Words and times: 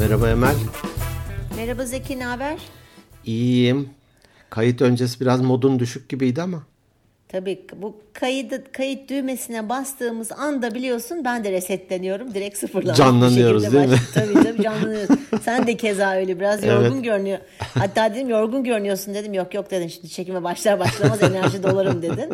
Merhaba 0.00 0.28
Emel. 0.30 0.54
Merhaba 1.56 1.84
Zeki, 1.84 2.18
ne 2.18 2.24
haber? 2.24 2.58
İyiyim. 3.24 3.88
Kayıt 4.50 4.82
öncesi 4.82 5.20
biraz 5.20 5.40
modun 5.40 5.78
düşük 5.78 6.08
gibiydi 6.08 6.42
ama. 6.42 6.62
Tabii 7.28 7.66
bu 7.76 7.96
kayıt 8.12 8.72
kayıt 8.72 9.10
düğmesine 9.10 9.68
bastığımız 9.68 10.32
anda 10.32 10.74
biliyorsun 10.74 11.24
ben 11.24 11.44
de 11.44 11.52
resetleniyorum. 11.52 12.34
Direkt 12.34 12.58
sıfırlanmış 12.58 12.98
Canlanıyoruz 12.98 13.72
değil 13.72 13.88
mi? 13.88 13.96
Tabii 14.14 14.34
tabii 14.34 14.62
canlanıyoruz. 14.62 15.18
Sen 15.42 15.66
de 15.66 15.76
keza 15.76 16.14
öyle 16.14 16.40
biraz 16.40 16.64
yorgun 16.64 16.94
evet. 16.94 17.04
görünüyor. 17.04 17.38
Hatta 17.58 18.14
dedim 18.14 18.28
yorgun 18.28 18.64
görünüyorsun 18.64 19.14
dedim. 19.14 19.34
Yok 19.34 19.54
yok 19.54 19.70
dedin 19.70 19.88
şimdi 19.88 20.08
çekime 20.08 20.42
başlar 20.44 20.80
başlamaz 20.80 21.22
enerji 21.22 21.62
dolarım 21.62 22.02
dedin. 22.02 22.30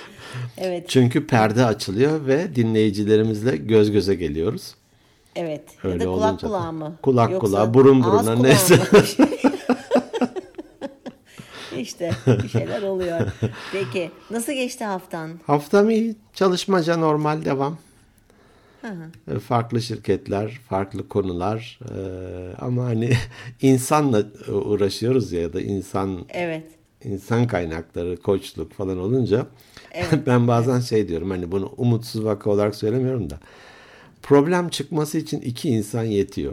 evet. 0.58 0.88
Çünkü 0.88 1.26
perde 1.26 1.64
açılıyor 1.64 2.26
ve 2.26 2.54
dinleyicilerimizle 2.54 3.56
göz 3.56 3.90
göze 3.90 4.14
geliyoruz. 4.14 4.74
Evet. 5.36 5.62
Öyle 5.84 6.04
ya 6.04 6.10
da 6.10 6.14
kulak 6.14 6.40
kulağı 6.40 6.72
mı? 6.72 6.96
Kulak 7.02 7.30
Yoksa 7.30 7.46
kulağı, 7.46 7.74
burun 7.74 8.04
buruna 8.04 8.34
neyse. 8.34 8.78
İşte 11.76 12.12
bir 12.26 12.48
şeyler 12.48 12.82
oluyor. 12.82 13.20
Peki 13.72 14.10
nasıl 14.30 14.52
geçti 14.52 14.84
haftan? 14.84 15.30
Haftam 15.46 15.90
iyi. 15.90 16.16
Çalışmaca 16.34 16.96
normal 16.96 17.44
devam. 17.44 17.78
Hı 18.82 18.88
hı. 18.88 19.36
E, 19.36 19.38
farklı 19.38 19.82
şirketler, 19.82 20.60
farklı 20.68 21.08
konular 21.08 21.78
ee, 21.94 22.54
ama 22.60 22.84
hani 22.84 23.12
insanla 23.62 24.22
uğraşıyoruz 24.48 25.32
ya, 25.32 25.52
da 25.52 25.60
insan 25.60 26.24
evet. 26.28 26.64
insan 27.04 27.46
kaynakları, 27.46 28.16
koçluk 28.16 28.72
falan 28.72 28.98
olunca 28.98 29.46
evet. 29.92 30.18
ben 30.26 30.48
bazen 30.48 30.72
evet. 30.74 30.84
şey 30.84 31.08
diyorum 31.08 31.30
hani 31.30 31.52
bunu 31.52 31.72
umutsuz 31.76 32.24
vaka 32.24 32.50
olarak 32.50 32.74
söylemiyorum 32.74 33.30
da 33.30 33.38
problem 34.22 34.68
çıkması 34.68 35.18
için 35.18 35.40
iki 35.40 35.68
insan 35.68 36.02
yetiyor. 36.02 36.52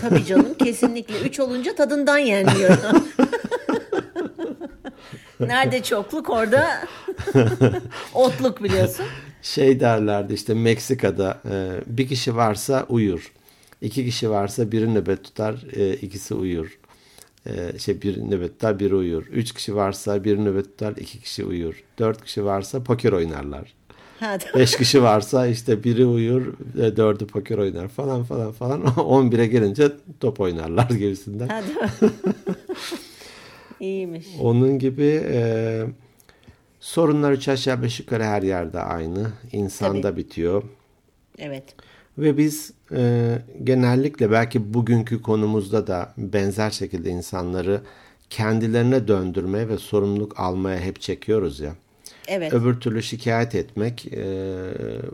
Tabii 0.00 0.24
canım 0.24 0.54
kesinlikle. 0.58 1.20
Üç 1.20 1.40
olunca 1.40 1.74
tadından 1.74 2.18
yenmiyor. 2.18 2.78
Nerede 5.40 5.82
çokluk 5.82 6.30
orada 6.30 6.88
otluk 8.14 8.62
biliyorsun. 8.64 9.06
Şey 9.42 9.80
derlerdi 9.80 10.34
işte 10.34 10.54
Meksika'da 10.54 11.40
e, 11.50 11.80
bir 11.86 12.08
kişi 12.08 12.36
varsa 12.36 12.86
uyur. 12.88 13.32
iki 13.80 14.04
kişi 14.04 14.30
varsa 14.30 14.72
biri 14.72 14.94
nöbet 14.94 15.24
tutar, 15.24 15.64
e, 15.76 15.94
ikisi 15.94 16.34
uyur. 16.34 16.78
E, 17.46 17.78
şey 17.78 18.02
bir 18.02 18.18
nöbet 18.30 18.52
tutar, 18.52 18.78
biri 18.78 18.94
uyur. 18.94 19.26
Üç 19.26 19.52
kişi 19.52 19.76
varsa 19.76 20.24
bir 20.24 20.38
nöbet 20.38 20.64
tutar, 20.64 20.96
iki 20.96 21.20
kişi 21.20 21.44
uyur. 21.44 21.84
Dört 21.98 22.24
kişi 22.24 22.44
varsa 22.44 22.84
poker 22.84 23.12
oynarlar. 23.12 23.74
Beş 24.54 24.76
kişi 24.76 25.02
varsa 25.02 25.46
işte 25.46 25.84
biri 25.84 26.06
uyur, 26.06 26.54
dördü 26.76 27.26
poker 27.26 27.58
oynar 27.58 27.88
falan 27.88 28.22
falan 28.22 28.52
falan. 28.52 28.98
On 28.98 29.32
bire 29.32 29.46
gelince 29.46 29.92
top 30.20 30.40
oynarlar 30.40 30.90
gibisinden. 30.90 31.48
İyiymiş. 33.80 34.26
Onun 34.40 34.78
gibi 34.78 35.22
e, 35.24 35.82
sorunlar 36.80 37.32
üç 37.32 37.48
aşağı 37.48 37.82
beş 37.82 38.00
yukarı 38.00 38.24
her 38.24 38.42
yerde 38.42 38.80
aynı. 38.80 39.32
İnsanda 39.52 40.02
Tabii. 40.02 40.16
bitiyor. 40.20 40.62
Evet. 41.38 41.64
Ve 42.18 42.38
biz 42.38 42.72
e, 42.92 43.38
genellikle 43.64 44.30
belki 44.30 44.74
bugünkü 44.74 45.22
konumuzda 45.22 45.86
da 45.86 46.14
benzer 46.16 46.70
şekilde 46.70 47.10
insanları 47.10 47.80
kendilerine 48.30 49.08
döndürmeye 49.08 49.68
ve 49.68 49.78
sorumluluk 49.78 50.40
almaya 50.40 50.80
hep 50.80 51.00
çekiyoruz 51.00 51.60
ya. 51.60 51.74
Evet. 52.32 52.52
Öbür 52.52 52.80
türlü 52.80 53.02
şikayet 53.02 53.54
etmek 53.54 54.06
e, 54.06 54.24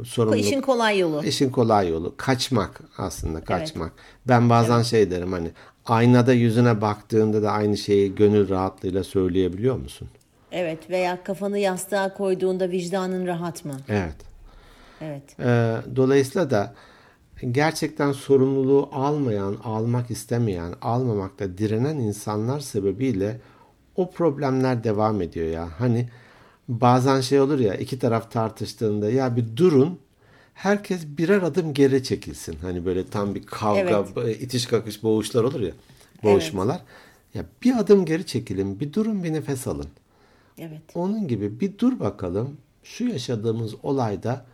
sorumluluk. 0.04 0.44
İşin 0.44 0.60
kolay 0.60 0.98
yolu. 0.98 1.24
İşin 1.24 1.50
kolay 1.50 1.88
yolu. 1.88 2.14
Kaçmak 2.16 2.80
aslında 2.98 3.44
kaçmak. 3.44 3.92
Evet. 3.94 4.28
Ben 4.28 4.50
bazen 4.50 4.76
evet. 4.76 4.86
şey 4.86 5.10
derim 5.10 5.32
hani 5.32 5.50
aynada 5.86 6.32
yüzüne 6.32 6.80
baktığında 6.80 7.42
da 7.42 7.50
aynı 7.52 7.76
şeyi 7.76 8.14
gönül 8.14 8.48
rahatlığıyla 8.48 9.04
söyleyebiliyor 9.04 9.76
musun? 9.76 10.08
Evet 10.52 10.90
veya 10.90 11.24
kafanı 11.24 11.58
yastığa 11.58 12.14
koyduğunda 12.14 12.70
vicdanın 12.70 13.26
rahat 13.26 13.64
mı? 13.64 13.76
Evet. 13.88 14.16
Evet. 15.00 15.22
Ee, 15.40 15.76
dolayısıyla 15.96 16.50
da 16.50 16.74
gerçekten 17.50 18.12
sorumluluğu 18.12 18.88
almayan, 18.92 19.56
almak 19.64 20.10
istemeyen, 20.10 20.74
almamakta 20.82 21.58
direnen 21.58 21.96
insanlar 21.96 22.60
sebebiyle 22.60 23.40
o 23.96 24.10
problemler 24.10 24.84
devam 24.84 25.22
ediyor 25.22 25.46
ya. 25.46 25.68
Hani 25.78 26.08
bazen 26.68 27.20
şey 27.20 27.40
olur 27.40 27.58
ya 27.58 27.74
iki 27.74 27.98
taraf 27.98 28.30
tartıştığında 28.30 29.10
ya 29.10 29.36
bir 29.36 29.56
durun 29.56 29.98
herkes 30.54 31.06
birer 31.06 31.42
adım 31.42 31.74
geri 31.74 32.04
çekilsin. 32.04 32.56
Hani 32.62 32.84
böyle 32.84 33.06
tam 33.06 33.34
bir 33.34 33.42
kavga, 33.42 34.06
evet. 34.16 34.42
itiş 34.42 34.66
kakış 34.66 35.02
boğuşlar 35.02 35.44
olur 35.44 35.60
ya. 35.60 35.72
Boğuşmalar. 36.22 36.74
Evet. 36.74 37.34
Ya 37.34 37.44
bir 37.62 37.76
adım 37.76 38.04
geri 38.04 38.26
çekilin, 38.26 38.80
bir 38.80 38.92
durun, 38.92 39.24
bir 39.24 39.32
nefes 39.32 39.66
alın. 39.66 39.88
Evet. 40.58 40.82
Onun 40.94 41.28
gibi 41.28 41.60
bir 41.60 41.78
dur 41.78 42.00
bakalım. 42.00 42.56
Şu 42.82 43.04
yaşadığımız 43.04 43.74
olayda 43.82 44.46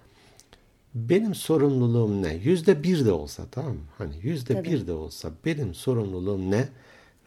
benim 0.95 1.35
sorumluluğum 1.35 2.23
ne? 2.23 2.35
Yüzde 2.35 2.83
bir 2.83 3.07
de 3.07 3.13
olsa 3.13 3.43
tamam 3.51 3.73
mı? 3.73 3.81
Hani 3.99 4.15
yüzde 4.23 4.65
bir 4.65 4.87
de 4.87 4.93
olsa 4.93 5.31
benim 5.45 5.75
sorumluluğum 5.75 6.51
ne? 6.51 6.69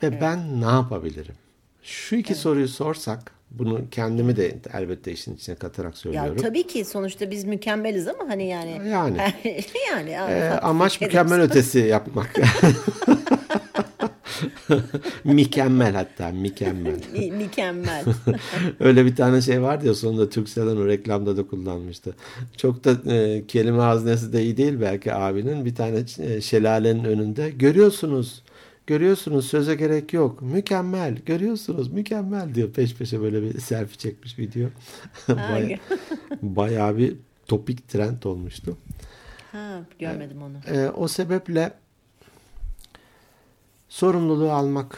Ve 0.04 0.08
evet. 0.08 0.22
ben 0.22 0.62
ne 0.62 0.66
yapabilirim? 0.66 1.36
Şu 1.84 2.16
iki 2.16 2.34
evet. 2.34 2.42
soruyu 2.42 2.68
sorsak 2.68 3.37
bunu 3.52 3.82
kendimi 3.92 4.36
de 4.36 4.58
elbette 4.74 5.12
işin 5.12 5.36
içine 5.36 5.56
katarak 5.56 5.98
söylüyorum. 5.98 6.38
Ya 6.38 6.44
tabii 6.44 6.68
ki 6.68 6.86
sonuçta 6.86 7.32
biz 7.32 7.44
mükemmeliz 7.44 8.08
ama 8.08 8.30
hani 8.30 8.48
yani. 8.48 8.90
Yani. 8.90 9.18
yani. 9.92 10.10
Ee, 10.10 10.50
amaç 10.50 11.02
mükemmel 11.02 11.42
ötesi 11.42 11.80
yapmak. 11.80 12.36
mükemmel 15.24 15.94
hatta 15.94 16.32
mükemmel. 16.32 17.00
mükemmel. 17.32 18.06
Öyle 18.80 19.06
bir 19.06 19.16
tane 19.16 19.42
şey 19.42 19.62
vardı 19.62 19.88
ya 19.88 19.94
sonunda 19.94 20.30
Turkcell'in 20.30 20.78
o 20.78 20.88
reklamda 20.88 21.38
da 21.38 21.48
kullanmıştı. 21.48 22.16
Çok 22.58 22.84
da 22.84 23.14
e, 23.14 23.48
kelime 23.48 23.82
haznesi 23.82 24.34
de 24.34 24.44
iyi 24.44 24.58
değil 24.58 24.82
belki 24.82 25.14
abinin. 25.14 25.66
Bir 25.66 25.76
tane 25.76 26.04
e, 26.20 26.42
şelalenin 26.42 27.04
önünde 27.04 27.50
görüyorsunuz 27.50 28.44
Görüyorsunuz 28.88 29.48
söze 29.48 29.76
gerek 29.76 30.14
yok. 30.14 30.42
Mükemmel. 30.42 31.16
Görüyorsunuz 31.16 31.92
mükemmel 31.92 32.56
diyor. 32.56 32.72
Peş 32.72 32.96
peşe 32.96 33.22
böyle 33.22 33.42
bir 33.42 33.60
selfie 33.60 33.98
çekmiş 33.98 34.40
video. 34.40 34.70
Baya, 35.28 35.80
bayağı 36.42 36.98
bir 36.98 37.16
topik 37.48 37.90
trend 37.90 38.24
olmuştu. 38.24 38.78
Ha, 39.52 39.82
görmedim 40.00 40.42
onu. 40.42 40.76
E, 40.78 40.90
o 40.90 41.08
sebeple 41.08 41.74
sorumluluğu 43.90 44.52
almak. 44.52 44.98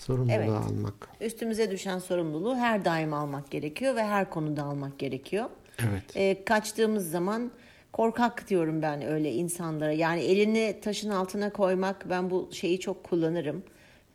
Sorumluluğu 0.00 0.32
evet. 0.32 0.50
almak. 0.50 1.08
Üstümüze 1.20 1.70
düşen 1.70 1.98
sorumluluğu 1.98 2.56
her 2.56 2.84
daim 2.84 3.12
almak 3.12 3.50
gerekiyor 3.50 3.96
ve 3.96 4.04
her 4.04 4.30
konuda 4.30 4.62
almak 4.62 4.98
gerekiyor. 4.98 5.44
Evet. 5.78 6.16
E, 6.16 6.44
kaçtığımız 6.44 7.10
zaman 7.10 7.50
korkak 7.96 8.48
diyorum 8.48 8.82
ben 8.82 9.02
öyle 9.02 9.32
insanlara. 9.32 9.92
Yani 9.92 10.20
elini 10.20 10.76
taşın 10.82 11.10
altına 11.10 11.52
koymak 11.52 12.10
ben 12.10 12.30
bu 12.30 12.48
şeyi 12.52 12.80
çok 12.80 13.04
kullanırım. 13.04 13.62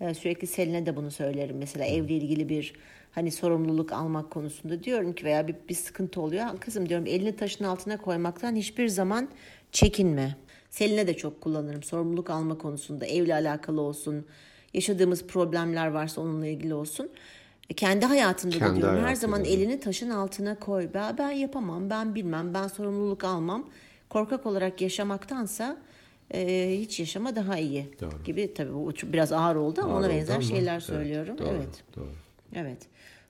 Ee, 0.01 0.13
sürekli 0.13 0.47
Selin'e 0.47 0.85
de 0.85 0.95
bunu 0.95 1.11
söylerim. 1.11 1.57
Mesela 1.57 1.85
evle 1.85 2.13
ilgili 2.13 2.49
bir 2.49 2.73
hani 3.11 3.31
sorumluluk 3.31 3.91
almak 3.91 4.31
konusunda 4.31 4.83
diyorum 4.83 5.13
ki 5.13 5.25
veya 5.25 5.47
bir, 5.47 5.55
bir 5.69 5.73
sıkıntı 5.73 6.21
oluyor. 6.21 6.45
Kızım 6.59 6.89
diyorum 6.89 7.05
elini 7.07 7.35
taşın 7.35 7.63
altına 7.63 7.97
koymaktan 7.97 8.55
hiçbir 8.55 8.87
zaman 8.87 9.29
çekinme. 9.71 10.35
Selin'e 10.69 11.07
de 11.07 11.17
çok 11.17 11.41
kullanırım 11.41 11.83
sorumluluk 11.83 12.29
alma 12.29 12.57
konusunda 12.57 13.05
evle 13.05 13.33
alakalı 13.33 13.81
olsun. 13.81 14.25
Yaşadığımız 14.73 15.27
problemler 15.27 15.87
varsa 15.87 16.21
onunla 16.21 16.47
ilgili 16.47 16.73
olsun. 16.73 17.09
E, 17.71 17.73
kendi 17.73 18.05
hayatında 18.05 18.57
kendi 18.57 18.77
da 18.77 18.81
diyorum 18.81 19.03
her 19.03 19.15
zaman 19.15 19.45
elini 19.45 19.79
taşın 19.79 20.09
altına 20.09 20.59
koy. 20.59 20.89
Ben, 20.93 21.17
ben 21.17 21.31
yapamam, 21.31 21.89
ben 21.89 22.15
bilmem, 22.15 22.53
ben 22.53 22.67
sorumluluk 22.67 23.23
almam. 23.23 23.69
Korkak 24.09 24.45
olarak 24.45 24.81
yaşamaktansa 24.81 25.77
e, 26.33 26.71
hiç 26.79 26.99
yaşama 26.99 27.35
daha 27.35 27.57
iyi 27.57 27.89
doğru. 28.01 28.23
gibi. 28.25 28.53
Tabii 28.53 28.73
bu 28.73 28.93
biraz 29.03 29.31
ağır 29.31 29.55
oldu 29.55 29.81
ama 29.83 29.93
ağır 29.93 29.99
ona 29.99 30.09
benzer 30.09 30.33
ama, 30.33 30.43
şeyler 30.43 30.73
evet, 30.73 30.83
söylüyorum. 30.83 31.37
Doğru, 31.37 31.47
evet. 31.47 31.83
Doğru. 31.95 32.09
Evet. 32.55 32.77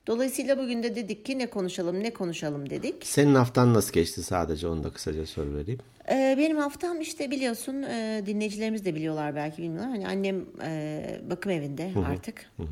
Dolayısıyla 0.06 0.58
bugün 0.58 0.82
de 0.82 0.96
dedik 0.96 1.26
ki 1.26 1.38
ne 1.38 1.46
konuşalım 1.46 2.02
ne 2.02 2.10
konuşalım 2.10 2.70
dedik. 2.70 3.06
Senin 3.06 3.34
haftan 3.34 3.74
nasıl 3.74 3.92
geçti 3.92 4.22
sadece 4.22 4.68
onu 4.68 4.84
da 4.84 4.90
kısaca 4.90 5.26
soru 5.26 5.54
vereyim. 5.54 5.80
Ee, 6.10 6.34
benim 6.38 6.56
haftam 6.56 7.00
işte 7.00 7.30
biliyorsun 7.30 7.82
e, 7.82 8.22
dinleyicilerimiz 8.26 8.84
de 8.84 8.94
biliyorlar 8.94 9.36
belki 9.36 9.62
bilmiyorlar. 9.62 9.90
Hani 9.90 10.08
annem 10.08 10.44
e, 10.64 11.20
bakım 11.30 11.52
evinde 11.52 11.90
Hı-hı. 11.90 12.04
artık. 12.06 12.50
Hı-hı. 12.56 12.66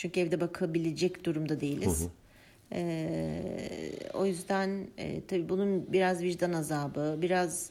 Çünkü 0.00 0.20
evde 0.20 0.40
bakabilecek 0.40 1.24
durumda 1.24 1.60
değiliz. 1.60 2.00
Hı 2.00 2.04
hı. 2.04 2.10
Ee, 2.72 3.92
o 4.14 4.26
yüzden 4.26 4.86
e, 4.98 5.20
tabii 5.28 5.48
bunun 5.48 5.92
biraz 5.92 6.22
vicdan 6.22 6.52
azabı, 6.52 7.18
biraz 7.22 7.70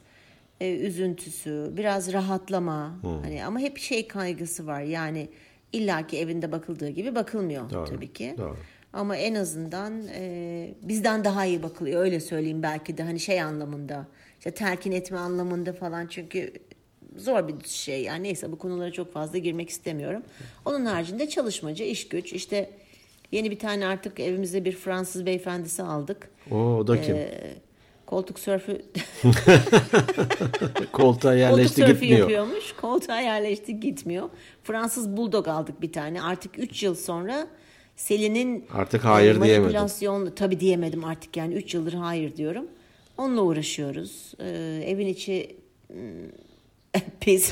e, 0.61 0.75
üzüntüsü, 0.75 1.71
biraz 1.77 2.13
rahatlama. 2.13 2.99
Hı. 3.01 3.07
Hani 3.07 3.45
ama 3.45 3.59
hep 3.59 3.77
şey 3.77 4.07
kaygısı 4.07 4.67
var. 4.67 4.81
Yani 4.81 5.29
illaki 5.73 6.17
evinde 6.17 6.51
bakıldığı 6.51 6.89
gibi 6.89 7.15
bakılmıyor 7.15 7.69
Doğru. 7.69 7.85
tabii 7.85 8.13
ki. 8.13 8.35
Doğru. 8.37 8.57
Ama 8.93 9.15
en 9.15 9.35
azından 9.35 10.07
e, 10.07 10.73
bizden 10.81 11.23
daha 11.23 11.45
iyi 11.45 11.63
bakılıyor 11.63 12.01
öyle 12.01 12.19
söyleyeyim 12.19 12.63
belki 12.63 12.97
de 12.97 13.03
hani 13.03 13.19
şey 13.19 13.41
anlamında. 13.41 14.07
İşte 14.37 14.51
terkin 14.51 14.91
etme 14.91 15.17
anlamında 15.17 15.73
falan 15.73 16.07
çünkü 16.07 16.53
zor 17.19 17.47
bir 17.47 17.67
şey. 17.67 18.03
Yani 18.03 18.23
neyse 18.23 18.51
bu 18.51 18.57
konulara 18.57 18.91
çok 18.91 19.13
fazla 19.13 19.37
girmek 19.37 19.69
istemiyorum. 19.69 20.23
Onun 20.65 20.85
haricinde 20.85 21.29
çalışmacı, 21.29 21.83
iş 21.83 22.07
güç. 22.07 22.33
İşte 22.33 22.69
yeni 23.31 23.51
bir 23.51 23.59
tane 23.59 23.85
artık 23.85 24.19
evimizde 24.19 24.65
bir 24.65 24.71
Fransız 24.71 25.25
beyefendisi 25.25 25.83
aldık. 25.83 26.29
Oo, 26.51 26.55
o 26.57 26.87
da 26.87 27.01
kim? 27.01 27.15
Ee, 27.15 27.55
koltuk 28.05 28.39
sörfü 28.39 28.81
Koltuğa 30.91 30.91
koltuk 30.91 31.23
yerleşti 31.23 31.81
sörfü 31.81 31.91
gitmiyor. 31.93 32.19
yapıyormuş. 32.19 32.73
Koltuğa 32.81 33.19
yerleşti 33.19 33.79
gitmiyor. 33.79 34.29
Fransız 34.63 35.17
bulldog 35.17 35.47
aldık 35.47 35.81
bir 35.81 35.91
tane. 35.91 36.21
Artık 36.21 36.59
3 36.59 36.83
yıl 36.83 36.95
sonra 36.95 37.47
Selin'in 37.95 38.65
Artık 38.73 39.05
hayır 39.05 39.41
e, 39.41 39.43
diyemedim. 39.43 40.31
tabii 40.35 40.59
diyemedim 40.59 41.03
artık 41.03 41.37
yani 41.37 41.53
3 41.53 41.73
yıldır 41.73 41.93
hayır 41.93 42.35
diyorum. 42.35 42.67
Onunla 43.17 43.41
uğraşıyoruz. 43.41 44.33
Ee, 44.39 44.83
evin 44.85 45.07
içi 45.07 45.55
mm, 45.89 45.95
pis. 47.21 47.51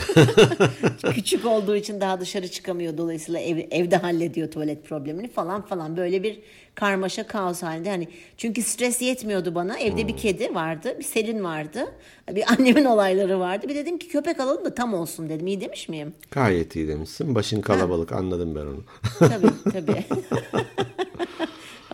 Küçük 1.13 1.45
olduğu 1.45 1.75
için 1.75 2.01
daha 2.01 2.19
dışarı 2.19 2.47
çıkamıyor. 2.47 2.97
Dolayısıyla 2.97 3.39
ev, 3.39 3.57
evde 3.71 3.97
hallediyor 3.97 4.51
tuvalet 4.51 4.85
problemini 4.85 5.27
falan 5.29 5.61
falan. 5.61 5.97
Böyle 5.97 6.23
bir 6.23 6.39
karmaşa 6.75 7.27
kaos 7.27 7.63
halinde. 7.63 7.89
Hani 7.89 8.07
çünkü 8.37 8.61
stres 8.61 9.01
yetmiyordu 9.01 9.55
bana. 9.55 9.79
Evde 9.79 10.01
Hmm. 10.01 10.07
bir 10.07 10.17
kedi 10.17 10.55
vardı, 10.55 10.95
bir 10.99 11.03
Selin 11.03 11.43
vardı. 11.43 11.85
Bir 12.31 12.43
annemin 12.51 12.85
olayları 12.85 13.39
vardı. 13.39 13.69
Bir 13.69 13.75
dedim 13.75 13.97
ki 13.97 14.07
köpek 14.07 14.39
alalım 14.39 14.65
da 14.65 14.75
tam 14.75 14.93
olsun 14.93 15.29
dedim. 15.29 15.47
İyi 15.47 15.61
demiş 15.61 15.89
miyim? 15.89 16.13
Gayet 16.31 16.75
iyi 16.75 16.87
demişsin. 16.87 17.35
Başın 17.35 17.61
kalabalık 17.61 18.11
anladım 18.11 18.55
ben 18.55 18.61
onu. 18.65 18.83
Tabii 19.19 19.71
tabii. 19.73 20.03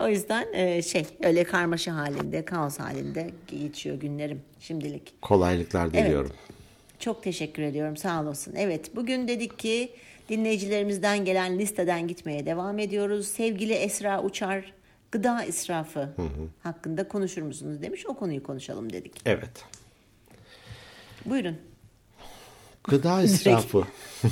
o 0.02 0.08
yüzden 0.08 0.46
e, 0.52 0.82
şey 0.82 1.06
öyle 1.22 1.44
karmaşa 1.44 1.94
halinde, 1.96 2.44
kaos 2.44 2.78
halinde 2.78 3.30
geçiyor 3.46 3.96
günlerim 3.96 4.40
şimdilik. 4.60 5.22
Kolaylıklar 5.22 5.92
diliyorum. 5.92 6.30
Çok 7.04 7.22
teşekkür 7.22 7.62
ediyorum 7.62 7.96
sağ 7.96 8.22
olasın. 8.22 8.54
Evet 8.56 8.96
bugün 8.96 9.28
dedik 9.28 9.58
ki 9.58 9.92
dinleyicilerimizden 10.28 11.24
gelen 11.24 11.58
listeden 11.58 12.08
gitmeye 12.08 12.46
devam 12.46 12.78
ediyoruz. 12.78 13.28
Sevgili 13.28 13.72
Esra 13.72 14.22
Uçar 14.22 14.72
gıda 15.12 15.44
israfı 15.44 16.08
hakkında 16.62 17.08
konuşur 17.08 17.42
musunuz 17.42 17.82
demiş. 17.82 18.06
O 18.06 18.14
konuyu 18.14 18.42
konuşalım 18.42 18.92
dedik. 18.92 19.12
Evet. 19.26 19.64
Buyurun. 21.24 21.56
Gıda 22.84 23.22
israfı. 23.30 23.84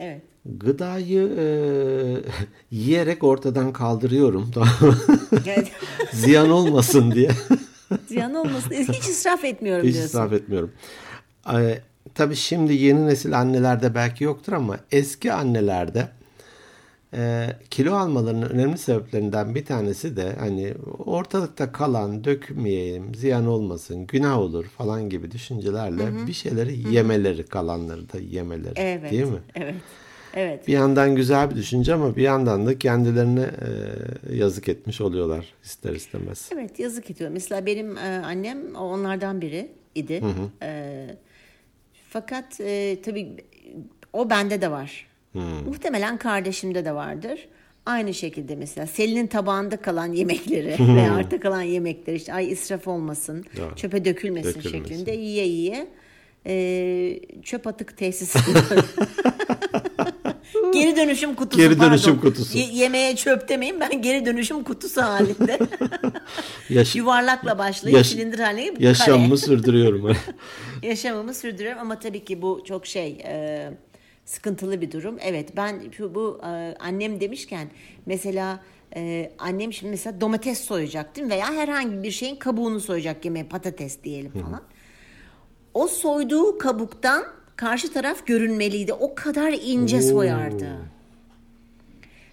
Evet. 0.00 0.22
Gıdayı 0.44 1.32
e, 1.38 1.46
yiyerek 2.70 3.24
ortadan 3.24 3.72
kaldırıyorum. 3.72 4.50
Evet. 5.46 5.72
Ziyan 6.12 6.50
olmasın 6.50 7.10
diye. 7.10 7.30
Ziyan 8.08 8.34
olmasın. 8.34 8.70
Hiç 8.70 9.08
israf 9.08 9.44
etmiyorum 9.44 9.86
Hiç 9.86 9.94
diyorsun. 9.94 10.08
israf 10.08 10.32
etmiyorum. 10.32 10.72
Ee, 11.52 11.78
tabii 12.14 12.36
şimdi 12.36 12.72
yeni 12.72 13.06
nesil 13.06 13.38
annelerde 13.38 13.94
belki 13.94 14.24
yoktur 14.24 14.52
ama 14.52 14.78
eski 14.92 15.32
annelerde 15.32 16.08
e, 17.14 17.46
kilo 17.70 17.94
almalarının 17.94 18.50
önemli 18.50 18.78
sebeplerinden 18.78 19.54
bir 19.54 19.64
tanesi 19.64 20.16
de 20.16 20.36
hani 20.38 20.74
ortalıkta 21.06 21.72
kalan 21.72 22.24
dökmeyeyim, 22.24 23.14
ziyan 23.14 23.46
olmasın, 23.46 24.06
günah 24.06 24.38
olur 24.38 24.64
falan 24.64 25.10
gibi 25.10 25.30
düşüncelerle 25.30 26.26
bir 26.26 26.32
şeyleri 26.32 26.94
yemeleri, 26.94 27.46
kalanları 27.46 28.12
da 28.12 28.18
yemeleri 28.18 28.74
Evet. 28.76 29.12
değil 29.12 29.24
mi? 29.24 29.38
Evet. 29.54 29.74
Evet. 30.34 30.68
Bir 30.68 30.72
yandan 30.72 31.14
güzel 31.14 31.50
bir 31.50 31.56
düşünce 31.56 31.94
ama 31.94 32.16
bir 32.16 32.22
yandan 32.22 32.66
da 32.66 32.78
kendilerine 32.78 33.50
e, 34.30 34.36
yazık 34.36 34.68
etmiş 34.68 35.00
oluyorlar 35.00 35.54
ister 35.64 35.92
istemez. 35.92 36.50
Evet 36.54 36.78
yazık 36.78 37.10
ediyor. 37.10 37.30
Mesela 37.30 37.66
benim 37.66 37.98
e, 37.98 38.22
annem 38.24 38.74
onlardan 38.74 39.40
biri 39.40 39.70
idi. 39.94 40.22
E, 40.62 41.06
fakat 42.10 42.60
e, 42.60 42.98
tabii 43.04 43.28
o 44.12 44.30
bende 44.30 44.60
de 44.60 44.70
var. 44.70 45.06
Muhtemelen 45.66 46.16
kardeşimde 46.18 46.84
de 46.84 46.94
vardır. 46.94 47.48
Aynı 47.86 48.14
şekilde 48.14 48.56
mesela 48.56 48.86
Selin'in 48.86 49.26
tabağında 49.26 49.76
kalan 49.76 50.12
yemekleri 50.12 50.76
veya 50.96 51.14
arta 51.14 51.40
kalan 51.40 51.62
yemekleri 51.62 52.16
işte 52.16 52.34
ay 52.34 52.52
israf 52.52 52.88
olmasın, 52.88 53.44
Ya, 53.58 53.76
çöpe 53.76 54.04
dökülmesin, 54.04 54.48
dökülmesin. 54.54 54.78
şeklinde 54.88 55.10
yiye 55.12 55.46
yiye 55.46 55.88
e, 56.46 57.20
çöp 57.42 57.66
atık 57.66 57.96
tesisi 57.96 58.38
Geri 60.72 60.96
dönüşüm 60.96 61.34
kutusu 61.34 61.62
Geri 61.62 61.80
dönüşüm 61.80 62.14
pardon. 62.16 62.28
kutusu. 62.30 62.58
Ye- 62.58 62.72
yemeğe 62.72 63.16
çöp 63.16 63.48
demeyin 63.48 63.80
ben 63.80 64.02
geri 64.02 64.26
dönüşüm 64.26 64.64
kutusu 64.64 65.02
halinde. 65.02 65.58
Yaş- 66.68 66.96
Yuvarlakla 66.96 67.58
başlayıp 67.58 67.98
Yaş- 67.98 68.08
silindir 68.08 68.38
haline 68.38 68.64
gelip 68.64 68.80
yaşamımı 68.80 69.38
sürdürüyorum. 69.38 70.02
kare. 70.06 70.16
Yaşamımı 70.82 71.34
sürdürüyorum 71.34 71.80
ama 71.80 71.98
tabii 71.98 72.24
ki 72.24 72.42
bu 72.42 72.62
çok 72.68 72.86
şey 72.86 73.18
e, 73.24 73.70
sıkıntılı 74.24 74.80
bir 74.80 74.92
durum. 74.92 75.16
Evet 75.20 75.56
ben 75.56 75.80
şu 75.96 76.14
bu 76.14 76.40
e, 76.42 76.74
annem 76.80 77.20
demişken 77.20 77.68
mesela 78.06 78.60
e, 78.96 79.32
annem 79.38 79.72
şimdi 79.72 79.90
mesela 79.90 80.20
domates 80.20 80.60
soyacak 80.60 81.16
değil 81.16 81.26
mi? 81.26 81.32
Veya 81.32 81.52
herhangi 81.52 82.02
bir 82.02 82.10
şeyin 82.10 82.36
kabuğunu 82.36 82.80
soyacak 82.80 83.24
yemeğe 83.24 83.44
patates 83.44 84.02
diyelim 84.04 84.32
falan. 84.32 84.62
O 85.74 85.88
soyduğu 85.88 86.58
kabuktan 86.58 87.24
karşı 87.58 87.92
taraf 87.92 88.26
görünmeliydi. 88.26 88.92
O 88.92 89.14
kadar 89.14 89.52
ince 89.52 90.02
soyardı. 90.02 90.68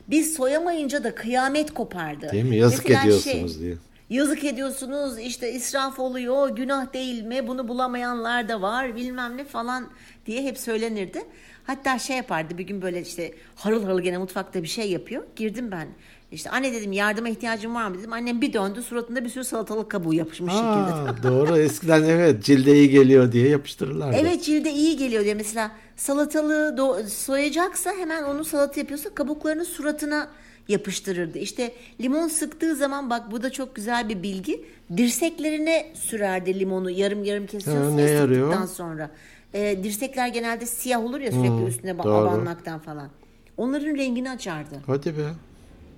Biz 0.07 0.33
soyamayınca 0.33 1.03
da 1.03 1.15
kıyamet 1.15 1.73
kopardı. 1.73 2.29
Değil 2.31 2.45
mi? 2.45 2.57
Yazık 2.57 2.89
Mesela 2.89 3.03
ediyorsunuz 3.03 3.59
diye. 3.59 3.75
Yazık 4.09 4.43
ediyorsunuz 4.43 5.19
işte 5.19 5.51
israf 5.51 5.99
oluyor 5.99 6.55
günah 6.55 6.93
değil 6.93 7.23
mi 7.23 7.47
bunu 7.47 7.67
bulamayanlar 7.67 8.49
da 8.49 8.61
var 8.61 8.95
bilmem 8.95 9.37
ne 9.37 9.43
falan 9.43 9.89
diye 10.25 10.43
hep 10.43 10.57
söylenirdi. 10.57 11.23
Hatta 11.63 11.99
şey 11.99 12.17
yapardı 12.17 12.57
bir 12.57 12.63
gün 12.63 12.81
böyle 12.81 13.01
işte 13.01 13.31
harıl 13.55 13.83
harıl 13.83 14.01
gene 14.01 14.17
mutfakta 14.17 14.63
bir 14.63 14.67
şey 14.67 14.91
yapıyor. 14.91 15.23
Girdim 15.35 15.71
ben 15.71 15.87
işte 16.35 16.49
anne 16.49 16.73
dedim 16.73 16.91
yardıma 16.91 17.29
ihtiyacın 17.29 17.75
var 17.75 17.87
mı 17.87 17.99
dedim. 17.99 18.13
Annem 18.13 18.41
bir 18.41 18.53
döndü 18.53 18.81
suratında 18.81 19.23
bir 19.25 19.29
sürü 19.29 19.43
salatalık 19.43 19.91
kabuğu 19.91 20.13
yapışmış 20.13 20.53
şekilde. 20.53 20.65
Aa, 20.93 21.15
doğru 21.23 21.57
eskiden 21.57 22.03
evet 22.03 22.43
cilde 22.43 22.73
iyi 22.73 22.89
geliyor 22.89 23.31
diye 23.31 23.47
yapıştırırlardı. 23.49 24.17
Evet 24.19 24.43
cilde 24.43 24.71
iyi 24.71 24.97
geliyor 24.97 25.23
diye 25.23 25.33
mesela 25.33 25.71
salatalığı 25.95 26.75
do- 26.77 27.07
soyacaksa 27.07 27.91
hemen 27.97 28.23
onu 28.23 28.45
salata 28.45 28.79
yapıyorsa 28.79 29.09
kabuklarını 29.09 29.65
suratına 29.65 30.27
yapıştırırdı. 30.67 31.37
İşte 31.37 31.71
limon 32.01 32.27
sıktığı 32.27 32.75
zaman 32.75 33.09
bak 33.09 33.31
bu 33.31 33.43
da 33.43 33.49
çok 33.51 33.75
güzel 33.75 34.09
bir 34.09 34.23
bilgi. 34.23 34.65
Dirseklerine 34.97 35.91
sürerdi 35.93 36.59
limonu 36.59 36.89
yarım 36.91 37.23
yarım 37.23 37.45
kesiyorsun 37.47 37.97
ya 37.97 38.07
sıktıktan 38.17 38.65
sonra. 38.65 39.09
Ee, 39.53 39.79
dirsekler 39.83 40.27
genelde 40.27 40.65
siyah 40.65 41.03
olur 41.03 41.19
ya 41.19 41.31
sürekli 41.31 41.63
üstüne 41.67 41.91
ba- 41.91 42.03
doğru. 42.03 42.13
abanmaktan 42.13 42.79
falan. 42.79 43.09
Onların 43.57 43.95
rengini 43.97 44.29
açardı. 44.29 44.75
Hadi 44.87 45.17
be. 45.17 45.21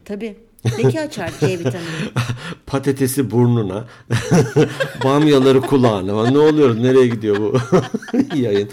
Tabii. 0.07 0.35
Leke 0.77 1.01
açar 1.01 1.31
C 1.39 1.47
vitamini. 1.59 1.87
Patatesi 2.65 3.31
burnuna, 3.31 3.87
bamyaları 5.03 5.61
kulağına. 5.61 6.29
Ne 6.29 6.37
oluyor? 6.37 6.83
Nereye 6.83 7.07
gidiyor 7.07 7.37
bu 7.39 7.57
yayın? 8.35 8.69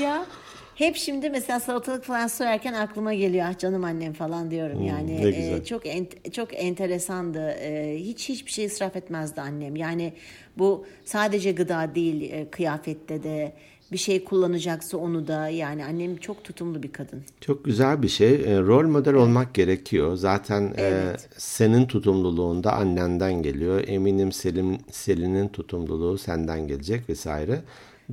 ya 0.00 0.26
hep 0.74 0.96
şimdi 0.96 1.30
mesela 1.30 1.60
salatalık 1.60 2.04
falan 2.04 2.26
soyarken 2.26 2.72
aklıma 2.72 3.14
geliyor 3.14 3.46
ah 3.50 3.58
canım 3.58 3.84
annem 3.84 4.12
falan 4.12 4.50
diyorum 4.50 4.84
yani 4.86 5.18
Hmm, 5.18 5.24
ne 5.26 5.30
güzel. 5.30 5.60
e, 5.60 5.64
çok 5.64 5.86
ent- 5.86 6.32
çok 6.32 6.48
enteresandı 6.54 7.50
E, 7.50 7.96
hiç 7.98 8.28
hiçbir 8.28 8.50
şey 8.50 8.64
israf 8.64 8.96
etmezdi 8.96 9.40
annem 9.40 9.76
yani 9.76 10.12
bu 10.58 10.86
sadece 11.04 11.52
gıda 11.52 11.94
değil 11.94 12.32
e, 12.32 12.50
kıyafette 12.50 13.22
de 13.22 13.52
bir 13.92 13.98
şey 13.98 14.24
kullanacaksa 14.24 14.96
onu 14.98 15.26
da 15.28 15.48
yani 15.48 15.84
annem 15.84 16.16
çok 16.16 16.44
tutumlu 16.44 16.82
bir 16.82 16.92
kadın 16.92 17.22
Çok 17.40 17.64
güzel 17.64 18.02
bir 18.02 18.08
şey. 18.08 18.34
E, 18.34 18.60
rol 18.60 18.86
model 18.88 19.14
olmak 19.14 19.54
gerekiyor. 19.54 20.16
Zaten 20.16 20.62
e, 20.76 20.82
Evet. 20.82 21.28
senin 21.36 21.86
tutumluluğunda 21.86 22.72
annenden 22.72 23.42
geliyor. 23.42 23.84
Eminim 23.86 24.32
Selim 24.32 24.78
Selin'in 24.90 25.48
tutumluluğu 25.48 26.18
senden 26.18 26.68
gelecek 26.68 27.08
vesaire. 27.08 27.60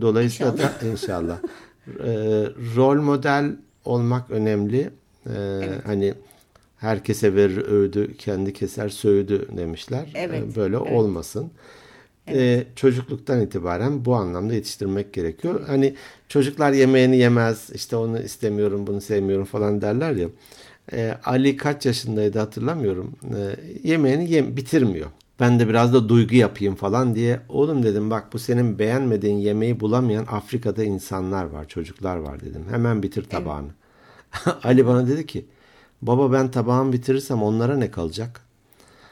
Dolayısıyla 0.01 0.57
da 0.57 0.72
inşallah 0.91 1.38
e, 1.88 2.12
rol 2.75 3.01
model 3.01 3.55
olmak 3.86 4.31
önemli. 4.31 4.89
E, 5.36 5.60
Hani 5.86 6.13
herkese 6.77 7.36
verir 7.36 7.57
öğüdü, 7.67 8.17
kendi 8.17 8.53
keser 8.53 8.89
söğüdü 8.89 9.48
demişler. 9.57 10.12
Evet, 10.15 10.43
E, 10.51 10.55
böyle 10.55 10.77
olmasın. 10.77 11.51
E, 12.29 12.63
çocukluktan 12.75 13.41
itibaren 13.41 14.05
bu 14.05 14.15
anlamda 14.15 14.53
yetiştirmek 14.53 15.13
gerekiyor. 15.13 15.62
Hani 15.67 15.96
çocuklar 16.29 16.72
yemeğini 16.72 17.17
yemez, 17.17 17.69
işte 17.74 17.96
onu 17.96 18.19
istemiyorum, 18.19 18.88
bunu 18.88 19.01
sevmiyorum 19.01 19.46
falan 19.46 19.81
derler 19.81 20.12
ya. 20.12 20.27
E, 20.93 21.17
Ali 21.25 21.57
kaç 21.57 21.86
yaşındaydı 21.86 22.39
hatırlamıyorum. 22.39 23.15
E, 23.24 23.55
yemeğini 23.89 24.31
yem 24.31 24.57
bitirmiyor. 24.57 25.07
Ben 25.39 25.60
de 25.60 25.67
biraz 25.69 25.93
da 25.93 26.10
duygu 26.10 26.36
yapayım 26.36 26.75
falan 26.75 27.15
diye. 27.15 27.39
Oğlum 27.50 27.84
dedim 27.84 28.10
bak 28.10 28.34
bu 28.34 28.39
senin 28.39 28.79
beğenmediğin 28.79 29.38
yemeği 29.38 29.79
bulamayan 29.79 30.25
Afrika'da 30.31 30.84
insanlar 30.84 31.46
var, 31.46 31.67
çocuklar 31.67 32.17
var 32.17 32.39
dedim. 32.41 32.65
Hemen 32.69 33.03
bitir 33.03 33.24
tabağını. 33.24 33.69
Ali 34.63 34.86
bana 34.88 35.07
dedi 35.07 35.25
ki 35.25 35.46
baba 36.01 36.31
ben 36.31 36.51
tabağımı 36.51 36.93
bitirirsem 36.93 37.43
onlara 37.43 37.77
ne 37.77 37.91
kalacak? 37.91 38.47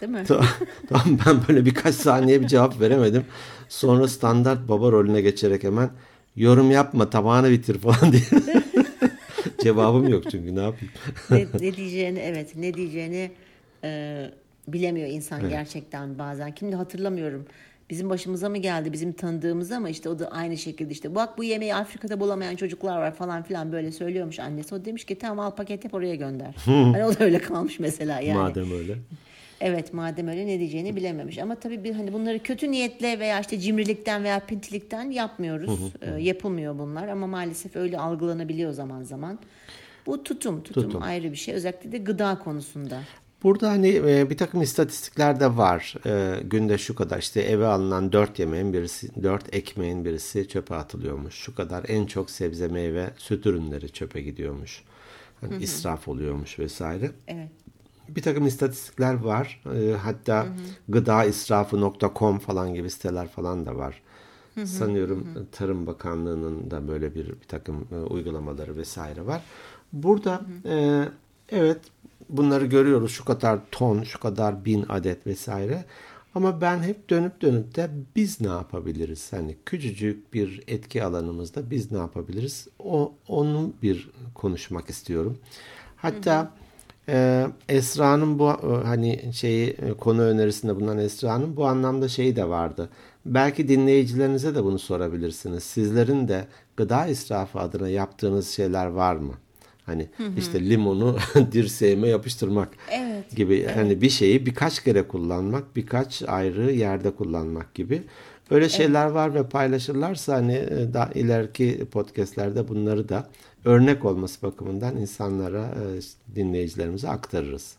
Değil 0.08 0.18
mi? 0.18 0.26
Tamam, 0.28 0.46
tamam, 0.90 1.20
ben 1.26 1.38
böyle 1.48 1.66
birkaç 1.66 1.96
saniye 1.96 2.42
bir 2.42 2.48
cevap 2.48 2.82
veremedim. 2.82 3.26
Sonra 3.70 4.08
standart 4.08 4.70
baba 4.70 4.92
rolüne 4.92 5.22
geçerek 5.22 5.64
hemen 5.64 5.90
yorum 6.36 6.72
yapma 6.72 7.10
tabağını 7.10 7.52
bitir 7.52 7.80
falan 7.80 8.12
diye. 8.12 8.24
Cevabım 9.64 10.08
yok 10.08 10.24
çünkü 10.32 10.56
ne 10.56 10.62
yapayım. 10.62 10.94
ne, 11.30 11.68
ne 11.68 11.76
diyeceğini 11.76 12.20
evet 12.20 12.56
ne 12.56 12.74
diyeceğini 12.74 13.32
e, 13.84 14.22
bilemiyor 14.68 15.10
insan 15.10 15.42
evet. 15.42 15.52
gerçekten 15.52 16.20
bazen. 16.20 16.54
Şimdi 16.60 16.76
hatırlamıyorum. 16.76 17.46
Bizim 17.90 18.10
başımıza 18.10 18.50
mı 18.50 18.58
geldi 18.58 18.94
bizim 18.94 19.12
tanıdığımız 19.12 19.72
ama 19.72 19.90
işte 19.90 20.10
o 20.10 20.20
da 20.20 20.28
aynı 20.28 20.58
şekilde 20.58 20.92
işte 20.92 21.16
bak 21.16 21.38
bu 21.38 21.44
yemeği 21.44 21.76
Afrika'da 21.76 22.20
bulamayan 22.20 22.56
çocuklar 22.56 22.98
var 22.98 23.16
falan 23.16 23.44
filan 23.44 23.72
böyle 23.72 23.92
söylüyormuş 23.92 24.40
annesi. 24.40 24.76
O 24.76 24.86
demiş 24.86 25.04
ki 25.04 25.18
tamam 25.18 25.46
al 25.46 25.52
paket 25.52 25.84
yap 25.84 25.94
oraya 25.94 26.16
gönder. 26.16 26.56
hani 26.66 27.06
o 27.06 27.20
da 27.20 27.24
öyle 27.24 27.40
kalmış 27.40 27.80
mesela 27.80 28.20
yani. 28.20 28.38
Madem 28.38 28.72
öyle. 28.72 28.98
Evet 29.62 29.94
madem 29.94 30.28
öyle 30.28 30.48
ne 30.48 30.60
diyeceğini 30.60 30.96
bilememiş. 30.96 31.38
Ama 31.38 31.56
tabii 31.56 31.84
bir, 31.84 31.94
hani 31.94 32.14
bunları 32.14 32.44
kötü 32.44 32.72
niyetle 32.72 33.20
veya 33.20 33.40
işte 33.40 33.60
cimrilikten 33.60 34.24
veya 34.24 34.40
pintilikten 34.40 35.12
yapmıyoruz. 35.12 35.80
Ee, 36.02 36.22
yapılmıyor 36.22 36.80
bunlar 36.80 37.08
ama 37.08 37.28
maalesef 37.28 37.76
öyle 37.76 38.00
algılanabiliyor 38.00 38.72
zaman 38.72 39.04
zaman. 39.04 39.40
Bu 40.06 40.24
tutum, 40.24 40.64
tutum, 40.64 40.84
tutum. 40.84 41.02
ayrı 41.02 41.32
bir 41.32 41.38
şey. 41.38 41.54
Özellikle 41.54 41.92
de 41.92 41.98
gıda 41.98 42.40
konusunda. 42.40 43.02
Burada 43.44 43.70
hani 43.70 43.96
e, 43.96 44.30
bir 44.30 44.38
takım 44.38 44.62
istatistikler 44.62 45.40
de 45.40 45.58
var. 45.58 45.96
E, 46.06 46.44
günde 46.44 46.78
şu 46.78 46.96
kadar 46.96 47.20
işte 47.20 47.42
eve 47.42 47.66
alınan 47.66 48.12
dört 48.12 48.40
yemeğin 48.40 48.74
birisi, 48.74 49.24
dört 49.24 49.56
ekmeğin 49.56 50.06
birisi 50.06 50.48
çöpe 50.48 50.76
atılıyormuş. 50.76 51.36
Şu 51.36 51.56
kadar 51.56 51.86
en 51.88 52.06
çok 52.06 52.30
sebze, 52.30 52.68
meyve, 52.68 53.10
süt 53.18 53.46
ürünleri 53.46 53.90
çöpe 53.90 54.22
gidiyormuş. 54.22 54.84
Hani 55.42 55.54
hı 55.54 55.58
hı. 55.58 55.62
israf 55.62 56.08
oluyormuş 56.08 56.60
vesaire. 56.60 57.12
Evet 57.28 57.65
bir 58.10 58.22
takım 58.22 58.48
istatistikler 58.48 59.14
var. 59.14 59.62
E, 59.76 59.94
hatta 59.94 60.44
hı 60.44 60.48
hı. 60.48 60.54
gıdaisrafı.com 60.90 62.40
falan 62.40 62.74
gibi 62.74 62.90
siteler 62.90 63.28
falan 63.28 63.66
da 63.66 63.76
var. 63.76 64.02
Hı 64.56 64.62
hı. 64.62 64.68
Sanıyorum 64.68 65.28
hı 65.34 65.40
hı. 65.40 65.46
Tarım 65.52 65.88
Bakanlığı'nın 65.88 66.72
da 66.72 66.88
böyle 66.88 67.16
bir, 67.16 67.28
bir 67.28 67.48
takım 67.48 67.88
e, 67.92 67.96
uygulamaları 67.96 68.78
vesaire 68.78 69.26
var. 69.26 69.42
Burada 69.94 70.42
hı 70.64 70.70
hı. 70.70 70.74
E, 70.74 71.10
evet 71.50 71.80
bunları 72.30 72.66
görüyoruz. 72.66 73.12
Şu 73.12 73.26
kadar 73.26 73.60
ton, 73.72 74.04
şu 74.04 74.20
kadar 74.20 74.66
bin 74.66 74.86
adet 74.90 75.28
vesaire. 75.28 75.86
Ama 76.36 76.62
ben 76.62 76.84
hep 76.84 77.10
dönüp 77.10 77.42
dönüp 77.42 77.76
de 77.76 77.90
biz 78.16 78.42
ne 78.42 78.48
yapabiliriz? 78.48 79.34
Hani 79.34 79.58
küçücük 79.66 80.34
bir 80.34 80.64
etki 80.68 81.04
alanımızda 81.04 81.70
biz 81.70 81.92
ne 81.92 81.98
yapabiliriz? 81.98 82.68
O 82.80 83.14
onu 83.28 83.74
bir 83.82 84.10
konuşmak 84.34 84.90
istiyorum. 84.90 85.38
Hatta 85.96 86.40
hı 86.40 86.44
hı 86.44 86.50
ee, 87.10 87.48
Esra'nın 87.70 88.40
bu 88.40 88.50
e, 88.50 88.86
hani 88.86 89.34
şeyi 89.34 89.70
e, 89.70 89.94
konu 89.94 90.22
önerisinde 90.22 90.76
bulunan 90.76 90.98
Esra'nın 90.98 91.58
bu 91.58 91.66
anlamda 91.66 92.08
şeyi 92.08 92.36
de 92.36 92.50
vardı. 92.50 92.90
Belki 93.26 93.68
dinleyicilerinize 93.68 94.56
de 94.56 94.64
bunu 94.64 94.80
sorabilirsiniz. 94.80 95.64
Sizlerin 95.64 96.28
de 96.28 96.48
gıda 96.78 97.08
israfı 97.08 97.60
adına 97.60 97.90
yaptığınız 97.90 98.50
şeyler 98.50 98.86
var 98.86 99.16
mı? 99.16 99.34
Hani 99.86 100.10
hı 100.18 100.24
hı. 100.24 100.30
işte 100.38 100.70
limonu 100.70 101.18
dirseğime 101.52 102.08
yapıştırmak 102.08 102.70
evet, 102.92 103.36
gibi 103.36 103.56
evet. 103.56 103.76
hani 103.76 104.02
bir 104.02 104.10
şeyi 104.10 104.46
birkaç 104.46 104.84
kere 104.84 105.08
kullanmak, 105.08 105.76
birkaç 105.76 106.24
ayrı 106.24 106.72
yerde 106.72 107.12
kullanmak 107.12 107.74
gibi. 107.74 108.04
Öyle 108.52 108.70
şeyler 108.70 109.06
evet. 109.06 109.16
var 109.16 109.34
ve 109.34 109.50
paylaşırlarsa 109.50 110.36
hani 110.36 110.54
e, 110.54 110.94
daha 110.94 111.12
ileriki 111.12 111.86
podcastlerde 111.92 112.68
bunları 112.68 113.10
da 113.10 113.28
örnek 113.66 114.06
olması 114.06 114.42
bakımından 114.42 114.98
insanlara, 114.98 115.66
e, 115.66 116.02
dinleyicilerimize 116.36 117.10
aktarırız. 117.10 117.76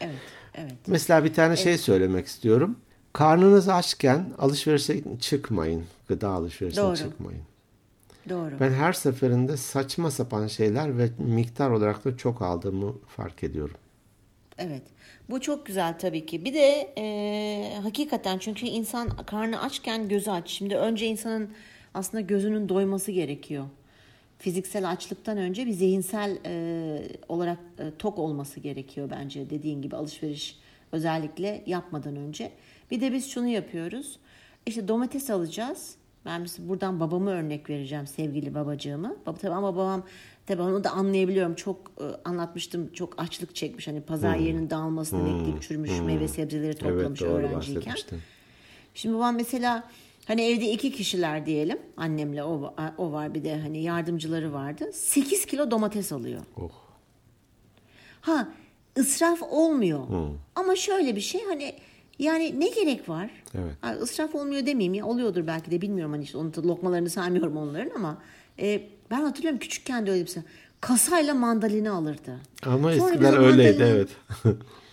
Evet, 0.00 0.14
evet. 0.54 0.74
Mesela 0.86 1.24
bir 1.24 1.34
tane 1.34 1.56
şey 1.56 1.72
evet. 1.72 1.80
şey 1.80 1.84
söylemek 1.84 2.26
istiyorum. 2.26 2.76
Karnınız 3.12 3.68
açken 3.68 4.26
alışverişe 4.38 5.02
çıkmayın. 5.20 5.84
Gıda 6.08 6.28
alışverişine 6.28 6.84
Doğru. 6.84 6.96
çıkmayın. 6.96 7.42
Doğru. 8.28 8.60
Ben 8.60 8.70
her 8.70 8.92
seferinde 8.92 9.56
saçma 9.56 10.10
sapan 10.10 10.46
şeyler 10.46 10.98
ve 10.98 11.10
miktar 11.18 11.70
olarak 11.70 12.04
da 12.04 12.16
çok 12.16 12.42
aldığımı 12.42 12.94
fark 13.16 13.44
ediyorum. 13.44 13.76
Evet. 14.58 14.82
Bu 15.30 15.40
çok 15.40 15.66
güzel 15.66 15.98
tabii 15.98 16.26
ki. 16.26 16.44
Bir 16.44 16.54
de 16.54 16.92
e, 16.98 17.80
hakikaten 17.82 18.38
çünkü 18.38 18.66
insan 18.66 19.08
karnı 19.08 19.62
açken 19.62 20.08
gözü 20.08 20.30
aç. 20.30 20.50
Şimdi 20.50 20.76
önce 20.76 21.06
insanın 21.06 21.50
aslında 21.94 22.20
gözünün 22.20 22.68
doyması 22.68 23.12
gerekiyor 23.12 23.64
fiziksel 24.40 24.90
açlıktan 24.90 25.38
önce 25.38 25.66
bir 25.66 25.72
zihinsel 25.72 26.38
e, 26.46 27.02
olarak 27.28 27.58
e, 27.78 27.90
tok 27.98 28.18
olması 28.18 28.60
gerekiyor 28.60 29.10
bence 29.10 29.50
dediğin 29.50 29.82
gibi 29.82 29.96
alışveriş 29.96 30.58
özellikle 30.92 31.64
yapmadan 31.66 32.16
önce. 32.16 32.52
Bir 32.90 33.00
de 33.00 33.12
biz 33.12 33.30
şunu 33.30 33.48
yapıyoruz. 33.48 34.18
İşte 34.66 34.88
domates 34.88 35.30
alacağız. 35.30 35.94
Ben 36.24 36.40
mesela 36.40 36.68
buradan 36.68 37.00
babamı 37.00 37.30
örnek 37.30 37.70
vereceğim 37.70 38.06
sevgili 38.06 38.54
babacığımı. 38.54 39.16
Baba, 39.26 39.38
tabii 39.38 39.54
ama 39.54 39.76
babam 39.76 40.06
tabii 40.46 40.62
onu 40.62 40.84
da 40.84 40.90
anlayabiliyorum. 40.90 41.54
Çok 41.54 41.92
e, 42.00 42.04
anlatmıştım. 42.28 42.92
Çok 42.92 43.22
açlık 43.22 43.54
çekmiş. 43.54 43.88
Hani 43.88 44.00
pazar 44.00 44.38
hmm. 44.38 44.46
yerinin 44.46 44.70
dağılmasını 44.70 45.20
hmm. 45.20 45.38
bekleyip 45.38 45.62
çürümüş 45.62 45.90
hmm. 45.90 46.06
meyve 46.06 46.28
sebzeleri 46.28 46.74
toplamış 46.74 47.22
evet, 47.22 47.32
öğrenciyken. 47.32 47.94
Şimdi 48.94 49.14
babam 49.14 49.36
mesela 49.36 49.90
Hani 50.30 50.42
evde 50.42 50.70
iki 50.70 50.92
kişiler 50.92 51.46
diyelim. 51.46 51.78
Annemle 51.96 52.44
o, 52.44 52.74
o 52.98 53.12
var 53.12 53.34
bir 53.34 53.44
de 53.44 53.60
hani 53.60 53.82
yardımcıları 53.82 54.52
vardı. 54.52 54.90
8 54.92 55.46
kilo 55.46 55.70
domates 55.70 56.12
alıyor. 56.12 56.40
Oh. 56.56 56.70
Ha 58.20 58.48
ısraf 58.98 59.42
olmuyor. 59.42 60.08
Hmm. 60.08 60.36
Ama 60.54 60.76
şöyle 60.76 61.16
bir 61.16 61.20
şey 61.20 61.44
hani 61.44 61.74
yani 62.18 62.60
ne 62.60 62.68
gerek 62.68 63.08
var? 63.08 63.30
Evet. 63.54 63.72
Ha, 63.80 63.92
ısraf 63.92 64.34
olmuyor 64.34 64.66
demeyeyim 64.66 64.94
ya 64.94 65.06
oluyordur 65.06 65.46
belki 65.46 65.70
de 65.70 65.80
bilmiyorum 65.80 66.12
hani 66.12 66.24
işte 66.24 66.38
onu 66.38 66.52
lokmalarını 66.64 67.10
saymıyorum 67.10 67.56
onların 67.56 67.90
ama 67.96 68.22
e, 68.58 68.82
ben 69.10 69.20
hatırlıyorum 69.20 69.58
küçükken 69.58 70.06
de 70.06 70.10
öyle 70.10 70.22
bir 70.22 70.30
şey. 70.30 70.42
Kasayla 70.80 71.34
mandalina 71.34 71.92
alırdı. 71.92 72.38
Ama 72.66 72.92
Sonra 72.92 73.10
eskiden 73.10 73.36
öyleydi 73.36 73.78
mandalina, 73.78 73.86
evet. 73.86 74.08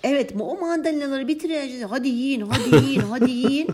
evet 0.03 0.34
o 0.39 0.60
mandalinaları 0.60 1.27
bitireceğiz. 1.27 1.84
Hadi 1.89 2.08
yiyin, 2.08 2.41
hadi 2.41 2.86
yiyin, 2.86 3.01
hadi 3.01 3.32
yiyin. 3.46 3.67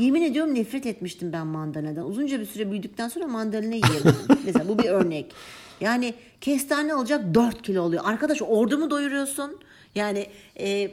Yemin 0.00 0.22
ediyorum 0.22 0.54
nefret 0.54 0.86
etmiştim 0.86 1.32
ben 1.32 1.46
mandalinadan. 1.46 2.06
Uzunca 2.06 2.40
bir 2.40 2.46
süre 2.46 2.70
büyüdükten 2.70 3.08
sonra 3.08 3.26
mandalina 3.26 3.74
yiyemedim. 3.74 4.14
Mesela 4.44 4.68
bu 4.68 4.78
bir 4.78 4.88
örnek. 4.88 5.32
Yani 5.80 6.14
kestane 6.40 6.94
alacak 6.94 7.34
4 7.34 7.62
kilo 7.62 7.82
oluyor. 7.82 8.02
Arkadaş 8.06 8.42
ordu 8.42 8.78
mu 8.78 8.90
doyuruyorsun? 8.90 9.58
Yani 9.94 10.26
e, 10.60 10.90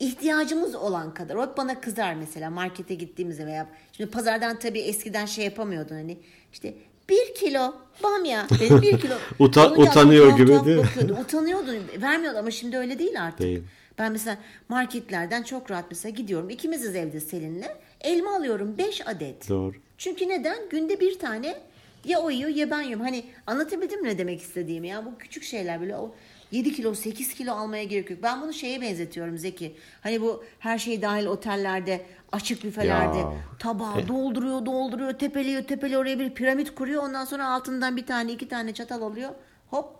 ihtiyacımız 0.00 0.74
olan 0.74 1.14
kadar. 1.14 1.34
O 1.34 1.54
bana 1.56 1.80
kızar 1.80 2.14
mesela 2.14 2.50
markete 2.50 2.94
gittiğimizde 2.94 3.46
veya 3.46 3.66
şimdi 3.92 4.10
pazardan 4.10 4.58
tabii 4.58 4.80
eskiden 4.80 5.26
şey 5.26 5.44
yapamıyordun 5.44 5.94
hani 5.94 6.18
işte 6.52 6.74
bir 7.08 7.34
kilo 7.34 7.74
bamya 8.02 8.46
benim 8.60 8.82
bir 8.82 9.00
kilo. 9.00 9.14
Uta, 9.38 9.72
utanıyor 9.72 10.36
gibi 10.36 10.64
değil 10.64 10.78
mi? 10.78 11.12
Utanıyordu. 11.20 11.72
Vermiyordu 12.02 12.38
ama 12.38 12.50
şimdi 12.50 12.76
öyle 12.76 12.98
değil 12.98 13.22
artık. 13.22 13.40
Değil. 13.40 13.62
Ben 13.98 14.12
mesela 14.12 14.38
marketlerden 14.68 15.42
çok 15.42 15.70
rahat 15.70 15.84
mesela 15.90 16.10
gidiyorum. 16.10 16.50
İkimiziz 16.50 16.96
evde 16.96 17.20
Selin'le. 17.20 17.66
Elma 18.00 18.36
alıyorum 18.36 18.78
5 18.78 19.06
adet. 19.06 19.48
Doğru. 19.48 19.74
Çünkü 19.98 20.28
neden? 20.28 20.68
Günde 20.68 21.00
bir 21.00 21.18
tane 21.18 21.56
ya 22.04 22.20
o 22.20 22.30
yiyor 22.30 22.50
ya 22.50 22.70
ben 22.70 22.82
yiyorum. 22.82 23.04
Hani 23.04 23.24
anlatabildim 23.46 24.02
mi 24.02 24.08
ne 24.08 24.18
demek 24.18 24.40
istediğimi 24.40 24.88
ya? 24.88 25.06
Bu 25.06 25.18
küçük 25.18 25.42
şeyler 25.44 25.80
böyle 25.80 25.96
o 25.96 26.14
7 26.52 26.72
kilo 26.72 26.94
8 26.94 27.34
kilo 27.34 27.52
almaya 27.52 27.84
gerek 27.84 28.10
yok. 28.10 28.18
Ben 28.22 28.42
bunu 28.42 28.52
şeye 28.52 28.80
benzetiyorum 28.80 29.38
Zeki. 29.38 29.76
Hani 30.00 30.20
bu 30.20 30.44
her 30.58 30.78
şey 30.78 31.02
dahil 31.02 31.26
otellerde 31.26 32.00
açık 32.32 32.64
büfelerde 32.64 33.18
ya. 33.18 33.32
tabağı 33.58 34.00
e. 34.00 34.08
dolduruyor 34.08 34.66
dolduruyor 34.66 35.12
tepeliyor 35.12 35.62
tepeliyor 35.62 36.00
oraya 36.00 36.18
bir 36.18 36.30
piramit 36.30 36.74
kuruyor. 36.74 37.02
Ondan 37.02 37.24
sonra 37.24 37.48
altından 37.48 37.96
bir 37.96 38.06
tane 38.06 38.32
iki 38.32 38.48
tane 38.48 38.74
çatal 38.74 39.02
alıyor. 39.02 39.30
Hop 39.70 39.99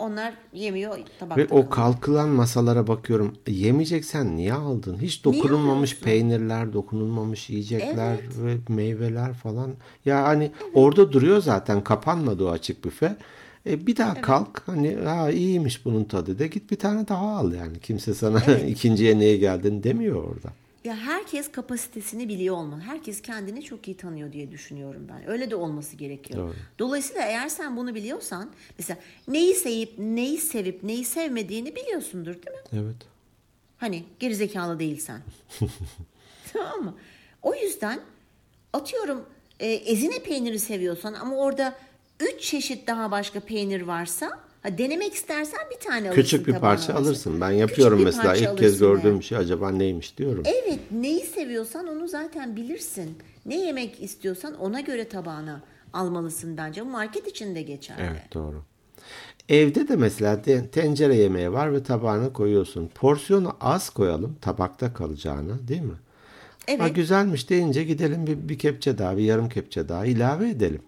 onlar 0.00 0.34
yemiyor 0.52 0.98
tabakta. 1.18 1.42
Ve 1.42 1.46
o 1.50 1.68
kalkılan 1.68 2.28
masalara 2.28 2.86
bakıyorum. 2.86 3.36
Yemeyeceksen 3.46 4.36
niye 4.36 4.52
aldın? 4.52 4.98
Hiç 5.00 5.24
dokunulmamış 5.24 6.00
peynirler, 6.00 6.72
dokunulmamış 6.72 7.50
yiyecekler 7.50 8.16
evet. 8.22 8.38
ve 8.38 8.74
meyveler 8.74 9.34
falan. 9.34 9.70
Ya 10.04 10.24
hani 10.24 10.50
orada 10.74 11.12
duruyor 11.12 11.42
zaten. 11.42 11.84
Kapanmadı 11.84 12.44
o 12.44 12.50
açık 12.50 12.84
büfe. 12.84 13.16
E 13.66 13.86
bir 13.86 13.96
daha 13.96 14.12
evet. 14.12 14.22
kalk 14.22 14.62
hani 14.66 14.94
ha 14.94 15.30
iyiymiş 15.30 15.84
bunun 15.84 16.04
tadı 16.04 16.38
de 16.38 16.46
git 16.46 16.70
bir 16.70 16.78
tane 16.78 17.08
daha 17.08 17.36
al 17.36 17.52
yani. 17.52 17.80
Kimse 17.80 18.14
sana 18.14 18.42
evet. 18.46 18.64
ikinciye 18.70 19.18
niye 19.18 19.36
geldin 19.36 19.82
demiyor 19.82 20.24
orada 20.24 20.52
ya 20.84 20.96
herkes 20.96 21.52
kapasitesini 21.52 22.28
biliyor 22.28 22.56
olmalı. 22.56 22.80
Herkes 22.80 23.22
kendini 23.22 23.62
çok 23.62 23.88
iyi 23.88 23.96
tanıyor 23.96 24.32
diye 24.32 24.50
düşünüyorum 24.50 25.06
ben. 25.08 25.30
Öyle 25.30 25.50
de 25.50 25.56
olması 25.56 25.96
gerekiyor. 25.96 26.38
Doğru. 26.40 26.54
Dolayısıyla 26.78 27.22
eğer 27.22 27.48
sen 27.48 27.76
bunu 27.76 27.94
biliyorsan 27.94 28.50
mesela 28.78 28.98
neyi 29.28 29.54
sevip 29.54 29.98
neyi 29.98 30.38
sevip 30.38 30.82
neyi 30.82 31.04
sevmediğini 31.04 31.76
biliyorsundur 31.76 32.34
değil 32.34 32.56
mi? 32.56 32.62
Evet. 32.72 32.96
Hani 33.78 34.04
gerizekalı 34.20 34.78
değilsen. 34.78 35.20
tamam 36.52 36.84
mı? 36.84 36.94
O 37.42 37.54
yüzden 37.54 38.00
atıyorum 38.72 39.26
e, 39.60 39.66
ezine 39.72 40.18
peyniri 40.18 40.58
seviyorsan 40.58 41.14
ama 41.14 41.36
orada 41.36 41.74
üç 42.20 42.42
çeşit 42.42 42.86
daha 42.86 43.10
başka 43.10 43.40
peynir 43.40 43.80
varsa 43.82 44.38
Ha, 44.62 44.78
denemek 44.78 45.14
istersen 45.14 45.60
bir 45.70 45.86
tane 45.86 46.08
alırsın. 46.08 46.22
Küçük 46.22 46.46
bir 46.46 46.54
parça 46.54 46.94
alırsın. 46.94 47.40
Ben 47.40 47.50
yapıyorum 47.50 48.04
mesela 48.04 48.36
ilk 48.36 48.58
kez 48.58 48.78
gördüğüm 48.78 49.12
yani. 49.12 49.22
şey 49.22 49.38
acaba 49.38 49.70
neymiş 49.70 50.18
diyorum. 50.18 50.42
Evet 50.46 50.80
neyi 50.90 51.20
seviyorsan 51.20 51.86
onu 51.86 52.08
zaten 52.08 52.56
bilirsin. 52.56 53.18
Ne 53.46 53.60
yemek 53.60 54.02
istiyorsan 54.02 54.54
ona 54.54 54.80
göre 54.80 55.08
tabağına 55.08 55.62
almalısın 55.92 56.56
bence. 56.56 56.82
Market 56.82 57.26
için 57.26 57.54
de 57.54 57.62
geçerli. 57.62 58.02
Evet 58.02 58.34
doğru. 58.34 58.62
Evde 59.48 59.88
de 59.88 59.96
mesela 59.96 60.42
tencere 60.72 61.14
yemeği 61.14 61.52
var 61.52 61.72
ve 61.72 61.82
tabağına 61.82 62.32
koyuyorsun. 62.32 62.90
Porsiyonu 62.94 63.56
az 63.60 63.90
koyalım 63.90 64.36
tabakta 64.40 64.94
kalacağını 64.94 65.68
değil 65.68 65.82
mi? 65.82 65.96
Evet. 66.68 66.80
Ha, 66.80 66.88
güzelmiş 66.88 67.50
deyince 67.50 67.84
gidelim 67.84 68.26
bir, 68.26 68.48
bir 68.48 68.58
kepçe 68.58 68.98
daha 68.98 69.16
bir 69.16 69.22
yarım 69.22 69.48
kepçe 69.48 69.88
daha 69.88 70.06
ilave 70.06 70.50
edelim. 70.50 70.82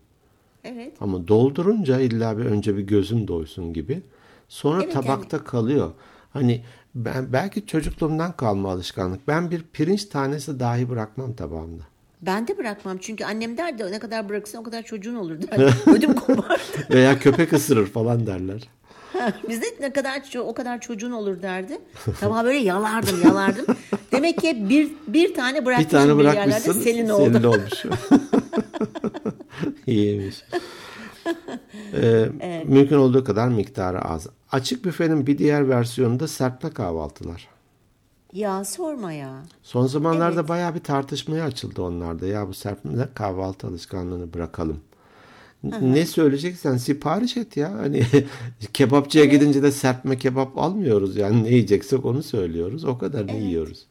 Evet. 0.65 0.93
Ama 1.01 1.29
doldurunca 1.29 2.01
illa 2.01 2.39
bir 2.39 2.45
önce 2.45 2.77
bir 2.77 2.83
gözüm 2.83 3.29
doysun 3.29 3.73
gibi. 3.73 4.03
Sonra 4.49 4.83
evet, 4.83 4.93
tabakta 4.93 5.37
yani. 5.37 5.47
kalıyor. 5.47 5.91
Hani 6.33 6.63
ben 6.95 7.33
belki 7.33 7.67
çocukluğumdan 7.67 8.33
kalma 8.33 8.71
alışkanlık. 8.71 9.29
Ben 9.29 9.51
bir 9.51 9.63
pirinç 9.73 10.05
tanesi 10.05 10.61
dahi 10.61 10.89
bırakmam 10.89 11.33
tabağımda. 11.33 11.83
Ben 12.23 12.49
de 12.49 12.59
bırakmam 12.59 12.99
çünkü 12.99 13.25
annem 13.25 13.57
derdi 13.57 13.93
ne 13.93 13.99
kadar 13.99 14.29
bırakırsan 14.29 14.61
o 14.61 14.65
kadar 14.65 14.83
çocuğun 14.83 15.15
olur 15.15 15.43
derdi. 15.43 15.75
Ödüm 15.87 16.15
kopar. 16.15 16.61
Veya 16.91 17.19
köpek 17.19 17.53
ısırır 17.53 17.87
falan 17.87 18.27
derler. 18.27 18.69
Bizde 19.49 19.67
ne 19.81 19.93
kadar 19.93 20.23
o 20.39 20.55
kadar 20.55 20.81
çocuğun 20.81 21.11
olur 21.11 21.43
derdi. 21.43 21.79
Tabağı 22.21 22.45
böyle 22.45 22.59
yalardım 22.59 23.23
yalardım. 23.25 23.67
Demek 24.13 24.41
ki 24.41 24.69
bir 24.69 24.91
bir 25.07 25.35
tane 25.35 25.67
bırakmışım 25.67 25.91
bir, 25.91 26.07
tane 26.07 26.17
bırakmışsın, 26.17 26.81
bir 26.81 26.87
yerlerde 26.87 26.91
senin 26.93 27.09
oldu. 27.09 27.33
Senin 27.33 27.45
olmuş. 27.45 27.85
İyiymiş. 29.87 30.45
Ee, 31.93 32.29
evet. 32.41 32.69
Mümkün 32.69 32.97
olduğu 32.97 33.25
kadar 33.25 33.49
miktarı 33.49 34.03
az. 34.03 34.27
Açık 34.53 34.85
büfenin 34.85 35.27
bir 35.27 35.39
diğer 35.39 35.69
versiyonunda 35.69 36.29
serpme 36.29 36.71
kahvaltılar. 36.71 37.49
Ya 38.33 38.65
sorma 38.65 39.13
ya. 39.13 39.43
Son 39.63 39.87
zamanlarda 39.87 40.41
evet. 40.41 40.49
bayağı 40.49 40.75
bir 40.75 40.81
tartışmaya 40.81 41.45
açıldı 41.45 41.83
onlarda. 41.83 42.27
Ya 42.27 42.49
bu 42.49 42.55
serpme 42.55 43.09
kahvaltı 43.15 43.67
alışkanlığını 43.67 44.35
bırakalım. 44.35 44.81
Hı-hı. 45.71 45.95
Ne 45.95 46.07
söyleyeceksen 46.07 46.77
sipariş 46.77 47.37
et 47.37 47.57
ya. 47.57 47.73
Hani 47.73 48.07
kebapçıya 48.73 49.25
evet. 49.25 49.33
gidince 49.33 49.63
de 49.63 49.73
serpme 49.73 50.19
kebap 50.19 50.59
almıyoruz. 50.59 51.17
Yani 51.17 51.45
ne 51.45 51.49
yiyeceksek 51.49 52.05
onu 52.05 52.23
söylüyoruz. 52.23 52.85
O 52.85 52.99
kadar 52.99 53.25
evet. 53.25 53.43
yiyoruz. 53.43 53.87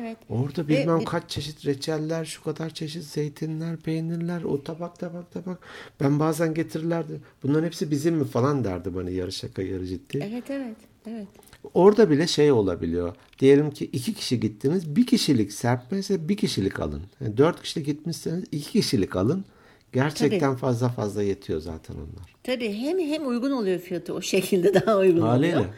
Evet. 0.00 0.16
Orada 0.28 0.68
bilmem 0.68 1.00
Ve, 1.00 1.04
kaç 1.04 1.30
çeşit 1.30 1.66
reçeller, 1.66 2.24
şu 2.24 2.42
kadar 2.42 2.70
çeşit 2.70 3.04
zeytinler, 3.04 3.76
peynirler, 3.76 4.42
o 4.42 4.62
tabak 4.62 4.98
tabak 4.98 5.32
tabak. 5.32 5.58
Ben 6.00 6.18
bazen 6.20 6.54
getirirlerdi. 6.54 7.20
Bunların 7.42 7.66
hepsi 7.66 7.90
bizim 7.90 8.14
mi 8.14 8.24
falan 8.24 8.64
derdi 8.64 8.94
bana 8.94 9.10
yarı 9.10 9.32
şaka 9.32 9.62
yarı 9.62 9.86
ciddi. 9.86 10.18
Evet 10.30 10.44
evet. 10.50 10.76
Evet. 11.06 11.26
Orada 11.74 12.10
bile 12.10 12.26
şey 12.26 12.52
olabiliyor. 12.52 13.14
Diyelim 13.38 13.70
ki 13.70 13.84
iki 13.92 14.14
kişi 14.14 14.40
gittiniz. 14.40 14.96
Bir 14.96 15.06
kişilik 15.06 15.52
serpme 15.52 15.98
ise 15.98 16.28
bir 16.28 16.36
kişilik 16.36 16.80
alın. 16.80 17.02
Yani 17.20 17.36
dört 17.36 17.62
kişilik 17.62 17.86
gitmişseniz 17.86 18.44
iki 18.52 18.72
kişilik 18.72 19.16
alın. 19.16 19.44
Gerçekten 19.92 20.40
Tabii. 20.40 20.58
fazla 20.60 20.88
fazla 20.88 21.22
yetiyor 21.22 21.60
zaten 21.60 21.94
onlar. 21.94 22.34
Tabii 22.42 22.72
hem 22.72 22.98
hem 22.98 23.26
uygun 23.28 23.50
oluyor 23.50 23.78
fiyatı 23.78 24.14
o 24.14 24.22
şekilde 24.22 24.74
daha 24.74 24.96
uygun 24.98 25.20
Haliyle. 25.20 25.56
oluyor. 25.56 25.74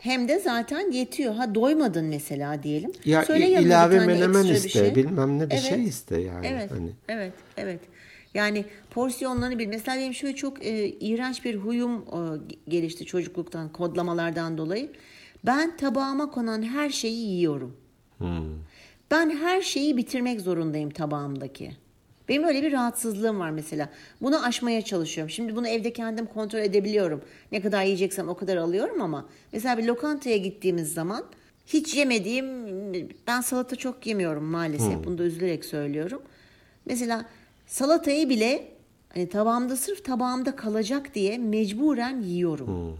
Hem 0.00 0.28
de 0.28 0.38
zaten 0.38 0.90
yetiyor. 0.90 1.34
Ha 1.34 1.54
doymadın 1.54 2.04
mesela 2.04 2.62
diyelim. 2.62 2.92
Ya 3.04 3.24
Söyle 3.24 3.48
ilave 3.48 4.06
menemen 4.06 4.44
iste, 4.44 4.68
şey. 4.68 4.94
bilmem 4.94 5.38
ne 5.38 5.46
bir 5.46 5.54
evet. 5.54 5.62
şey 5.64 5.84
iste 5.84 6.20
yani. 6.20 6.46
Evet, 6.46 6.70
hani. 6.70 6.90
evet, 7.08 7.32
evet. 7.56 7.80
Yani 8.34 8.64
porsiyonlarını 8.90 9.58
bil. 9.58 9.66
Mesela 9.66 9.96
benim 9.96 10.14
şöyle 10.14 10.36
çok 10.36 10.66
e, 10.66 10.88
iğrenç 10.88 11.44
bir 11.44 11.54
huyum 11.54 11.96
e, 11.96 12.20
gelişti 12.70 13.06
çocukluktan, 13.06 13.72
kodlamalardan 13.72 14.58
dolayı. 14.58 14.92
Ben 15.46 15.76
tabağıma 15.76 16.30
konan 16.30 16.62
her 16.62 16.90
şeyi 16.90 17.28
yiyorum. 17.28 17.76
Hmm. 18.18 18.28
Ben 19.10 19.30
her 19.30 19.62
şeyi 19.62 19.96
bitirmek 19.96 20.40
zorundayım 20.40 20.90
tabağımdaki. 20.90 21.72
Benim 22.30 22.44
öyle 22.44 22.62
bir 22.62 22.72
rahatsızlığım 22.72 23.40
var 23.40 23.50
mesela. 23.50 23.88
Bunu 24.22 24.44
aşmaya 24.44 24.82
çalışıyorum. 24.82 25.30
Şimdi 25.30 25.56
bunu 25.56 25.68
evde 25.68 25.92
kendim 25.92 26.26
kontrol 26.26 26.58
edebiliyorum. 26.58 27.22
Ne 27.52 27.60
kadar 27.60 27.84
yiyeceksem 27.84 28.28
o 28.28 28.36
kadar 28.36 28.56
alıyorum 28.56 29.02
ama 29.02 29.26
mesela 29.52 29.78
bir 29.78 29.84
lokantaya 29.84 30.36
gittiğimiz 30.36 30.94
zaman 30.94 31.24
hiç 31.66 31.94
yemediğim 31.94 32.46
ben 33.26 33.40
salata 33.40 33.76
çok 33.76 34.06
yemiyorum 34.06 34.44
maalesef. 34.44 34.94
Hmm. 34.94 35.04
Bunu 35.04 35.18
da 35.18 35.22
üzülerek 35.22 35.64
söylüyorum. 35.64 36.22
Mesela 36.86 37.26
salatayı 37.66 38.28
bile 38.28 38.68
hani 39.14 39.28
tabağımda 39.28 39.76
sırf 39.76 40.04
tabağımda 40.04 40.56
kalacak 40.56 41.14
diye 41.14 41.38
mecburen 41.38 42.20
yiyorum. 42.20 42.66
Hmm. 42.66 42.96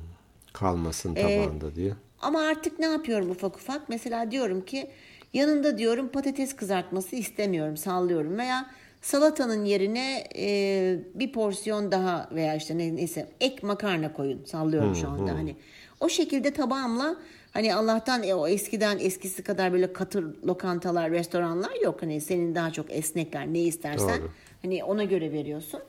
Kalmasın 0.52 1.16
ee, 1.16 1.22
tabağında 1.22 1.66
ee, 1.66 1.74
diye. 1.74 1.92
Ama 2.20 2.40
artık 2.40 2.78
ne 2.78 2.86
yapıyorum 2.86 3.30
ufak 3.30 3.56
ufak? 3.56 3.88
Mesela 3.88 4.30
diyorum 4.30 4.64
ki 4.64 4.90
yanında 5.32 5.78
diyorum 5.78 6.08
patates 6.08 6.56
kızartması 6.56 7.16
istemiyorum 7.16 7.76
sallıyorum 7.76 8.38
veya 8.38 8.70
Salatanın 9.02 9.64
yerine 9.64 10.24
e, 10.36 10.98
bir 11.14 11.32
porsiyon 11.32 11.92
daha 11.92 12.28
veya 12.32 12.54
işte 12.54 12.78
ne, 12.78 12.96
neyse 12.96 13.30
ek 13.40 13.66
makarna 13.66 14.12
koyun 14.12 14.44
sallıyorum 14.44 14.88
hmm, 14.88 14.96
şu 14.96 15.08
anda 15.08 15.30
hmm. 15.30 15.38
hani. 15.38 15.56
O 16.00 16.08
şekilde 16.08 16.52
tabağımla 16.52 17.16
hani 17.50 17.74
Allah'tan 17.74 18.22
e, 18.22 18.34
o 18.34 18.48
eskiden 18.48 18.98
eskisi 18.98 19.42
kadar 19.42 19.72
böyle 19.72 19.92
katır 19.92 20.44
lokantalar, 20.46 21.10
restoranlar 21.10 21.82
yok. 21.82 22.02
Hani 22.02 22.20
senin 22.20 22.54
daha 22.54 22.72
çok 22.72 22.90
esnekler 22.90 23.52
ne 23.52 23.60
istersen 23.60 24.20
Doğru. 24.20 24.30
hani 24.62 24.84
ona 24.84 25.04
göre 25.04 25.32
veriyorsun. 25.32 25.80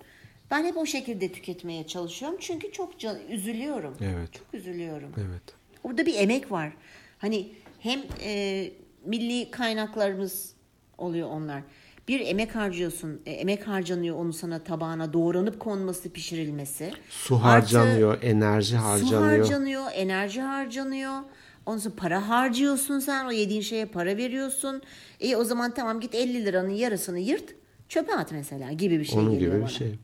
Ben 0.52 0.66
hep 0.66 0.78
o 0.78 0.86
şekilde 0.86 1.32
tüketmeye 1.32 1.88
çalışıyorum. 1.88 2.38
Çünkü 2.42 2.72
çok 2.72 3.00
can, 3.00 3.18
üzülüyorum. 3.30 3.98
Evet. 4.02 4.34
Çok 4.34 4.54
üzülüyorum. 4.54 5.10
Evet. 5.18 5.42
Orada 5.84 6.06
bir 6.06 6.16
emek 6.16 6.52
var. 6.52 6.74
Hani 7.18 7.50
hem 7.80 8.02
e, 8.24 8.72
milli 9.06 9.52
kaynaklarımız 9.52 10.54
oluyor 10.98 11.30
onlar 11.30 11.62
bir 12.08 12.20
emek 12.20 12.56
harcıyorsun. 12.56 13.22
E, 13.26 13.32
emek 13.32 13.68
harcanıyor 13.68 14.16
onu 14.16 14.34
sana 14.34 14.60
tabağına 14.64 15.14
doğranıp 15.14 15.60
konması, 15.60 16.10
pişirilmesi. 16.10 16.92
Su 17.10 17.36
harcanıyor, 17.36 18.14
Artı, 18.14 18.26
enerji 18.26 18.76
harcanıyor. 18.76 19.22
Su 19.22 19.26
harcanıyor, 19.26 19.86
enerji 19.94 20.42
harcanıyor. 20.42 21.20
Ondan 21.66 21.80
sonra 21.80 21.96
para 21.96 22.30
harcıyorsun 22.30 23.00
sen. 23.00 23.26
O 23.26 23.32
yediğin 23.32 23.62
şeye 23.62 23.86
para 23.86 24.18
veriyorsun. 24.18 24.82
E 25.20 25.36
o 25.36 25.44
zaman 25.44 25.74
tamam 25.74 26.00
git 26.00 26.16
50 26.16 26.46
liranın 26.46 26.70
yarısını 26.70 27.20
yırt. 27.20 27.56
Çöpe 27.90 28.16
at 28.16 28.32
mesela 28.32 28.72
gibi 28.72 29.00
bir 29.00 29.06
şey 29.06 29.20
Onun 29.20 29.32
geliyor 29.34 29.52
gibi 29.52 29.62
bana. 29.62 29.70
bir 29.70 29.74
şey. 29.74 29.96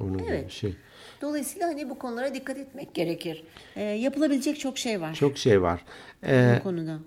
Onun 0.00 0.18
evet. 0.18 0.38
gibi 0.38 0.46
bir 0.46 0.52
şey. 0.52 0.76
Dolayısıyla 1.22 1.68
hani 1.68 1.90
bu 1.90 1.98
konulara 1.98 2.34
dikkat 2.34 2.58
etmek 2.58 2.94
gerekir. 2.94 3.44
E, 3.76 3.82
yapılabilecek 3.82 4.60
çok 4.60 4.78
şey 4.78 5.00
var. 5.00 5.14
Çok 5.14 5.38
şey 5.38 5.62
var. 5.62 5.84
Ee, 6.26 6.56
bu 6.58 6.62
konuda. 6.62 6.98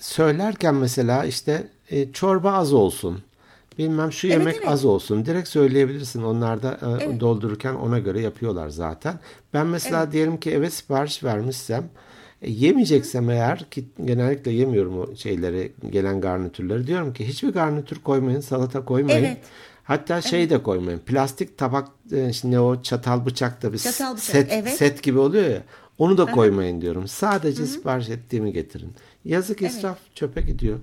Söylerken 0.00 0.74
mesela 0.74 1.24
işte 1.24 1.66
e, 1.90 2.12
çorba 2.12 2.52
az 2.52 2.72
olsun 2.72 3.22
bilmem 3.78 4.12
şu 4.12 4.26
yemek 4.26 4.46
evet, 4.46 4.56
evet. 4.58 4.68
az 4.68 4.84
olsun. 4.84 5.26
Direkt 5.26 5.48
söyleyebilirsin. 5.48 6.22
Onlar 6.22 6.62
da 6.62 6.72
e, 6.82 7.04
evet. 7.04 7.20
doldururken 7.20 7.74
ona 7.74 7.98
göre 7.98 8.20
yapıyorlar 8.20 8.68
zaten. 8.68 9.18
Ben 9.54 9.66
mesela 9.66 10.02
evet. 10.02 10.12
diyelim 10.12 10.40
ki 10.40 10.50
eve 10.50 10.70
sipariş 10.70 11.24
vermişsem 11.24 11.84
e, 12.42 12.50
yemeyeceksem 12.50 13.30
eğer 13.30 13.70
ki 13.70 13.84
genellikle 14.04 14.50
yemiyorum 14.50 14.98
o 14.98 15.16
şeyleri 15.16 15.72
gelen 15.90 16.20
garnitürleri 16.20 16.86
diyorum 16.86 17.12
ki 17.12 17.28
hiçbir 17.28 17.48
garnitür 17.48 17.98
koymayın 17.98 18.40
salata 18.40 18.84
koymayın. 18.84 19.24
Evet. 19.24 19.38
Hatta 19.84 20.14
evet. 20.14 20.24
şey 20.24 20.50
de 20.50 20.62
koymayın. 20.62 20.98
Plastik 20.98 21.58
tabak 21.58 21.88
e, 22.12 22.32
şimdi 22.32 22.58
o 22.58 22.82
çatal 22.82 23.26
bıçak 23.26 23.62
da 23.62 23.72
bir 23.72 23.78
çatal 23.78 24.12
bıçak. 24.12 24.24
set 24.24 24.48
evet. 24.52 24.72
set 24.72 25.02
gibi 25.02 25.18
oluyor 25.18 25.50
ya. 25.50 25.62
Onu 25.98 26.18
da 26.18 26.26
koymayın 26.26 26.80
diyorum. 26.80 27.08
Sadece 27.08 27.58
Hı-hı. 27.58 27.66
sipariş 27.66 28.08
ettiğimi 28.08 28.52
getirin. 28.52 28.92
Yazık 29.24 29.62
israf 29.62 29.98
evet. 30.02 30.16
çöpe 30.16 30.40
gidiyor. 30.40 30.78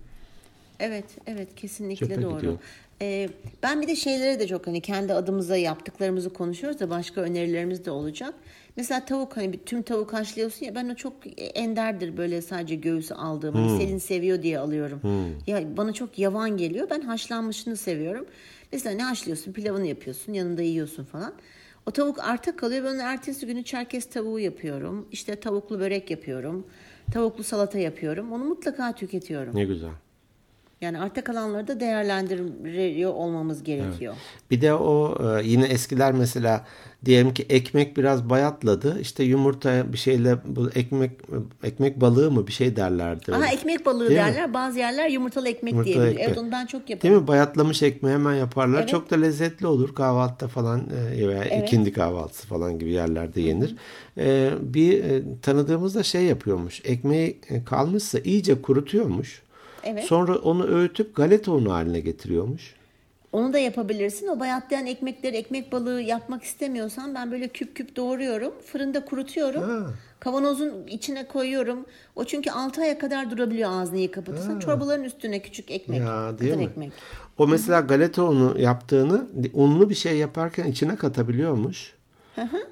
Evet, 0.80 1.06
evet 1.28 1.56
kesinlikle 1.56 2.08
çöpe 2.08 2.22
doğru. 2.22 2.36
Gidiyor. 2.36 2.58
Ee, 3.02 3.30
ben 3.64 3.82
bir 3.82 3.88
de 3.88 3.96
şeylere 3.96 4.40
de 4.40 4.48
çok 4.48 4.68
hani 4.68 4.82
kendi 4.82 5.14
adımıza 5.14 5.58
yaptıklarımızı 5.58 6.34
konuşuyoruz 6.34 6.80
da 6.80 6.90
başka 6.90 7.22
önerilerimiz 7.22 7.86
de 7.86 7.92
olacak. 7.92 8.34
Mesela 8.76 9.06
tavuk 9.06 9.38
hani 9.38 9.54
bir 9.54 9.58
tüm 9.58 9.82
tavuk 9.82 10.14
haşlıyorsun 10.14 10.66
ya 10.66 10.76
ben 10.76 10.90
o 10.90 10.96
çok 10.96 11.14
enderdir 11.38 12.18
böyle 12.18 12.42
sadece 12.42 12.76
göğsü 12.76 13.14
aldığım. 13.14 13.56
Hani 13.56 13.66
hmm. 13.66 13.74
Hani 13.74 13.84
Selin 13.84 13.98
seviyor 13.98 14.42
diye 14.42 14.60
alıyorum. 14.60 15.04
Hmm. 15.04 15.40
Ya 15.48 15.78
bana 15.78 15.94
çok 15.94 16.20
yavan 16.20 16.58
geliyor. 16.58 16.88
Ben 16.90 17.02
haşlanmışını 17.02 17.78
seviyorum. 17.78 18.26
Mesela 18.72 18.96
ne 18.96 19.04
haşlıyorsun? 19.04 19.54
Pilavını 19.54 19.88
yapıyorsun, 19.88 20.34
yanında 20.34 20.62
yiyorsun 20.62 21.04
falan. 21.04 21.34
O 21.86 21.92
tavuk 21.92 22.20
arta 22.20 22.56
kalıyor. 22.56 22.84
Ben 22.84 23.00
ertesi 23.00 23.46
günü 23.46 23.64
çerkez 23.64 24.06
tavuğu 24.06 24.40
yapıyorum. 24.40 25.08
İşte 25.12 25.36
tavuklu 25.36 25.80
börek 25.80 26.12
yapıyorum. 26.12 26.68
Tavuklu 27.14 27.44
salata 27.44 27.80
yapıyorum. 27.80 28.32
Onu 28.32 28.44
mutlaka 28.44 28.96
tüketiyorum. 28.96 29.56
Ne 29.56 29.66
güzel. 29.66 29.92
Yani 30.86 31.00
arta 31.00 31.24
kalanları 31.24 31.68
da 31.68 31.80
değerlendiriyor 31.80 33.14
olmamız 33.14 33.64
gerekiyor. 33.64 34.14
Evet. 34.14 34.52
Bir 34.52 34.62
de 34.62 34.74
o 34.74 35.18
e, 35.24 35.44
yine 35.44 35.66
eskiler 35.66 36.12
mesela 36.14 36.66
diyelim 37.06 37.34
ki 37.34 37.46
ekmek 37.50 37.98
biraz 37.98 38.30
bayatladı. 38.30 39.00
İşte 39.00 39.24
yumurta 39.24 39.94
bir 39.94 39.98
şeyle 39.98 40.38
bu 40.46 40.70
ekmek 40.70 41.12
ekmek 41.64 42.02
balığı 42.02 42.32
mı 42.32 42.48
bir 42.48 42.52
şey 42.52 42.76
derlerdi. 42.76 43.36
Aha 43.36 43.48
ekmek 43.48 43.86
balığı 43.86 44.10
Değil 44.10 44.20
derler. 44.20 44.48
Mi? 44.48 44.54
Bazı 44.54 44.80
yerler 44.80 45.10
yumurtalı 45.10 45.50
ekmek 45.50 45.74
yumurtalı 45.74 45.94
diyebilir. 45.94 46.12
Ekmek. 46.12 46.28
Evet 46.28 46.38
onu 46.38 46.52
ben 46.52 46.66
çok 46.66 46.90
yaparım. 46.90 47.12
Değil 47.12 47.22
mi? 47.22 47.28
Bayatlamış 47.28 47.84
ekmeği 47.84 48.16
hemen 48.16 48.36
yaparlar. 48.36 48.80
Evet. 48.80 48.90
Çok 48.90 49.12
da 49.12 49.16
lezzetli 49.16 49.68
olur 49.68 49.96
kahvaltıda 49.96 50.48
falan 50.48 50.82
e, 51.16 51.28
veya 51.28 51.44
evet. 51.44 51.68
ikindi 51.68 51.94
kahvaltısı 51.94 52.48
falan 52.48 52.80
gibi 52.80 52.92
yerlerde 52.92 53.42
yenir. 53.42 53.76
Ee, 54.18 54.50
bir 54.62 55.04
e, 55.04 55.24
tanıdığımız 55.42 55.96
da 55.96 56.04
şey 56.04 56.24
yapıyormuş. 56.24 56.82
Ekmeği 56.86 57.42
kalmışsa 57.66 58.20
iyice 58.20 58.62
kurutuyormuş. 58.62 59.45
Evet. 59.86 60.04
Sonra 60.04 60.36
onu 60.36 60.66
öğütüp 60.68 61.16
galeta 61.16 61.52
unu 61.52 61.74
haline 61.74 62.00
getiriyormuş. 62.00 62.76
Onu 63.32 63.54
da 63.54 63.60
yapabilirsin. 63.60 64.28
O 64.28 64.40
bayatlayan 64.40 64.86
ekmekleri 64.86 65.38
ekmek 65.38 65.72
balığı 65.72 66.02
yapmak 66.02 66.44
istemiyorsan 66.44 67.16
ben 67.16 67.32
böyle 67.32 67.48
küp 67.48 67.76
küp 67.76 67.96
doğruyorum. 67.96 68.54
Fırında 68.66 69.06
kurutuyorum. 69.06 69.62
Ha. 69.64 69.92
Kavanozun 70.20 70.88
içine 70.88 71.28
koyuyorum. 71.28 71.86
O 72.16 72.24
çünkü 72.24 72.52
6 72.52 72.82
aya 72.82 73.00
kadar 73.00 73.32
durabiliyor 73.32 73.72
ağzını 73.72 74.12
kapatırsan. 74.12 74.60
Çorbaların 74.60 75.04
üstüne 75.04 75.42
küçük 75.42 75.72
ekmek. 75.72 76.00
Ya 76.00 76.40
değil 76.40 76.56
mi? 76.56 76.64
ekmek. 76.64 76.92
O 77.38 77.48
mesela 77.48 77.80
galeta 77.80 78.24
unu 78.24 78.60
yaptığını 78.60 79.28
unlu 79.54 79.90
bir 79.90 79.96
şey 79.96 80.18
yaparken 80.18 80.66
içine 80.66 80.96
katabiliyormuş. 80.96 81.94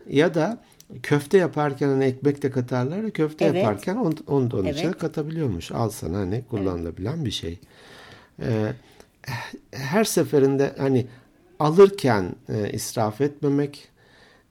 Ya 0.09 0.33
da 0.33 0.57
köfte 1.03 1.37
yaparken 1.37 1.87
hani 1.87 2.03
ekmek 2.03 2.43
de 2.43 2.51
katarlar 2.51 3.11
köfte 3.11 3.45
Evet. 3.45 3.55
yaparken 3.55 3.95
onu, 3.95 4.13
onu 4.27 4.51
da 4.51 4.57
onun 4.57 4.67
içine 4.67 4.85
Evet. 4.85 4.97
katabiliyormuş. 4.97 5.71
Al 5.71 5.89
sana 5.89 6.17
hani 6.17 6.43
kullanılabilen 6.49 7.25
bir 7.25 7.31
şey. 7.31 7.59
Ee, 8.41 8.73
her 9.71 10.03
seferinde 10.03 10.75
hani 10.77 11.07
alırken 11.59 12.35
e, 12.49 12.71
israf 12.71 13.21
etmemek, 13.21 13.89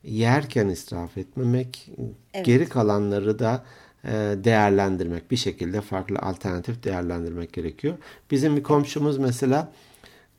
yerken 0.05 0.69
israf 0.69 1.19
etmemek, 1.19 1.91
Evet. 2.35 2.47
geri 2.47 2.69
kalanları 2.69 3.39
da 3.39 3.65
e, 4.05 4.11
değerlendirmek. 4.45 5.31
Bir 5.31 5.37
şekilde 5.37 5.81
farklı 5.81 6.19
alternatif 6.19 6.85
değerlendirmek 6.85 7.53
gerekiyor. 7.53 7.95
Bizim 8.31 8.57
bir 8.57 8.63
komşumuz 8.63 9.19
mesela 9.19 9.73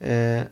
e, 0.02 0.44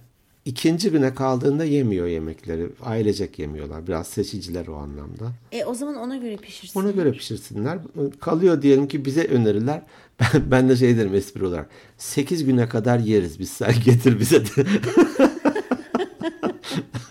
ikinci 0.45 0.91
güne 0.91 1.15
kaldığında 1.15 1.65
yemiyor 1.65 2.08
yemekleri. 2.08 2.69
Ailecek 2.84 3.39
yemiyorlar. 3.39 3.88
Biraz 3.88 4.08
seçiciler 4.08 4.67
o 4.67 4.75
anlamda. 4.75 5.32
E 5.51 5.65
o 5.65 5.73
zaman 5.73 5.95
ona 5.95 6.17
göre 6.17 6.38
pişirsin. 6.38 6.80
Ona 6.80 6.91
göre 6.91 7.12
pişirsinler. 7.12 7.80
Kalıyor 8.19 8.62
diyelim 8.62 8.88
ki 8.88 9.06
bize 9.06 9.23
önerirler. 9.23 9.82
Ben, 10.34 10.51
ben 10.51 10.69
de 10.69 10.75
şey 10.75 10.97
derim 10.97 11.15
espri 11.15 11.45
olarak. 11.45 11.69
8 11.97 12.45
güne 12.45 12.69
kadar 12.69 12.99
yeriz 12.99 13.39
biz 13.39 13.49
sen 13.49 13.73
getir 13.86 14.19
bize 14.19 14.45
de. 14.45 14.49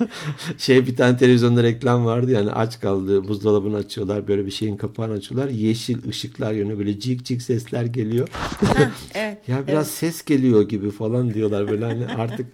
şey 0.58 0.86
bir 0.86 0.96
tane 0.96 1.16
televizyonda 1.16 1.62
reklam 1.62 2.04
vardı 2.04 2.30
yani 2.30 2.50
aç 2.50 2.80
kaldı 2.80 3.28
buzdolabını 3.28 3.76
açıyorlar 3.76 4.28
böyle 4.28 4.46
bir 4.46 4.50
şeyin 4.50 4.76
kapağını 4.76 5.12
açıyorlar 5.12 5.48
yeşil 5.48 6.08
ışıklar 6.08 6.52
yönü 6.52 6.78
böyle 6.78 7.00
cik 7.00 7.24
cik 7.24 7.42
sesler 7.42 7.84
geliyor 7.84 8.28
evet. 9.14 9.48
ya 9.48 9.66
biraz 9.66 9.90
ses 9.90 10.24
geliyor 10.24 10.68
gibi 10.68 10.90
falan 10.90 11.34
diyorlar 11.34 11.68
böyle 11.68 11.84
hani 11.84 12.06
artık 12.06 12.46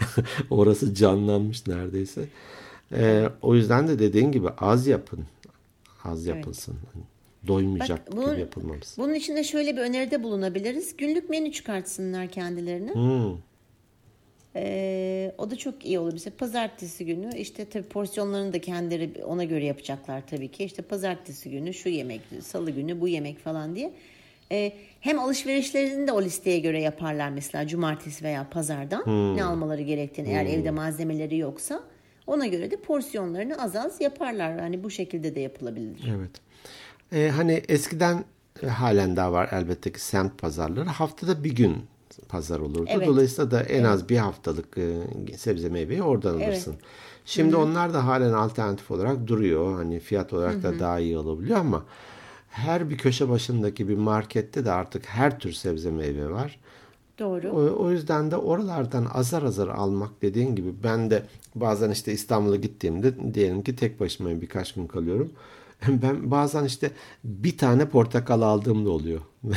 orası 0.50 0.94
canlanmış 0.94 1.66
neredeyse 1.66 2.24
Ee, 2.96 3.28
o 3.42 3.54
yüzden 3.54 3.88
de 3.88 3.98
dediğin 3.98 4.32
gibi 4.32 4.48
az 4.48 4.86
yapın 4.86 5.20
az 6.04 6.26
yapılsın 6.26 6.74
doymayacak 7.46 8.06
Bak, 8.06 8.16
bunun- 8.16 8.30
gibi 8.30 8.40
yapılmaması 8.40 9.02
Bunun 9.02 9.14
için 9.14 9.36
de 9.36 9.44
şöyle 9.44 9.76
bir 9.76 9.80
öneride 9.80 10.22
bulunabiliriz. 10.22 10.96
Günlük 10.96 11.30
menü 11.30 11.52
çıkartsınlar 11.52 12.28
kendilerine. 12.28 12.94
Hmm. 12.94 13.36
Ee, 14.56 15.32
o 15.38 15.50
da 15.50 15.56
çok 15.56 15.86
iyi 15.86 15.98
olur. 15.98 16.12
Mesela 16.12 16.36
pazartesi 16.38 17.06
günü 17.06 17.36
işte 17.36 17.64
tabii 17.64 17.88
porsiyonlarını 17.88 18.52
da 18.52 18.60
kendileri 18.60 19.24
ona 19.24 19.44
göre 19.44 19.64
yapacaklar 19.64 20.22
tabii 20.26 20.48
ki. 20.48 20.64
İşte 20.64 20.82
pazartesi 20.82 21.50
günü 21.50 21.74
şu 21.74 21.88
yemek, 21.88 22.20
salı 22.42 22.70
günü 22.70 23.00
bu 23.00 23.08
yemek 23.08 23.38
falan 23.38 23.76
diye. 23.76 23.92
Ee, 24.52 24.72
hem 25.00 25.18
alışverişlerini 25.18 26.08
de 26.08 26.12
o 26.12 26.22
listeye 26.22 26.58
göre 26.58 26.80
yaparlar 26.80 27.30
mesela 27.30 27.66
cumartesi 27.66 28.24
veya 28.24 28.46
pazardan 28.50 29.36
ne 29.36 29.44
almaları 29.44 29.82
gerektiğini 29.82 30.28
eğer 30.28 30.46
evde 30.46 30.70
malzemeleri 30.70 31.36
yoksa 31.38 31.80
ona 32.26 32.46
göre 32.46 32.70
de 32.70 32.76
porsiyonlarını 32.76 33.62
az 33.62 33.76
az 33.76 34.00
yaparlar. 34.00 34.60
Hani 34.60 34.84
bu 34.84 34.90
şekilde 34.90 35.34
de 35.34 35.40
yapılabilir. 35.40 36.12
Evet. 36.16 36.30
Ee, 37.12 37.28
hani 37.28 37.62
eskiden 37.68 38.24
e, 38.62 38.66
halen 38.66 39.16
daha 39.16 39.32
var 39.32 39.48
elbette 39.52 39.92
ki 39.92 40.00
semt 40.00 40.38
pazarları. 40.38 40.88
Haftada 40.88 41.44
bir 41.44 41.54
gün 41.54 41.76
pazar 42.28 42.60
olurdu. 42.60 42.84
Evet. 42.88 43.06
Dolayısıyla 43.06 43.50
da 43.50 43.62
en 43.62 43.84
az 43.84 44.08
bir 44.08 44.16
haftalık 44.16 44.78
e, 44.78 44.96
sebze 45.36 45.68
meyveyi 45.68 46.02
oradan 46.02 46.36
Evet. 46.36 46.48
alırsın. 46.48 46.74
Şimdi 47.24 47.56
onlar 47.56 47.94
da 47.94 48.06
halen 48.06 48.32
alternatif 48.32 48.90
olarak 48.90 49.26
duruyor. 49.26 49.76
Hani 49.76 50.00
fiyat 50.00 50.32
olarak 50.32 50.62
da 50.62 50.78
daha 50.78 50.98
iyi 50.98 51.18
olabiliyor 51.18 51.58
ama 51.58 51.84
her 52.50 52.90
bir 52.90 52.98
köşe 52.98 53.28
başındaki 53.28 53.88
bir 53.88 53.96
markette 53.96 54.64
de 54.64 54.72
artık 54.72 55.06
her 55.06 55.38
tür 55.38 55.52
sebze 55.52 55.90
meyve 55.90 56.30
var. 56.30 56.60
Doğru. 57.18 57.50
O, 57.50 57.84
o 57.84 57.90
yüzden 57.90 58.30
de 58.30 58.36
oralardan 58.36 59.06
azar 59.14 59.42
azar 59.42 59.68
almak 59.68 60.22
dediğin 60.22 60.54
gibi 60.54 60.74
ben 60.84 61.10
de 61.10 61.22
bazen 61.54 61.90
işte 61.90 62.12
İstanbul'a 62.12 62.56
gittiğimde 62.56 63.34
diyelim 63.34 63.62
ki 63.62 63.76
tek 63.76 64.00
başıma 64.00 64.40
birkaç 64.40 64.74
gün 64.74 64.86
kalıyorum. 64.86 65.32
Ben 66.02 66.30
bazen 66.30 66.64
işte 66.64 66.90
bir 67.24 67.58
tane 67.58 67.88
portakal 67.88 68.42
aldığım 68.42 68.86
da 68.86 68.90
oluyor. 68.90 69.20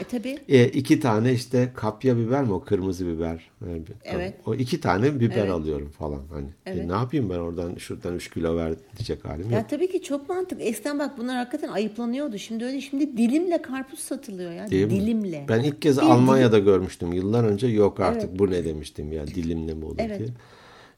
E 0.00 0.04
tabii. 0.10 0.38
e, 0.48 0.68
iki 0.68 1.00
tane 1.00 1.32
işte 1.32 1.72
kapya 1.76 2.16
biber 2.16 2.44
mi 2.44 2.52
o 2.52 2.60
kırmızı 2.64 3.06
biber? 3.06 3.50
E, 3.66 3.82
Evet. 4.04 4.34
O 4.46 4.54
iki 4.54 4.80
tane 4.80 5.20
biber 5.20 5.36
Evet. 5.36 5.50
alıyorum 5.50 5.90
falan 5.90 6.20
hani. 6.32 6.46
E, 6.46 6.52
Evet. 6.72 6.86
ne 6.86 6.92
yapayım 6.92 7.30
ben 7.30 7.38
oradan 7.38 7.74
şuradan 7.74 8.14
3 8.14 8.30
kilo 8.30 8.56
ver 8.56 8.74
diyecek 8.98 9.24
halim 9.24 9.42
yok. 9.42 9.52
Ya 9.52 9.66
tabii 9.66 9.90
ki 9.90 10.02
çok 10.02 10.28
mantıklı. 10.28 10.62
Eskiden 10.64 10.98
bak 10.98 11.18
bunlar 11.18 11.36
hakikaten 11.36 11.68
ayıplanıyordu. 11.68 12.38
Şimdi 12.38 12.64
öyle 12.64 12.80
şimdi 12.80 13.16
dilimle 13.16 13.62
karpuz 13.62 13.98
satılıyor 13.98 14.52
ya. 14.52 14.70
Değil 14.70 14.84
mi? 14.84 14.90
dilimle. 14.90 15.44
Ben 15.48 15.60
ilk 15.60 15.82
kez 15.82 15.96
Bir 15.96 16.02
Almanya'da 16.02 16.58
görmüştüm. 16.58 17.12
Yıllar 17.12 17.44
önce 17.44 17.66
yok 17.66 18.00
artık 18.00 18.38
bu 18.38 18.50
ne 18.50 18.64
demiştim 18.64 19.12
ya 19.12 19.26
dilimle 19.26 19.74
mi 19.74 19.84
olur 19.84 19.96
Evet. 19.98 20.18
diye. 20.18 20.28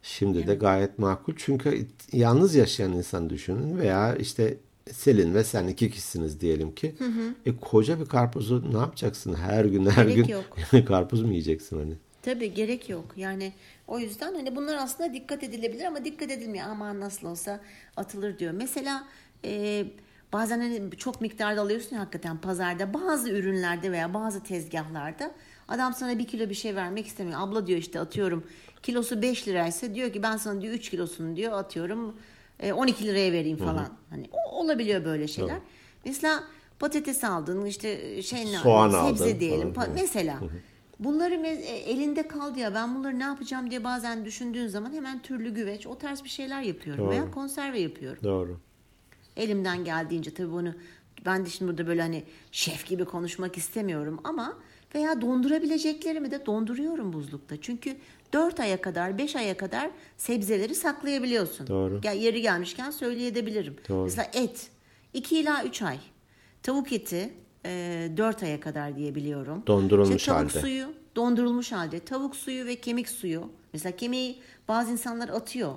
Şimdi 0.03 0.47
de 0.47 0.55
gayet 0.55 0.99
makul. 0.99 1.33
Çünkü 1.37 1.87
yalnız 2.13 2.55
yaşayan 2.55 2.93
insan 2.93 3.31
düşünün 3.31 3.79
veya 3.79 4.17
işte 4.17 4.57
Selin 4.93 5.35
ve 5.35 5.45
sen 5.45 5.67
iki 5.67 5.91
kişisiniz 5.91 6.41
diyelim 6.41 6.75
ki. 6.75 6.95
E 7.47 7.57
koca 7.57 8.01
bir 8.01 8.07
karpuzu 8.07 8.73
ne 8.73 8.79
yapacaksın? 8.79 9.35
Her 9.35 9.65
gün 9.65 9.87
her 9.87 10.05
Gerek 10.05 10.17
gün 10.17 10.33
yok. 10.33 10.57
karpuz 10.87 11.23
mu 11.23 11.31
yiyeceksin 11.31 11.79
hani? 11.79 11.95
Tabii 12.23 12.55
gerek 12.55 12.89
yok. 12.89 13.05
Yani 13.17 13.53
o 13.89 13.99
yüzden 13.99 14.35
hani 14.35 14.57
bunlar 14.57 14.77
aslında 14.77 15.15
dikkat 15.15 15.43
edilebilir 15.43 15.85
ama 15.85 16.05
dikkat 16.05 16.31
edilmiyor. 16.31 16.67
Aman 16.69 17.01
nasıl 17.01 17.27
olsa 17.27 17.61
atılır 17.97 18.39
diyor. 18.39 18.53
Mesela 18.53 19.05
e, 19.45 19.85
bazen 20.33 20.59
hani 20.61 20.91
çok 20.99 21.21
miktarda 21.21 21.61
alıyorsun 21.61 21.97
ya 21.97 22.03
hakikaten 22.03 22.39
pazarda 22.39 22.95
bazı 22.95 23.31
ürünlerde 23.31 23.93
veya 23.93 24.15
bazı 24.15 24.43
tezgahlarda 24.43 25.31
adam 25.69 25.95
sana 25.95 26.19
bir 26.19 26.27
kilo 26.27 26.49
bir 26.49 26.55
şey 26.55 26.77
vermek 26.77 27.07
istemiyor. 27.07 27.41
Abla 27.41 27.67
diyor 27.67 27.79
işte 27.79 28.01
atıyorum 28.01 28.45
kilosu 28.83 29.23
5 29.23 29.49
liraysa 29.49 29.95
diyor 29.95 30.13
ki 30.13 30.23
ben 30.23 30.37
sana 30.37 30.61
diyor 30.61 30.75
3 30.75 30.91
kilosunu 30.91 31.37
diyor 31.37 31.53
atıyorum 31.53 32.17
12 32.63 33.07
liraya 33.07 33.33
vereyim 33.33 33.57
falan. 33.57 33.89
Hani 34.11 34.29
o, 34.33 34.61
olabiliyor 34.61 35.05
böyle 35.05 35.29
şeyler. 35.29 35.59
Mesela 36.05 36.45
patates 36.79 37.25
aldın 37.25 37.65
işte 37.65 38.23
şey 38.23 38.47
ne 38.47 38.59
Soğan 38.59 38.91
sebze 38.91 39.25
aldın 39.25 39.41
diyelim 39.41 39.73
falan. 39.73 39.91
mesela. 39.95 40.41
Bunları 40.99 41.35
me- 41.35 41.63
e, 41.63 41.77
elinde 41.77 42.29
kaldı 42.29 42.59
ya 42.59 42.75
ben 42.75 42.95
bunları 42.95 43.19
ne 43.19 43.23
yapacağım 43.23 43.71
diye 43.71 43.85
bazen 43.85 44.25
düşündüğün 44.25 44.67
zaman 44.67 44.93
hemen 44.93 45.23
türlü 45.23 45.55
güveç 45.55 45.87
o 45.87 45.99
tarz 45.99 46.25
bir 46.25 46.29
şeyler 46.29 46.63
yapıyorum 46.63 47.09
veya 47.11 47.31
konserve 47.31 47.81
yapıyorum. 47.81 48.23
Doğru. 48.25 48.61
Elimden 49.37 49.85
geldiğince 49.85 50.35
tabii 50.35 50.53
bunu 50.53 50.75
ben 51.27 51.47
de 51.47 51.51
şimdi 51.51 51.71
burada 51.71 51.87
böyle 51.87 52.03
hani 52.03 52.23
şef 52.53 52.87
gibi 52.87 53.05
konuşmak 53.05 53.57
istemiyorum 53.59 54.21
ama 54.25 54.57
veya 54.95 55.21
dondurabileceklerimi 55.21 56.31
de 56.31 56.47
donduruyorum 56.47 57.13
buzlukta. 57.13 57.61
Çünkü 57.61 57.97
4 58.35 58.61
aya 58.61 58.81
kadar 58.81 59.19
5 59.19 59.37
aya 59.37 59.57
kadar 59.57 59.91
sebzeleri 60.17 60.75
saklayabiliyorsun. 60.75 61.67
Doğru. 61.67 62.01
Gel, 62.01 62.17
yeri 62.17 62.43
gelmişken 62.43 62.91
söyleyebilirim. 62.91 63.77
Doğru. 63.89 64.05
Mesela 64.05 64.31
et 64.35 64.71
2 65.13 65.39
ila 65.41 65.65
3 65.65 65.83
ay. 65.83 65.99
Tavuk 66.63 66.93
eti 66.93 67.35
e, 67.67 68.09
4 68.17 68.43
aya 68.43 68.61
kadar 68.61 68.97
diyebiliyorum. 68.97 69.63
Dondurulmuş 69.67 70.17
İşte 70.17 70.33
tavuk 70.33 70.51
halde. 70.51 70.61
suyu 70.61 70.87
dondurulmuş 71.17 71.73
halde. 71.73 72.01
Tavuk 72.01 72.37
suyu 72.37 72.67
ve 72.67 72.77
kemik 72.77 73.09
suyu. 73.09 73.51
Mesela 73.73 73.97
kemiği 73.97 74.43
bazı 74.69 74.93
insanlar 74.93 75.29
atıyor. 75.29 75.75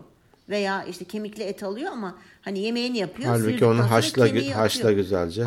Veya 0.49 0.83
işte 0.83 1.05
kemikli 1.05 1.43
et 1.43 1.63
alıyor 1.63 1.91
ama 1.91 2.17
hani 2.41 2.59
yemeğini 2.59 2.97
yapıyor. 2.97 3.29
Halbuki 3.29 3.65
onu 3.65 3.91
haşla 3.91 4.55
haşla 4.55 4.91
güzelce. 4.91 5.45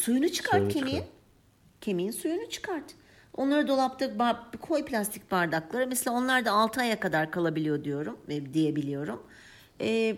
Suyunu 0.00 0.28
çıkart 0.28 0.54
Suyunu 0.54 0.72
kemiğin. 0.72 0.96
çıkar. 0.96 1.10
Kemiğin 1.80 2.10
suyunu 2.10 2.48
çıkart. 2.50 2.84
Onları 3.38 3.68
dolapta 3.68 4.18
bar- 4.18 4.50
koy 4.60 4.84
plastik 4.84 5.30
bardaklara. 5.30 5.86
Mesela 5.86 6.16
onlar 6.16 6.44
da 6.44 6.52
6 6.52 6.80
aya 6.80 7.00
kadar 7.00 7.30
kalabiliyor 7.30 7.84
diyorum 7.84 8.16
e, 8.28 8.54
diyebiliyorum. 8.54 9.22
Ee, 9.80 10.16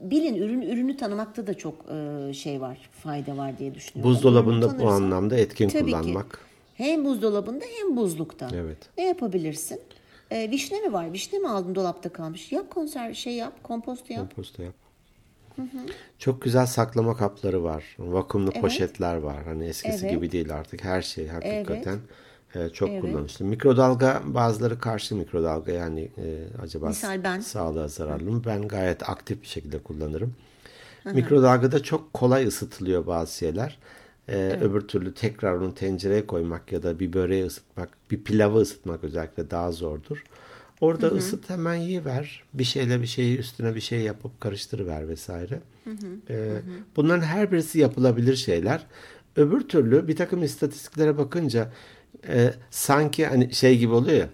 bilin 0.00 0.34
ürün 0.34 0.62
ürünü 0.62 0.96
tanımakta 0.96 1.46
da 1.46 1.54
çok 1.54 1.74
e, 1.90 2.32
şey 2.34 2.60
var, 2.60 2.90
fayda 3.02 3.36
var 3.36 3.58
diye 3.58 3.74
düşünüyorum. 3.74 4.14
Buzdolabında 4.14 4.78
bu 4.78 4.88
anlamda 4.88 5.36
etkin 5.36 5.68
Tabii 5.68 5.84
ki. 5.84 5.90
kullanmak. 5.90 6.40
Hem 6.74 7.04
buzdolabında 7.04 7.64
hem 7.80 7.96
buzlukta. 7.96 8.48
Evet. 8.54 8.78
Ne 8.98 9.04
yapabilirsin? 9.04 9.80
Ee, 10.30 10.50
vişne 10.50 10.80
mi 10.80 10.92
var? 10.92 11.12
Vişne 11.12 11.38
mi 11.38 11.48
aldın 11.48 11.74
dolapta 11.74 12.08
kalmış? 12.08 12.52
Yap 12.52 12.70
konserve 12.70 13.14
şey 13.14 13.34
yap, 13.34 13.52
kompost 13.62 14.10
yap. 14.10 14.20
Komposto 14.20 14.62
yap. 14.62 14.74
Çok 16.18 16.42
güzel 16.42 16.66
saklama 16.66 17.16
kapları 17.16 17.64
var. 17.64 17.96
Vakumlu 17.98 18.50
poşetler 18.50 19.16
var. 19.16 19.44
Hani 19.44 19.64
eskisi 19.66 20.06
Evet. 20.06 20.14
gibi 20.14 20.32
değil 20.32 20.54
artık. 20.54 20.84
Her 20.84 21.02
şey 21.02 21.28
hakikaten 21.28 21.98
e, 22.54 22.68
çok 22.68 22.88
Evet. 22.90 23.00
kullanışlı. 23.00 23.44
Mikrodalga 23.44 24.22
bazıları 24.24 24.78
karşı 24.78 25.16
mikrodalga 25.16 25.72
yani 25.72 26.00
e, 26.18 26.46
acaba 26.62 26.86
Misal 26.88 27.24
ben. 27.24 27.40
sağlığa 27.40 27.88
zararlı 27.88 28.30
mı? 28.30 28.42
Ben 28.46 28.68
gayet 28.68 29.08
aktif 29.10 29.42
bir 29.42 29.46
şekilde 29.46 29.78
kullanırım. 29.78 30.34
Mikrodalgada 31.12 31.82
çok 31.82 32.12
kolay 32.12 32.46
ısıtılıyor 32.46 33.06
bazı 33.06 33.36
şeyler. 33.36 33.78
Ee, 34.28 34.58
Öbür 34.60 34.80
türlü 34.80 35.14
tekrar 35.14 35.52
onu 35.54 35.74
tencereye 35.74 36.26
koymak 36.26 36.72
ya 36.72 36.82
da 36.82 36.98
bir 37.00 37.12
böreği 37.12 37.44
ısıtmak, 37.46 37.88
bir 38.10 38.24
pilavı 38.24 38.58
ısıtmak 38.58 39.04
özellikle 39.04 39.50
daha 39.50 39.72
zordur. 39.72 40.24
Orada 40.80 41.06
ısıt 41.06 41.50
hemen 41.50 41.74
yiyiver. 41.74 42.42
Bir 42.54 42.64
şeyle 42.64 43.02
bir 43.02 43.06
şeyi 43.06 43.38
üstüne 43.38 43.74
bir 43.74 43.80
şey 43.80 44.00
yapıp 44.00 44.40
karıştırıver 44.40 45.08
vesaire. 45.08 45.60
Ee, 46.28 46.48
Bunların 46.96 47.22
her 47.22 47.52
birisi 47.52 47.78
yapılabilir 47.78 48.36
şeyler. 48.36 48.86
Öbür 49.36 49.60
türlü 49.60 50.08
bir 50.08 50.16
takım 50.16 50.42
istatistiklere 50.42 51.18
bakınca 51.18 51.72
e, 52.28 52.54
sanki 52.70 53.26
hani 53.26 53.54
şey 53.54 53.78
gibi 53.78 53.92
oluyor 53.92 54.16
ya 54.16 54.28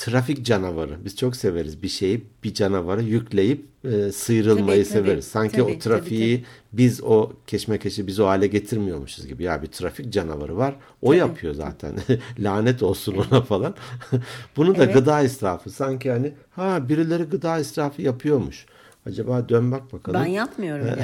trafik 0.00 0.44
canavarı. 0.46 1.04
Biz 1.04 1.16
çok 1.16 1.36
severiz 1.36 1.82
bir 1.82 1.88
şeyi, 1.88 2.24
bir 2.44 2.54
canavarı 2.54 3.02
yükleyip 3.02 3.64
e, 3.84 4.12
sıyrılmayı 4.12 4.84
Tabii, 4.84 4.92
tabii. 4.92 5.04
severiz. 5.04 5.24
Sanki 5.24 5.52
Tabii, 5.52 5.62
o 5.62 5.66
tabii, 5.66 5.78
trafiği 5.78 6.36
tabii. 6.36 6.46
biz 6.72 7.02
o 7.02 7.32
keşmekeşi 7.46 8.06
biz 8.06 8.20
o 8.20 8.26
hale 8.26 8.46
getirmiyormuşuz 8.46 9.26
gibi. 9.26 9.42
Ya 9.42 9.62
bir 9.62 9.66
trafik 9.66 10.12
canavarı 10.12 10.56
var. 10.56 10.76
O 11.02 11.12
yapıyor 11.12 11.54
zaten. 11.54 11.94
Lanet 12.38 12.82
olsun 12.82 13.16
ona 13.16 13.42
falan. 13.42 13.74
Bunu 14.56 14.78
da 14.78 14.84
Evet. 14.84 14.94
gıda 14.94 15.22
israfı. 15.22 15.70
Sanki 15.70 16.10
hani 16.10 16.32
ha 16.50 16.88
birileri 16.88 17.22
gıda 17.22 17.58
israfı 17.58 18.02
yapıyormuş. 18.02 18.66
Acaba 19.06 19.48
dön 19.48 19.72
bak 19.72 19.92
bakalım. 19.92 20.20
Ben 20.20 20.26
yapmıyorum 20.26 20.86
ya. 20.86 20.98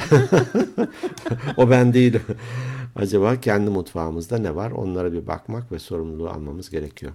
o 1.57 1.71
ben 1.71 1.95
değilim. 1.95 2.23
Acaba 2.97 3.41
kendi 3.41 3.71
mutfağımızda 3.71 4.39
ne 4.39 4.55
var? 4.55 4.71
Onlara 4.71 5.13
bir 5.13 5.27
bakmak 5.27 5.73
ve 5.73 5.79
sorumluluğu 5.79 6.29
almamız 6.31 6.71
gerekiyor. 6.71 7.13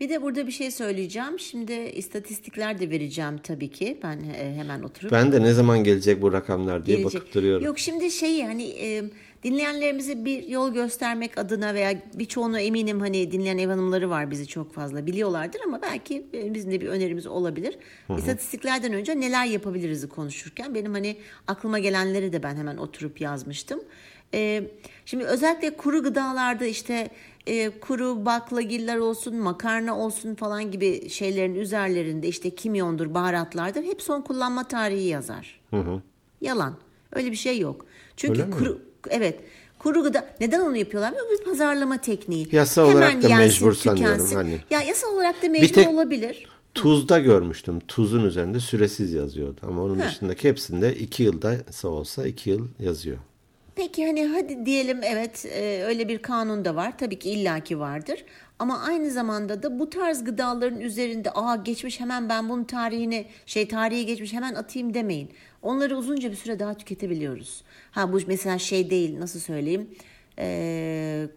Bir 0.00 0.08
de 0.08 0.22
burada 0.22 0.46
bir 0.46 0.52
şey 0.52 0.70
söyleyeceğim. 0.70 1.38
Şimdi 1.38 1.72
istatistikler 1.72 2.80
de 2.80 2.90
vereceğim 2.90 3.38
tabii 3.42 3.70
ki. 3.70 3.98
Ben 4.02 4.18
e, 4.18 4.54
hemen 4.56 4.82
oturup 4.82 5.12
Ben 5.12 5.32
de 5.32 5.42
ne 5.42 5.52
zaman 5.52 5.84
gelecek 5.84 6.22
bu 6.22 6.32
rakamlar 6.32 6.86
diye 6.86 6.96
gelecek. 6.96 7.20
bakıp 7.20 7.34
duruyorum. 7.34 7.64
Yok 7.66 7.78
şimdi 7.78 8.10
şey 8.10 8.42
hani 8.42 8.64
e, 8.64 9.04
dinleyenlerimize 9.44 10.24
bir 10.24 10.48
yol 10.48 10.72
göstermek 10.74 11.38
adına 11.38 11.74
veya 11.74 12.02
birçoğunu 12.14 12.58
eminim 12.58 13.00
hani 13.00 13.32
dinleyen 13.32 13.58
ev 13.58 13.68
hanımları 13.68 14.10
var 14.10 14.30
bizi 14.30 14.46
çok 14.46 14.74
fazla 14.74 15.06
biliyorlardır 15.06 15.60
ama 15.66 15.82
belki 15.82 16.26
e, 16.34 16.54
bizim 16.54 16.70
de 16.70 16.80
bir 16.80 16.86
önerimiz 16.88 17.26
olabilir. 17.26 17.78
İstatistiklerden 18.18 18.92
önce 18.92 19.20
neler 19.20 19.46
yapabiliriz 19.46 20.08
konuşurken 20.08 20.74
benim 20.74 20.92
hani 20.94 21.16
aklıma 21.46 21.78
gelenleri 21.78 22.32
de 22.32 22.42
ben 22.42 22.56
hemen 22.56 22.76
oturup 22.76 23.20
yazmıştım. 23.20 23.80
E, 24.34 24.62
şimdi 25.06 25.24
özellikle 25.24 25.76
kuru 25.76 26.02
gıdalarda 26.02 26.66
işte 26.66 27.10
e, 27.46 27.70
kuru 27.80 28.24
baklagiller 28.26 28.96
olsun, 28.96 29.36
makarna 29.36 29.98
olsun 29.98 30.34
falan 30.34 30.70
gibi 30.70 31.08
şeylerin 31.10 31.54
üzerlerinde 31.54 32.28
işte 32.28 32.50
kimyondur, 32.50 33.14
baharatlardır 33.14 33.82
hep 33.82 34.02
son 34.02 34.22
kullanma 34.22 34.68
tarihi 34.68 35.04
yazar. 35.08 35.60
Yalan. 36.40 36.76
Öyle 37.12 37.30
bir 37.30 37.36
şey 37.36 37.58
yok. 37.58 37.86
Çünkü 38.16 38.32
Öyle 38.42 38.44
mi? 38.50 38.54
kuru 38.58 38.78
evet 39.10 39.40
kuru 39.78 40.02
gıda 40.02 40.26
neden 40.40 40.60
onu 40.60 40.76
yapıyorlar? 40.76 41.14
Bu 41.14 41.38
bir 41.38 41.44
pazarlama 41.44 41.98
tekniği. 41.98 42.48
Yasa 42.52 42.84
olarak 42.86 43.22
da 43.22 43.36
mecbur 43.36 43.72
sanıyorum 43.72 44.12
tükensin. 44.14 44.36
hani. 44.36 44.60
Ya 44.70 44.80
yasa 44.82 45.06
olarak 45.06 45.42
da 45.42 45.48
mecbur 45.48 45.74
tek- 45.74 45.88
olabilir. 45.88 46.46
Tuzda 46.74 47.18
görmüştüm. 47.18 47.80
Tuzun 47.88 48.24
üzerinde 48.24 48.60
süresiz 48.60 49.12
yazıyordu. 49.12 49.60
Ama 49.62 49.82
onun 49.82 49.98
Heh. 50.00 50.08
dışındaki 50.08 50.48
hepsinde 50.48 50.94
iki 50.94 51.22
yılda 51.22 51.56
olsa 51.84 52.26
iki 52.26 52.50
yıl 52.50 52.68
yazıyor. 52.78 53.16
Peki 53.76 54.06
hani 54.06 54.26
hadi 54.26 54.66
diyelim 54.66 55.00
evet 55.02 55.46
e, 55.46 55.82
öyle 55.84 56.08
bir 56.08 56.18
kanun 56.18 56.64
da 56.64 56.76
var. 56.76 56.98
Tabii 56.98 57.18
ki 57.18 57.30
illaki 57.30 57.80
vardır. 57.80 58.24
Ama 58.58 58.80
aynı 58.80 59.10
zamanda 59.10 59.62
da 59.62 59.78
bu 59.78 59.90
tarz 59.90 60.24
gıdaların 60.24 60.80
üzerinde 60.80 61.30
aa 61.30 61.56
geçmiş 61.56 62.00
hemen 62.00 62.28
ben 62.28 62.48
bunun 62.48 62.64
tarihini 62.64 63.26
şey 63.46 63.68
tarihi 63.68 64.06
geçmiş 64.06 64.32
hemen 64.32 64.54
atayım 64.54 64.94
demeyin. 64.94 65.30
Onları 65.62 65.96
uzunca 65.96 66.30
bir 66.30 66.36
süre 66.36 66.58
daha 66.58 66.74
tüketebiliyoruz. 66.74 67.62
Ha 67.90 68.12
bu 68.12 68.18
mesela 68.26 68.58
şey 68.58 68.90
değil 68.90 69.20
nasıl 69.20 69.40
söyleyeyim 69.40 69.90
e, 70.38 71.28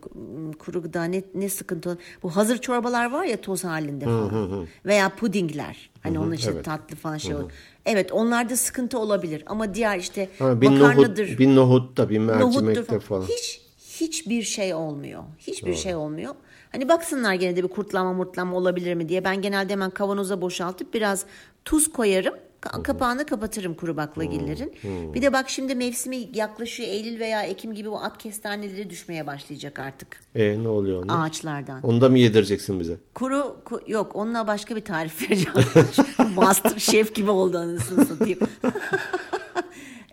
kuru 0.60 0.82
gıda 0.82 1.04
ne, 1.04 1.24
ne 1.36 1.50
sıkıntı 1.50 1.98
bu 2.24 2.36
hazır 2.36 2.58
çorbalar 2.58 3.12
var 3.12 3.26
ya 3.26 3.42
toz 3.42 3.64
halinde 3.64 4.06
falan 4.06 4.68
veya 4.86 5.10
pudingler 5.16 5.90
hani 6.04 6.20
onun 6.20 6.32
için 6.32 6.52
evet. 6.52 6.66
tatlı 6.66 6.96
falan 6.96 7.18
şey 7.18 7.36
olur. 7.36 7.52
Evet 7.92 8.12
onlarda 8.12 8.56
sıkıntı 8.58 9.00
olabilir 9.00 9.44
ama 9.46 9.74
diğer 9.74 9.98
işte 10.00 10.30
Ha, 10.40 10.62
bir 10.62 10.68
makarnadır. 10.70 11.28
nohut, 11.28 11.40
bir 11.40 11.56
nohut 11.56 11.98
da 11.98 12.10
bir 12.10 12.18
mercimekte 12.20 12.84
falan. 12.84 13.00
falan. 13.00 13.22
Hiç 13.28 13.62
hiçbir 14.02 14.44
şey 14.44 14.74
olmuyor. 14.74 15.24
Hiçbir 15.40 15.76
şey 15.76 15.96
olmuyor. 15.96 16.36
Hani 16.72 16.90
baksınlar 16.90 17.34
gene 17.34 17.56
de 17.56 17.64
bir 17.64 17.68
kurtlama 17.68 18.14
murtlama 18.14 18.58
olabilir 18.58 18.94
mi 18.94 19.10
diye. 19.10 19.24
Ben 19.24 19.42
genelde 19.42 19.74
hemen 19.74 19.90
kavanoza 19.90 20.42
boşaltıp 20.42 20.94
biraz 20.94 21.26
tuz 21.66 21.92
koyarım. 21.92 22.34
Ka- 22.62 22.84
Kapağını 22.84 23.26
kapatırım 23.26 23.74
kuru 23.74 23.98
baklagillerin. 23.98 24.74
Bir 25.14 25.22
de 25.22 25.34
bak 25.34 25.50
şimdi 25.50 25.76
mevsimi 25.76 26.30
yaklaşıyor. 26.34 26.90
Eylül 26.90 27.20
veya 27.20 27.42
Ekim 27.44 27.74
gibi 27.74 27.92
bu 27.92 28.00
at 28.00 28.18
kestaneleri 28.18 28.90
düşmeye 28.90 29.28
başlayacak 29.28 29.80
artık 29.80 30.08
E 30.36 30.64
ne 30.64 30.68
oluyor 30.68 31.04
onda? 31.04 31.14
ağaçlardan. 31.14 31.82
Onu 31.84 32.02
da 32.02 32.10
mı 32.10 32.18
yedireceksin 32.20 32.80
bize? 32.80 32.98
Kuru 33.14 33.56
ku- 33.66 33.92
yok 33.92 34.16
onunla 34.16 34.48
başka 34.48 34.76
bir 34.76 34.86
tarif 34.86 35.22
vereceğim. 35.22 35.54
Master 36.36 36.80
şef 36.80 37.16
gibi 37.16 37.32
oldu 37.32 37.58
anasını 37.58 38.06
satayım. 38.06 38.40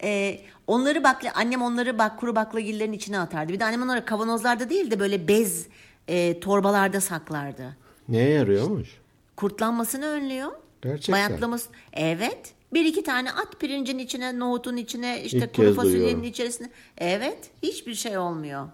Ee, 0.03 0.41
onları 0.67 1.05
bak 1.05 1.23
annem 1.35 1.63
onları 1.63 1.99
bak 1.99 2.19
kuru 2.21 2.37
baklagillerin 2.37 2.93
içine 2.93 3.19
atardı. 3.19 3.53
Bir 3.53 3.61
de 3.61 3.65
annem 3.65 3.83
onları 3.83 4.05
kavanozlarda 4.05 4.71
değil 4.71 4.91
de 4.91 5.01
böyle 5.01 5.29
bez 5.29 5.67
e, 6.09 6.41
torbalarda 6.41 7.01
saklardı. 7.01 7.77
Neye 8.09 8.31
yarıyormuş? 8.31 8.89
Kurtlanmasını 9.37 10.07
önlüyor. 10.07 10.53
Gerçekten. 10.87 11.13
Bayatlaması. 11.15 11.69
Evet. 11.93 12.39
Bir 12.73 12.85
iki 12.85 13.03
tane 13.03 13.33
at 13.33 13.61
pirincin 13.61 13.99
içine, 13.99 14.39
nohutun 14.39 14.77
içine, 14.77 15.23
işte 15.25 15.39
İlk 15.39 15.55
kuru 15.55 15.75
fasulyenin 15.75 16.01
duyuyorum. 16.01 16.25
içerisine. 16.25 16.71
Evet. 16.99 17.39
Hiçbir 17.63 17.95
şey 17.95 18.19
olmuyor. 18.19 18.67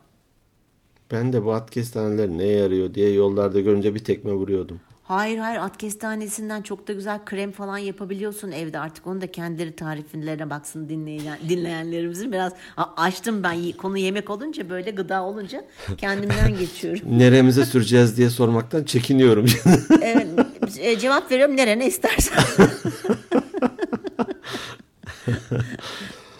Ben 1.12 1.32
de 1.32 1.44
bu 1.44 1.52
at 1.52 1.70
kestaneleri 1.70 2.38
neye 2.38 2.58
yarıyor 2.58 2.94
diye 2.94 3.12
yollarda 3.12 3.60
görünce 3.60 3.94
bir 3.94 4.04
tekme 4.04 4.32
vuruyordum. 4.32 4.80
Hayır 5.02 5.38
hayır 5.38 5.58
at 5.60 5.78
kestanesinden 5.78 6.62
çok 6.62 6.88
da 6.88 6.92
güzel 6.92 7.24
krem 7.24 7.52
falan 7.52 7.78
yapabiliyorsun 7.78 8.50
evde 8.52 8.78
artık 8.78 9.06
onu 9.06 9.20
da 9.20 9.32
kendileri 9.32 9.76
tariflerine 9.76 10.50
baksın 10.50 10.88
dinleyen, 10.88 11.38
dinleyenlerimizin 11.48 12.32
biraz 12.32 12.52
açtım 12.96 13.42
ben 13.42 13.72
konu 13.72 13.98
yemek 13.98 14.30
olunca 14.30 14.70
böyle 14.70 14.90
gıda 14.90 15.22
olunca 15.22 15.64
kendimden 15.96 16.56
geçiyorum. 16.58 17.18
Neremize 17.18 17.64
süreceğiz 17.64 18.16
diye 18.16 18.30
sormaktan 18.30 18.84
çekiniyorum. 18.84 19.46
Evet, 20.02 20.26
e, 20.78 20.98
cevap 20.98 21.30
veriyorum 21.30 21.56
nerene 21.56 21.86
istersen. 21.86 22.44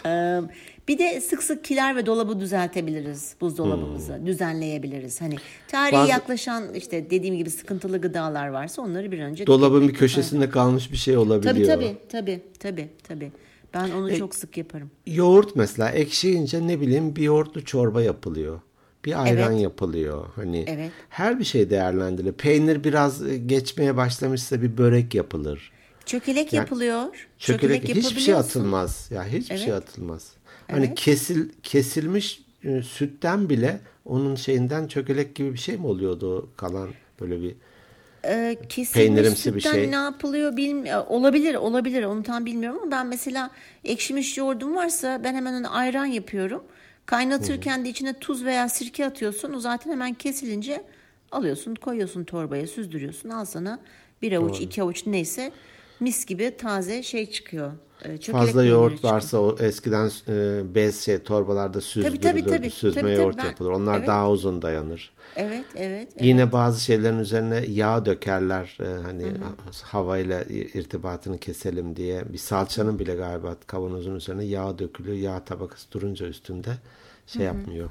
Ee, 0.07 0.41
bir 0.89 0.99
de 0.99 1.21
sık 1.21 1.43
sık 1.43 1.65
kiler 1.65 1.97
ve 1.97 2.07
dolabı 2.07 2.41
düzeltebiliriz 2.41 3.35
buzdolabımızı 3.41 4.21
düzenleyebiliriz 4.27 5.21
hani 5.21 5.37
tarihi 5.69 5.93
Bazı- 5.93 6.11
yaklaşan 6.11 6.75
işte 6.75 7.11
dediğim 7.11 7.37
gibi 7.37 7.51
sıkıntılı 7.51 8.01
gıdalar 8.01 8.49
varsa 8.49 8.83
onları 8.83 9.13
bir 9.13 9.21
önce 9.21 9.47
Dolabın 9.47 9.89
bir 9.89 9.95
köşesinde 9.95 10.49
kalmış 10.51 10.93
bir 10.93 10.97
şey 10.97 11.17
olabiliyor. 11.17 11.55
Tabii 11.55 11.67
tabii 11.67 11.97
tabii 12.09 12.41
tabii 12.59 12.89
tabii. 13.09 13.33
Ben 13.75 13.91
onu 13.91 14.17
çok 14.17 14.35
sık 14.35 14.57
yaparım. 14.57 14.91
Yoğurt 15.07 15.57
mesela 15.57 15.91
ekşiyince 15.91 16.67
ne 16.67 16.81
bileyim 16.81 17.17
bir 17.17 17.23
yoğurtlu 17.23 17.65
çorba 17.65 18.03
yapılıyor. 18.03 18.61
Bir 19.05 19.23
ayran 19.23 19.53
Evet. 19.53 19.63
yapılıyor. 19.63 20.27
Hani 20.37 20.65
Evet. 20.69 20.91
her 21.09 21.39
bir 21.39 21.45
şey 21.45 21.71
değerlendirilir. 21.71 22.33
Peynir 22.33 22.85
biraz 22.85 23.27
e, 23.31 23.37
geçmeye 23.39 23.97
başlamışsa 23.97 24.63
bir 24.63 24.79
börek 24.79 25.15
yapılır. 25.15 25.73
Çökelek 26.07 26.53
yapılıyor. 26.53 27.29
Çökelek 27.39 27.89
hiçbir 27.89 28.21
şey 28.21 28.35
atılmaz. 28.35 29.09
Ya 29.11 29.25
hiçbir 29.27 29.57
şey 29.59 29.73
Evet. 29.73 29.83
atılmaz. 29.89 30.33
Hani 30.71 30.87
Evet. 30.87 30.99
kesil 30.99 31.49
kesilmiş 31.63 32.43
e, 32.65 32.83
sütten 32.83 33.49
bile 33.49 33.81
onun 34.05 34.35
şeyinden 34.35 34.87
çökelek 34.87 35.35
gibi 35.35 35.53
bir 35.53 35.59
şey 35.59 35.77
mi 35.77 35.87
oluyordu 35.87 36.51
kalan 36.57 36.89
böyle 37.21 37.41
bir 37.43 37.55
kesilmiş 38.69 38.93
Peynirimsi 38.93 39.55
bir 39.55 39.61
şey. 39.61 39.91
ne 39.91 39.95
yapılıyor 39.95 40.57
bilmiyorum. 40.57 41.07
Olabilir 41.09 41.55
olabilir 41.55 42.03
onu 42.03 42.23
tam 42.23 42.47
bilmiyorum 42.47 42.79
ama 42.83 42.91
ben 42.91 43.07
mesela 43.07 43.51
ekşimiş 43.85 44.39
yoğurdum 44.39 44.77
varsa 44.77 45.21
ben 45.25 45.35
hemen 45.35 45.53
onu 45.61 45.77
ayran 45.77 46.05
yapıyorum. 46.07 46.63
Kaynatırken 47.07 47.85
de 47.85 47.89
içine 47.89 48.19
tuz 48.19 48.45
veya 48.45 48.69
sirke 48.69 49.07
atıyorsun. 49.07 49.53
O 49.53 49.61
zaten 49.61 49.91
hemen 49.91 50.15
kesilince 50.15 50.85
alıyorsun 51.33 51.75
koyuyorsun 51.75 52.25
torbaya 52.25 52.67
süzdürüyorsun. 52.67 53.29
Al 53.29 53.45
sana 53.45 53.79
bir 54.23 54.33
avuç 54.33 54.61
iki 54.61 54.83
avuç 54.83 55.07
neyse 55.07 55.53
mis 56.01 56.25
gibi 56.27 56.57
taze 56.57 57.03
şey 57.03 57.31
çıkıyor. 57.31 57.73
Ee, 58.05 58.19
çökelek 58.19 58.47
fazla 58.47 58.65
yoğurt 58.65 58.93
çıkıyor. 58.95 59.15
varsa 59.15 59.39
o 59.39 59.57
eskiden 59.59 60.11
e, 60.29 60.63
bez 60.75 61.05
şey 61.05 61.19
torbalarda 61.19 61.81
süzdürülür. 61.81 62.21
tabii, 62.21 62.45
tabii. 62.47 62.71
Süzme 62.71 63.01
Tabii, 63.01 63.11
tabii. 63.13 63.23
yoğurt 63.23 63.39
Ben- 63.39 63.45
yapılır. 63.45 63.71
Onlar 63.71 63.99
Evet. 63.99 64.09
daha 64.09 64.31
uzun 64.31 64.63
dayanır. 64.63 65.13
Evet 65.37 65.65
evet. 65.77 66.09
evet. 66.13 66.25
Yine 66.27 66.53
bazı 66.53 66.81
şeylerin 66.81 67.19
üzerine 67.19 67.65
yağ 67.69 68.07
dökerler 68.07 68.79
e, 68.81 69.03
hani 69.03 69.25
havayla 69.83 70.43
irtibatını 70.49 71.39
keselim 71.39 71.97
diye. 71.97 72.33
Bir 72.33 72.39
salçanın 72.39 72.99
bile 72.99 73.15
galiba 73.15 73.57
kavanozun 73.67 74.15
üzerine 74.15 74.45
yağ 74.45 74.79
dökülüyor. 74.79 75.17
Yağ 75.17 75.45
tabakası 75.45 75.93
durunca 75.93 76.27
üstünde 76.27 76.71
şey 77.27 77.43
yapmıyor. 77.47 77.91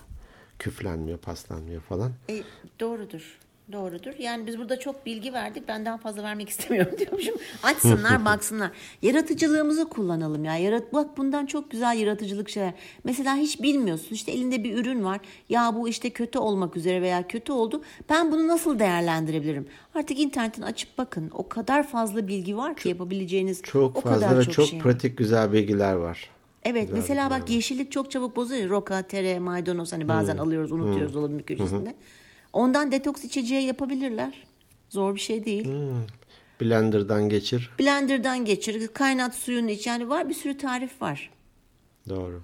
Küflenmiyor, 0.59 1.17
paslanmıyor 1.17 1.81
falan. 1.81 2.11
E, 2.29 2.43
doğrudur. 2.79 3.37
Doğrudur. 3.71 4.11
Yani 4.19 4.47
biz 4.47 4.57
burada 4.57 4.79
çok 4.79 5.05
bilgi 5.05 5.33
verdik. 5.33 5.67
Ben 5.67 5.85
daha 5.85 5.97
fazla 5.97 6.23
vermek 6.23 6.49
istemiyorum 6.55 6.97
diyormuşum. 6.99 7.35
Açsınlar, 7.63 8.25
baksınlar. 8.25 8.71
Yaratıcılığımızı 9.01 9.89
kullanalım 9.89 10.45
ya. 10.45 10.57
Yarat 10.57 10.93
bak 10.93 11.17
bundan 11.17 11.45
çok 11.45 11.71
güzel 11.71 11.97
yaratıcılık 11.97 12.49
şeyler. 12.49 12.73
Mesela 13.03 13.35
hiç 13.35 13.61
bilmiyorsun. 13.61 14.15
İşte 14.15 14.31
elinde 14.31 14.63
bir 14.63 14.77
ürün 14.77 15.03
var. 15.03 15.19
Ya 15.49 15.75
bu 15.75 15.89
işte 15.89 16.09
kötü 16.09 16.39
olmak 16.39 16.77
üzere 16.77 17.01
veya 17.01 17.27
kötü 17.27 17.51
oldu. 17.51 17.81
Ben 18.09 18.31
bunu 18.31 18.47
nasıl 18.47 18.79
değerlendirebilirim? 18.79 19.67
Artık 19.95 20.19
internetten 20.19 20.61
açıp 20.61 20.97
bakın. 20.97 21.31
O 21.33 21.49
kadar 21.49 21.87
fazla 21.87 22.27
bilgi 22.27 22.57
var 22.57 22.75
ki 22.75 22.89
yapabileceğiniz. 22.89 23.61
Çok 23.61 23.97
o 23.97 24.01
fazla 24.01 24.27
kadar 24.27 24.39
ve 24.39 24.43
çok, 24.43 24.53
çok 24.53 24.65
şey. 24.65 24.79
pratik 24.79 25.17
güzel 25.17 25.53
bilgiler 25.53 25.93
var. 25.93 26.29
Evet 26.63 26.81
Güzel 26.81 26.95
mesela 26.95 27.29
bak 27.29 27.41
var. 27.41 27.47
yeşillik 27.47 27.91
çok 27.91 28.11
çabuk 28.11 28.35
bozuyor. 28.35 28.69
Roka, 28.69 29.01
tere, 29.01 29.39
maydanoz 29.39 29.93
hani 29.93 30.07
bazen 30.07 30.37
alıyoruz 30.37 30.71
unutuyoruz 30.71 31.13
dolabın 31.13 31.39
bir 31.39 31.43
köşesinde. 31.43 31.95
Ondan 32.53 32.91
detoks 32.91 33.23
içeceği 33.23 33.63
yapabilirler. 33.63 34.43
Zor 34.89 35.15
bir 35.15 35.19
şey 35.19 35.45
değil. 35.45 35.67
Blender'dan 36.61 37.29
geçir. 37.29 37.69
Blender'dan 37.79 38.45
geçir, 38.45 38.87
kaynat 38.87 39.35
suyunu 39.35 39.71
iç. 39.71 39.87
Yani 39.87 40.09
var 40.09 40.29
bir 40.29 40.33
sürü 40.33 40.57
tarif 40.57 41.01
var. 41.01 41.29
Doğru. 42.09 42.41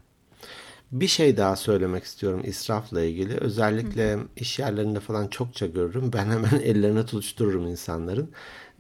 Bir 0.92 1.08
şey 1.08 1.38
daha 1.38 1.56
söylemek 1.56 2.04
istiyorum 2.04 2.42
israfla 2.46 3.02
ilgili. 3.02 3.38
Özellikle 3.38 4.18
iş 4.36 4.60
yerlerinde 4.60 5.00
falan 5.00 5.28
çokça 5.28 5.68
görürüm. 5.68 6.14
Ben 6.14 6.26
hemen 6.26 6.60
ellerine 6.64 7.06
tutuştururum 7.06 7.68
insanların. 7.68 8.32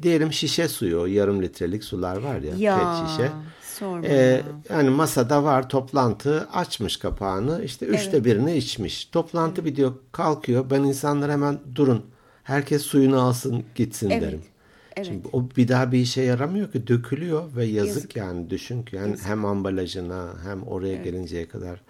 Diyelim 0.01 0.33
şişe 0.33 0.67
suyu, 0.67 1.07
yarım 1.07 1.41
litrelik 1.41 1.83
sular 1.83 2.17
var 2.17 2.39
ya, 2.39 2.53
Ya 2.57 2.77
pet 2.77 3.09
şişe. 3.09 3.31
Sorma 3.79 4.07
Ee, 4.07 4.15
ya. 4.15 4.41
yani 4.69 4.89
masada 4.89 5.43
var 5.43 5.69
toplantı 5.69 6.47
açmış 6.53 6.97
kapağını 6.97 7.63
işte 7.63 7.85
üçte 7.85 8.25
birini 8.25 8.57
içmiş. 8.57 9.05
Toplantı 9.05 9.65
bitiyor 9.65 9.93
kalkıyor. 10.11 10.69
Ben 10.69 10.83
insanlara 10.83 11.31
hemen 11.31 11.59
durun 11.75 12.05
herkes 12.43 12.81
suyunu 12.81 13.21
alsın 13.21 13.63
gitsin 13.75 14.09
Evet, 14.09 14.21
derim. 14.21 14.41
evet. 14.95 15.07
Şimdi 15.07 15.27
o 15.33 15.49
bir 15.57 15.67
daha 15.67 15.91
bir 15.91 15.97
işe 15.99 16.21
yaramıyor 16.21 16.71
ki 16.71 16.87
dökülüyor 16.87 17.55
ve 17.55 17.65
yazık, 17.65 17.95
Yazık. 17.95 18.15
yani 18.15 18.49
düşün 18.49 18.83
ki. 18.83 18.95
Yani 18.95 19.15
hem 19.23 19.45
ambalajına 19.45 20.25
hem 20.43 20.63
oraya 20.63 20.95
gelinceye 20.95 21.47
kadar 21.47 21.81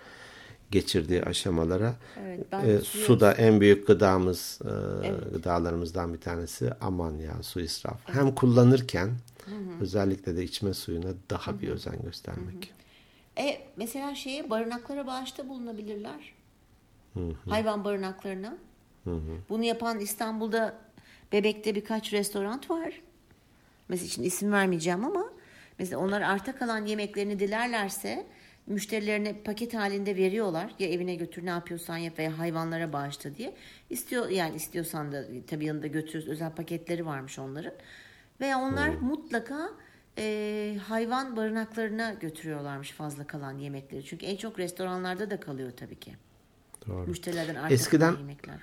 geçirdiği 0.72 1.24
aşamalara. 1.24 1.94
Evet, 2.26 2.40
ben 2.52 2.66
e, 2.70 2.80
su 2.80 3.20
da 3.20 3.32
en 3.34 3.62
büyük 3.62 3.88
gıdamız 3.88 4.60
e, 4.66 4.72
gıdalarımızdan 5.34 6.14
bir 6.14 6.20
tanesi. 6.22 6.70
Aman 6.82 7.14
ya 7.18 7.34
su 7.44 7.62
israfı. 7.62 8.14
Hem 8.14 8.36
kullanırken 8.36 9.10
özellikle 9.82 10.38
de 10.38 10.44
içme 10.44 10.74
suyuna 10.74 11.10
daha 11.30 11.60
bir 11.62 11.70
özen 11.70 12.02
göstermek. 12.02 12.74
E 13.38 13.62
mesela 13.78 14.16
şeye 14.16 14.50
barınaklara 14.50 15.08
bağışta 15.08 15.50
bulunabilirler. 15.50 16.34
Hayvan 17.50 17.84
barınaklarına. 17.86 18.58
Bunu 19.50 19.64
yapan 19.64 20.00
İstanbul'da 20.00 20.76
Bebek'te 21.32 21.76
birkaç 21.76 22.14
restoran 22.14 22.62
var. 22.70 23.02
Mesela 23.90 24.08
için 24.08 24.24
isim 24.24 24.52
vermeyeceğim 24.52 25.06
ama 25.06 25.30
mesela 25.80 26.00
onlar 26.00 26.22
arta 26.22 26.56
kalan 26.56 26.86
yemeklerini 26.86 27.40
dilerlerse 27.40 28.26
müşterilerine 28.68 29.34
paket 29.44 29.74
halinde 29.74 30.16
veriyorlar. 30.16 30.72
Ya 30.80 30.88
evine 30.88 31.16
götür 31.16 31.46
ne 31.46 31.50
yapıyorsan 31.50 31.98
yap 31.98 32.20
veya 32.20 32.38
hayvanlara 32.38 32.94
bağışla 32.94 33.36
diye. 33.36 33.54
İstiyor 33.90 34.30
yani 34.30 34.56
istiyorsan 34.56 35.12
da 35.12 35.26
tabii 35.48 35.66
yanında 35.66 35.88
götürürüz. 35.88 36.28
Özel 36.28 36.52
paketleri 36.52 37.06
varmış 37.06 37.40
onların. 37.40 37.74
Veya 38.42 38.60
onlar 38.60 38.90
mutlaka 38.90 39.70
e, 40.18 40.78
hayvan 40.88 41.36
barınaklarına 41.36 42.14
götürüyorlarmış 42.14 42.92
fazla 42.92 43.28
kalan 43.28 43.58
yemekleri. 43.58 44.06
Çünkü 44.06 44.26
en 44.26 44.36
çok 44.38 44.60
restoranlarda 44.60 45.30
da 45.30 45.40
kalıyor 45.40 45.72
tabii 45.78 46.00
ki. 46.00 46.16
Doğru. 46.88 47.08
Müşterilerden 47.08 47.56
arta 47.56 47.74
Eskiden- 47.74 48.18
yemekler. 48.18 48.60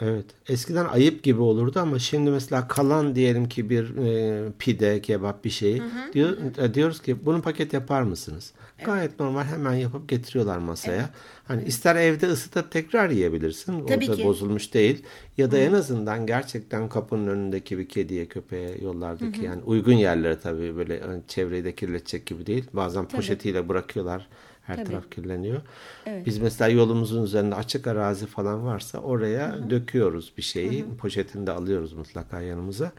Evet. 0.00 0.24
Eskiden 0.48 0.84
ayıp 0.84 1.22
gibi 1.22 1.40
olurdu 1.40 1.80
ama 1.80 1.98
şimdi 1.98 2.30
mesela 2.30 2.68
kalan 2.68 3.14
diyelim 3.14 3.48
ki 3.48 3.70
bir 3.70 3.96
e, 3.96 4.52
pide, 4.58 5.00
kebap 5.00 5.44
bir 5.44 5.50
şeyi 5.50 5.82
diyor, 6.12 6.36
e, 6.58 6.74
diyoruz 6.74 7.02
ki 7.02 7.26
bunu 7.26 7.42
paket 7.42 7.72
yapar 7.72 8.02
mısınız? 8.02 8.52
Gayet 8.84 9.20
normal 9.20 9.44
hemen 9.44 9.74
yapıp 9.74 10.08
getiriyorlar 10.08 10.58
masaya. 10.58 11.10
Hani 11.44 11.64
ister 11.64 11.96
evde 11.96 12.26
ısıtıp 12.26 12.70
tekrar 12.70 13.10
yiyebilirsin. 13.10 13.86
Tabii 13.86 14.04
Orada 14.04 14.16
ki. 14.16 14.24
bozulmuş 14.24 14.74
değil. 14.74 15.02
Ya 15.38 15.50
da 15.50 15.58
en 15.58 15.72
azından 15.72 16.26
gerçekten 16.26 16.88
kapının 16.88 17.26
önündeki 17.26 17.78
bir 17.78 17.88
kediye, 17.88 18.26
köpeğe, 18.26 18.78
yollardaki 18.82 19.44
yani 19.44 19.62
uygun 19.62 19.92
yerlere 19.92 20.38
tabii 20.38 20.76
böyle 20.76 21.00
hani 21.00 21.22
çevreyi 21.28 21.64
de 21.64 21.74
kirletecek 21.74 22.26
gibi 22.26 22.46
değil. 22.46 22.64
Bazen 22.72 23.08
poşetiyle 23.08 23.68
bırakıyorlar. 23.68 24.28
Her 24.66 24.76
Tabii. 24.76 24.86
taraf 24.86 25.10
kirleniyor. 25.10 25.60
Evet. 26.06 26.26
Biz 26.26 26.38
mesela 26.38 26.70
yolumuzun 26.70 27.24
üzerinde 27.24 27.54
açık 27.54 27.86
arazi 27.86 28.26
falan 28.26 28.66
varsa 28.66 28.98
oraya 28.98 29.70
döküyoruz 29.70 30.32
bir 30.36 30.42
şeyi. 30.42 30.84
Poşetini 30.98 31.46
de 31.46 31.52
alıyoruz 31.52 31.92
mutlaka 31.92 32.40
yanımıza. 32.40 32.92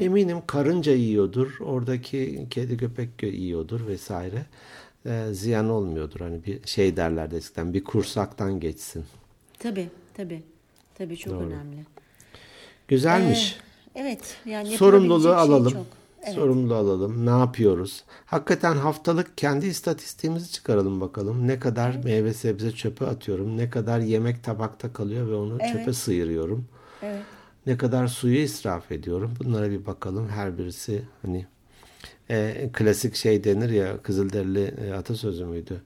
Eminim 0.00 0.38
karınca 0.46 0.92
yiyordur. 0.92 1.56
Oradaki 1.60 2.46
kedi 2.50 2.76
köpek 2.76 3.22
yiyordur 3.22 3.86
vesaire. 3.86 4.46
Ee, 5.06 5.26
ziyan 5.32 5.68
olmuyordur. 5.68 6.20
Hani 6.20 6.44
bir 6.44 6.66
şey 6.66 6.96
derlerdi 6.96 7.34
eskiden 7.36 7.74
bir 7.74 7.84
kursaktan 7.84 8.60
geçsin. 8.60 9.04
Tabii 9.58 9.88
tabii. 10.14 10.42
Tabii 10.94 11.16
çok 11.16 11.32
önemli. 11.42 11.86
Güzelmiş. 12.88 13.56
Ee, 13.94 14.00
evet 14.00 14.36
yani 14.46 14.68
Sorumluluğu 14.76 15.22
şey 15.22 15.32
alalım. 15.32 15.72
çok. 15.72 15.86
Evet. 16.22 16.34
Sorumluluğu 16.34 16.74
alalım. 16.74 17.26
Ne 17.26 17.30
yapıyoruz? 17.30 18.04
Hakikaten 18.26 18.76
haftalık 18.76 19.38
kendi 19.38 19.66
istatistiğimizi 19.66 20.52
çıkaralım 20.52 21.00
bakalım. 21.00 21.48
Ne 21.48 21.58
kadar 21.58 22.00
meyve 22.04 22.34
sebze 22.34 22.72
çöpe 22.72 23.06
atıyorum. 23.06 23.56
Ne 23.56 23.70
kadar 23.70 23.98
yemek 24.00 24.44
tabakta 24.44 24.92
kalıyor 24.92 25.28
ve 25.28 25.34
onu 25.34 25.58
çöpe 25.72 25.92
sıyırıyorum. 25.92 26.64
Evet. 27.02 27.22
Ne 27.66 27.76
kadar 27.76 28.06
suyu 28.06 28.38
israf 28.38 28.92
ediyorum. 28.92 29.34
Bunlara 29.44 29.70
bir 29.70 29.86
bakalım. 29.86 30.28
Her 30.28 30.58
birisi 30.58 31.02
hani 31.22 31.46
e, 32.30 32.70
klasik 32.72 33.14
şey 33.14 33.44
denir 33.44 33.70
ya 33.70 33.98
Kızılderili 34.02 34.74
e, 34.86 34.92
atasözü 34.92 35.44
müydü? 35.44 35.82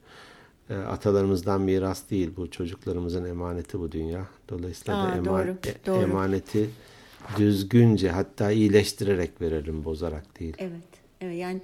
E, 0.70 0.76
atalarımızdan 0.76 1.60
miras 1.60 2.10
değil 2.10 2.30
bu 2.36 2.50
çocuklarımızın 2.50 3.24
emaneti 3.24 3.80
bu 3.80 3.92
dünya. 3.92 4.26
Dolayısıyla 4.48 5.02
Aa, 5.02 5.08
da 5.12 5.16
ema- 5.16 5.24
doğru, 5.24 5.50
e- 5.66 5.86
doğru. 5.86 6.02
emaneti 6.02 6.70
düzgünce 7.38 8.10
hatta 8.10 8.50
iyileştirerek 8.50 9.40
verelim 9.40 9.84
bozarak 9.84 10.40
değil. 10.40 10.54
Evet. 10.58 11.06
Evet 11.20 11.38
yani 11.38 11.60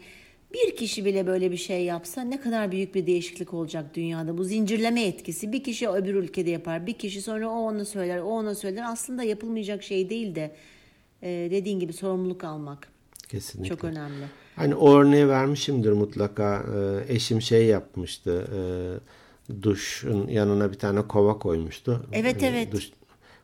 bir 0.54 0.76
kişi 0.76 1.04
bile 1.04 1.26
böyle 1.26 1.50
bir 1.52 1.56
şey 1.56 1.84
yapsa 1.84 2.22
ne 2.22 2.40
kadar 2.40 2.72
büyük 2.72 2.94
bir 2.94 3.06
değişiklik 3.06 3.54
olacak 3.54 3.94
dünyada. 3.94 4.38
Bu 4.38 4.44
zincirleme 4.44 5.04
etkisi. 5.04 5.52
Bir 5.52 5.64
kişi 5.64 5.88
öbür 5.88 6.14
ülkede 6.14 6.50
yapar. 6.50 6.86
Bir 6.86 6.92
kişi 6.92 7.22
sonra 7.22 7.48
o 7.48 7.54
ona 7.54 7.84
söyler, 7.84 8.18
o 8.18 8.28
ona 8.28 8.54
söyler. 8.54 8.84
Aslında 8.88 9.22
yapılmayacak 9.22 9.82
şey 9.82 10.10
değil 10.10 10.34
de 10.34 10.54
e, 11.22 11.48
dediğin 11.50 11.80
gibi 11.80 11.92
sorumluluk 11.92 12.44
almak 12.44 12.88
Kesinlikle. 13.28 13.68
çok 13.68 13.84
önemli. 13.84 14.24
Hani 14.56 14.74
o 14.74 14.98
örneği 14.98 15.28
vermişimdir 15.28 15.92
mutlaka. 15.92 16.64
Ee, 16.74 17.14
eşim 17.14 17.42
şey 17.42 17.66
yapmıştı. 17.66 18.48
Ee, 18.54 19.62
duşun 19.62 20.28
yanına 20.28 20.72
bir 20.72 20.78
tane 20.78 21.02
kova 21.02 21.38
koymuştu. 21.38 22.06
Evet, 22.12 22.42
evet. 22.42 22.72
Duş, 22.72 22.90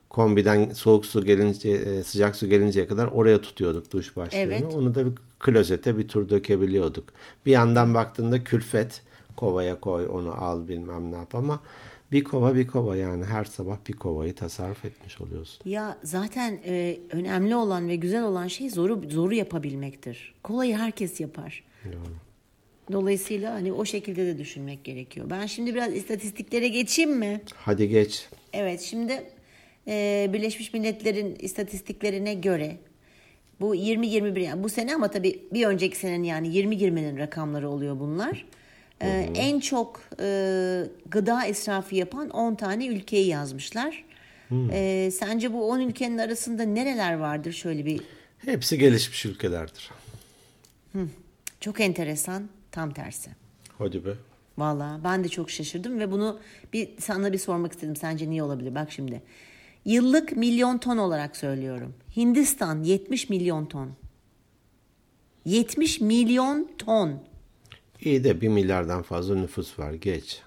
kombiden 0.09 0.69
soğuk 0.69 1.05
su 1.05 1.25
gelince 1.25 1.69
e, 1.69 2.03
sıcak 2.03 2.35
su 2.35 2.47
gelinceye 2.47 2.87
kadar 2.87 3.07
oraya 3.07 3.41
tutuyorduk 3.41 3.91
duş 3.91 4.15
başlığını. 4.15 4.41
Evet. 4.41 4.73
Onu 4.75 4.95
da 4.95 5.05
bir 5.05 5.11
klozete 5.39 5.97
bir 5.97 6.07
tur 6.07 6.29
dökebiliyorduk. 6.29 7.09
Bir 7.45 7.51
yandan 7.51 7.93
baktığında 7.93 8.43
külfet 8.43 9.01
kovaya 9.35 9.79
koy 9.79 10.07
onu 10.11 10.43
al 10.43 10.67
bilmem 10.67 11.11
ne 11.11 11.15
yap 11.15 11.35
ama 11.35 11.59
bir 12.11 12.23
kova 12.23 12.55
bir 12.55 12.67
kova 12.67 12.95
yani 12.95 13.25
her 13.25 13.45
sabah 13.45 13.77
bir 13.87 13.93
kovayı 13.93 14.35
tasarruf 14.35 14.85
etmiş 14.85 15.21
oluyorsun. 15.21 15.69
Ya 15.69 15.97
zaten 16.03 16.59
e, 16.65 16.97
önemli 17.11 17.55
olan 17.55 17.87
ve 17.87 17.95
güzel 17.95 18.23
olan 18.23 18.47
şey 18.47 18.69
zoru 18.69 19.01
zoru 19.09 19.33
yapabilmektir. 19.33 20.33
Kolayı 20.43 20.77
herkes 20.77 21.19
yapar. 21.19 21.63
Dolayısıyla 22.91 23.53
hani 23.53 23.73
o 23.73 23.85
şekilde 23.85 24.25
de 24.25 24.37
düşünmek 24.37 24.83
gerekiyor. 24.83 25.29
Ben 25.29 25.45
şimdi 25.45 25.75
biraz 25.75 25.95
istatistiklere 25.95 26.67
geçeyim 26.67 27.17
mi? 27.17 27.41
Hadi 27.55 27.89
geç. 27.89 28.29
Evet 28.53 28.81
şimdi 28.81 29.23
e, 29.89 30.29
Birleşmiş 30.33 30.73
Milletler'in 30.73 31.35
istatistiklerine 31.39 32.33
göre 32.33 32.77
bu 33.61 33.75
20-21 33.75 34.39
yani 34.39 34.63
bu 34.63 34.69
sene 34.69 34.95
ama 34.95 35.11
tabii 35.11 35.43
bir 35.53 35.65
önceki 35.65 35.97
senenin 35.97 36.23
yani 36.23 36.47
20-20'nin 36.47 37.17
rakamları 37.17 37.69
oluyor 37.69 37.99
bunlar. 37.99 38.45
E, 39.01 39.29
en 39.35 39.59
çok 39.59 40.01
e, 40.19 40.83
gıda 41.11 41.45
israfı 41.45 41.95
yapan 41.95 42.29
10 42.29 42.55
tane 42.55 42.87
ülkeyi 42.87 43.27
yazmışlar. 43.27 44.05
E, 44.71 45.09
sence 45.13 45.53
bu 45.53 45.69
10 45.69 45.79
ülkenin 45.79 46.17
arasında 46.17 46.63
nereler 46.63 47.13
vardır 47.13 47.51
şöyle 47.51 47.85
bir 47.85 48.01
Hepsi 48.45 48.77
gelişmiş 48.77 49.25
ülkelerdir. 49.25 49.91
çok 51.59 51.81
enteresan 51.81 52.49
tam 52.71 52.93
tersi. 52.93 53.29
Hadi 53.77 54.05
be. 54.05 54.13
Valla 54.57 54.99
ben 55.03 55.23
de 55.23 55.29
çok 55.29 55.51
şaşırdım 55.51 55.99
ve 55.99 56.11
bunu 56.11 56.39
bir 56.73 56.89
sana 56.99 57.33
bir 57.33 57.37
sormak 57.37 57.71
istedim. 57.71 57.95
Sence 57.95 58.29
niye 58.29 58.43
olabilir? 58.43 58.75
Bak 58.75 58.91
şimdi. 58.91 59.21
Yıllık 59.85 60.37
milyon 60.37 60.77
ton 60.77 60.97
olarak 60.97 61.37
söylüyorum. 61.37 61.93
Hindistan 62.17 62.83
70 62.83 63.29
milyon 63.29 63.65
ton. 63.65 63.89
70 65.45 66.01
milyon 66.01 66.67
ton. 66.77 67.19
İyi 68.01 68.23
de 68.23 68.41
bir 68.41 68.47
milyardan 68.47 69.01
fazla 69.01 69.35
nüfus 69.35 69.79
var. 69.79 69.93
Geç. 69.93 70.41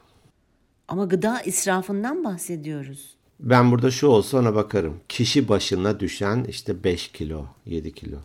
Ama 0.89 1.05
gıda 1.05 1.41
israfından 1.41 2.24
bahsediyoruz. 2.24 3.14
Ben 3.41 3.70
burada 3.70 3.91
şu 3.91 4.07
olsa 4.07 4.39
ona 4.39 4.55
bakarım. 4.55 5.01
Kişi 5.09 5.49
başına 5.49 6.01
düşen 6.01 6.45
işte 6.49 6.85
5 6.85 7.09
kilo, 7.09 7.45
7 7.66 7.95
kilo. 7.95 8.16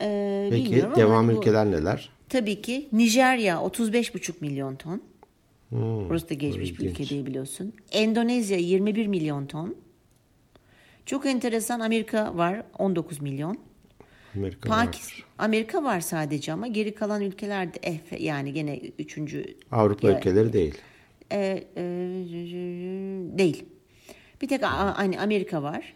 Ee, 0.00 0.48
Peki 0.50 0.84
devam 0.96 1.28
bu- 1.28 1.32
ülkeler 1.32 1.70
neler? 1.70 2.10
Tabii 2.28 2.62
ki 2.62 2.88
Nijerya 2.92 3.56
35,5 3.56 4.32
milyon 4.40 4.76
ton. 4.76 5.02
Hmm, 5.72 6.08
Burası 6.08 6.28
da 6.30 6.34
gelişmiş 6.34 6.78
bir 6.78 6.84
ilginç. 6.84 7.00
ülke 7.00 7.10
değil 7.10 7.26
biliyorsun. 7.26 7.72
Endonezya 7.92 8.58
21 8.58 9.06
milyon 9.06 9.46
ton. 9.46 9.76
Çok 11.06 11.26
enteresan 11.26 11.80
Amerika 11.80 12.36
var 12.36 12.62
19 12.78 13.20
milyon. 13.20 13.58
Amerika 14.36 14.68
Pakistan, 14.68 15.18
var. 15.18 15.26
Amerika 15.38 15.84
var 15.84 16.00
sadece 16.00 16.52
ama 16.52 16.66
geri 16.66 16.94
kalan 16.94 17.22
ülkelerde 17.22 17.78
eh, 17.82 18.20
yani 18.20 18.52
gene 18.52 18.78
üçüncü 18.98 19.44
Avrupa 19.70 20.10
Ya- 20.10 20.18
ülkeleri 20.18 20.52
değil. 20.52 20.74
e, 21.32 21.64
e, 21.76 21.82
değil. 23.38 23.64
Bir 24.42 24.48
tek 24.48 24.62
A- 24.64 24.98
hani 24.98 25.20
Amerika 25.20 25.62
var. 25.62 25.94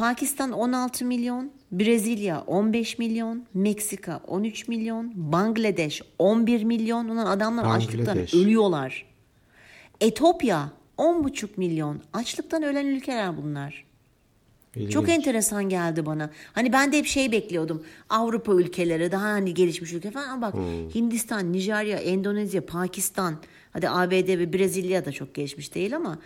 Pakistan 0.00 0.52
16 0.52 1.04
milyon, 1.04 1.50
Brezilya 1.72 2.40
15 2.46 2.98
milyon, 2.98 3.44
Meksika 3.54 4.20
13 4.26 4.68
milyon, 4.68 5.12
Bangladeş 5.14 6.02
11 6.18 6.64
milyon. 6.64 7.08
Ulan 7.08 7.26
adamlar 7.26 7.76
açlıktan 7.76 8.06
Bangladeş. 8.06 8.34
ölüyorlar. 8.34 9.06
Etopya 10.00 10.72
10,5 10.98 11.48
milyon. 11.56 12.00
Açlıktan 12.12 12.62
ölen 12.62 12.86
ülkeler 12.86 13.36
bunlar. 13.36 13.84
İlginç. 14.76 14.92
Çok 14.92 15.08
enteresan 15.08 15.68
geldi 15.68 16.06
bana. 16.06 16.30
Hani 16.52 16.72
ben 16.72 16.92
de 16.92 16.98
hep 16.98 17.06
şey 17.06 17.32
bekliyordum. 17.32 17.84
Avrupa 18.10 18.52
ülkeleri 18.52 19.12
daha 19.12 19.24
hani 19.24 19.54
gelişmiş 19.54 19.92
ülke 19.92 20.10
falan 20.10 20.28
ama 20.28 20.42
bak 20.42 20.54
Hindistan, 20.94 21.52
Nijerya, 21.52 21.98
Endonezya, 21.98 22.66
Pakistan, 22.66 23.34
hadi 23.72 23.88
ABD 23.88 24.28
ve 24.38 24.52
Brezilya 24.52 25.04
da 25.04 25.12
çok 25.12 25.34
gelişmiş 25.34 25.74
değil 25.74 25.96
ama 25.96 26.18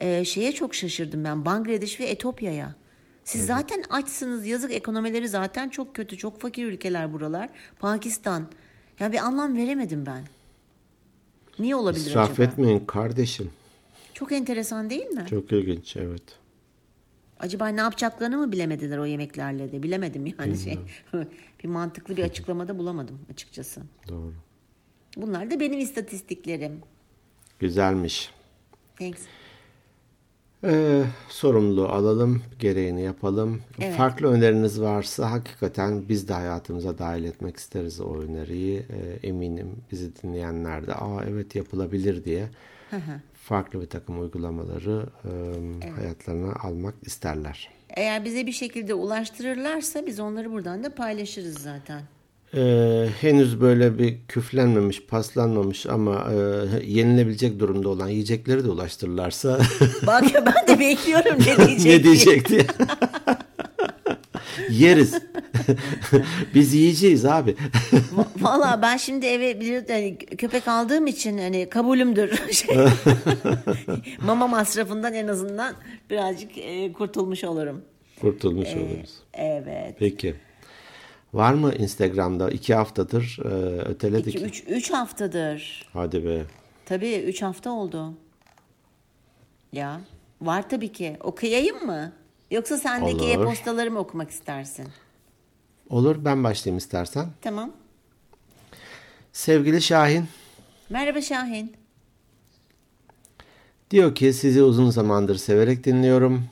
e, 0.00 0.24
şeye 0.24 0.52
çok 0.52 0.74
şaşırdım 0.74 1.24
ben. 1.24 1.44
Bangladeş 1.44 2.00
ve 2.00 2.04
Etopya'ya. 2.04 2.85
Siz 3.26 3.46
zaten 3.46 3.84
açsınız. 3.90 4.46
Yazık 4.46 4.72
ekonomileri 4.72 5.28
zaten 5.28 5.68
çok 5.68 5.94
kötü. 5.94 6.18
Çok 6.18 6.40
fakir 6.40 6.66
ülkeler 6.66 7.12
buralar. 7.12 7.48
Pakistan. 7.78 8.46
Ya 9.00 9.12
bir 9.12 9.18
anlam 9.18 9.56
veremedim 9.56 10.06
ben. 10.06 10.24
Niye 11.58 11.76
olabilir 11.76 12.06
İsraf 12.06 12.30
acaba? 12.30 12.42
etmeyin 12.42 12.86
kardeşim. 12.86 13.50
Çok 14.14 14.32
enteresan 14.32 14.90
değil 14.90 15.06
mi? 15.06 15.26
Çok 15.30 15.52
ilginç 15.52 15.96
evet. 15.96 16.22
Acaba 17.40 17.68
ne 17.68 17.80
yapacaklarını 17.80 18.38
mı 18.38 18.52
bilemediler 18.52 18.98
o 18.98 19.04
yemeklerle 19.06 19.72
de 19.72 19.82
bilemedim 19.82 20.26
yani 20.38 20.58
şey. 20.58 20.78
bir 21.64 21.68
mantıklı 21.68 22.16
bir 22.16 22.24
açıklamada 22.24 22.78
bulamadım 22.78 23.18
açıkçası. 23.32 23.82
Doğru. 24.08 24.34
Bunlar 25.16 25.50
da 25.50 25.60
benim 25.60 25.78
istatistiklerim. 25.78 26.80
Güzelmiş. 27.58 28.30
Thanks. 28.98 29.22
Ee, 30.66 31.02
sorumluluğu 31.28 31.88
alalım, 31.88 32.42
gereğini 32.58 33.02
yapalım. 33.02 33.60
Evet. 33.80 33.96
Farklı 33.96 34.26
öneriniz 34.26 34.80
varsa 34.80 35.30
hakikaten 35.30 36.08
biz 36.08 36.28
de 36.28 36.32
hayatımıza 36.32 36.98
dahil 36.98 37.24
etmek 37.24 37.56
isteriz 37.56 38.00
o 38.00 38.20
öneriyi. 38.20 38.78
Ee, 38.78 39.28
eminim 39.28 39.68
bizi 39.92 40.22
dinleyenler 40.22 40.86
de 40.86 40.94
aa 40.94 41.24
evet 41.24 41.54
yapılabilir 41.54 42.24
diye 42.24 42.48
farklı 43.34 43.80
bir 43.80 43.86
takım 43.86 44.20
uygulamaları 44.20 45.06
e, 45.24 45.90
hayatlarına 45.90 46.52
almak 46.52 46.94
isterler. 47.02 47.70
Eğer 47.88 48.24
bize 48.24 48.46
bir 48.46 48.52
şekilde 48.52 48.94
ulaştırırlarsa 48.94 50.06
biz 50.06 50.20
onları 50.20 50.52
buradan 50.52 50.84
da 50.84 50.94
paylaşırız 50.94 51.58
zaten. 51.58 52.02
Ee, 52.56 53.06
henüz 53.20 53.60
böyle 53.60 53.98
bir 53.98 54.16
küflenmemiş, 54.28 55.02
paslanmamış 55.06 55.86
ama 55.86 56.26
e, 56.32 56.36
yenilebilecek 56.86 57.58
durumda 57.60 57.88
olan 57.88 58.08
yiyecekleri 58.08 58.64
de 58.64 58.68
ulaştırırlarsa 58.70 59.58
Bak 60.06 60.24
ben 60.34 60.68
de 60.76 60.80
bekliyorum 60.80 61.38
ne 61.38 61.56
diyecek. 61.66 61.86
ne 61.86 62.04
diyecekti? 62.04 62.66
Yeriz. 64.70 65.14
Biz 66.54 66.74
yiyeceğiz 66.74 67.24
abi. 67.24 67.56
Valla 68.40 68.78
ben 68.82 68.96
şimdi 68.96 69.26
eve 69.26 69.60
bir 69.60 69.88
hani 69.88 70.18
köpek 70.18 70.68
aldığım 70.68 71.06
için 71.06 71.38
hani 71.38 71.68
kabulümdür. 71.68 72.52
Şey, 72.52 72.76
Mama 74.20 74.46
masrafından 74.46 75.14
en 75.14 75.28
azından 75.28 75.74
birazcık 76.10 76.58
e, 76.58 76.92
kurtulmuş 76.92 77.44
olurum. 77.44 77.82
Kurtulmuş 78.20 78.68
oluruz. 78.68 79.10
Evet. 79.34 79.94
Peki. 79.98 80.34
Var 81.34 81.54
mı 81.54 81.74
Instagram'da? 81.74 82.50
iki 82.50 82.74
haftadır 82.74 83.38
e, 83.44 83.48
öteledik. 83.82 84.34
2 84.34 84.64
3 84.64 84.90
haftadır. 84.90 85.88
Hadi 85.92 86.24
be. 86.24 86.42
Tabii 86.86 87.14
3 87.14 87.42
hafta 87.42 87.70
oldu. 87.70 88.14
Ya 89.72 90.00
var 90.40 90.68
tabii 90.68 90.92
ki. 90.92 91.16
Okuyayım 91.20 91.86
mı? 91.86 92.12
Yoksa 92.50 92.76
sendeki 92.78 93.16
Olur. 93.24 93.28
e-postaları 93.30 93.90
mı 93.90 93.98
okumak 93.98 94.30
istersin? 94.30 94.86
Olur 95.90 96.24
ben 96.24 96.44
başlayayım 96.44 96.78
istersen. 96.78 97.28
Tamam. 97.42 97.72
Sevgili 99.32 99.82
Şahin 99.82 100.24
Merhaba 100.90 101.20
Şahin. 101.20 101.72
diyor 103.90 104.14
ki 104.14 104.32
sizi 104.32 104.62
uzun 104.62 104.90
zamandır 104.90 105.36
severek 105.36 105.84
dinliyorum. 105.84 106.44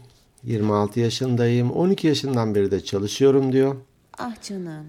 26 0.45 1.01
yaşındayım. 1.01 1.71
12 1.71 2.07
yaşından 2.07 2.55
beri 2.55 2.71
de 2.71 2.85
çalışıyorum 2.85 3.53
diyor. 3.53 3.77
Ah 4.19 4.43
canım. 4.43 4.87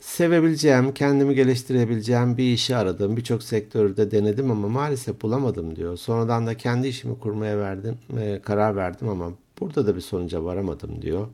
Sevebileceğim, 0.00 0.94
kendimi 0.94 1.34
geliştirebileceğim 1.34 2.36
bir 2.36 2.52
işi 2.52 2.76
aradım. 2.76 3.16
Birçok 3.16 3.42
sektörde 3.42 4.10
denedim 4.10 4.50
ama 4.50 4.68
maalesef 4.68 5.22
bulamadım 5.22 5.76
diyor. 5.76 5.96
Sonradan 5.96 6.46
da 6.46 6.56
kendi 6.56 6.88
işimi 6.88 7.18
kurmaya 7.18 7.58
verdim, 7.58 7.98
e, 8.18 8.40
karar 8.44 8.76
verdim 8.76 9.08
ama 9.08 9.32
burada 9.60 9.86
da 9.86 9.96
bir 9.96 10.00
sonuca 10.00 10.44
varamadım 10.44 11.02
diyor. 11.02 11.28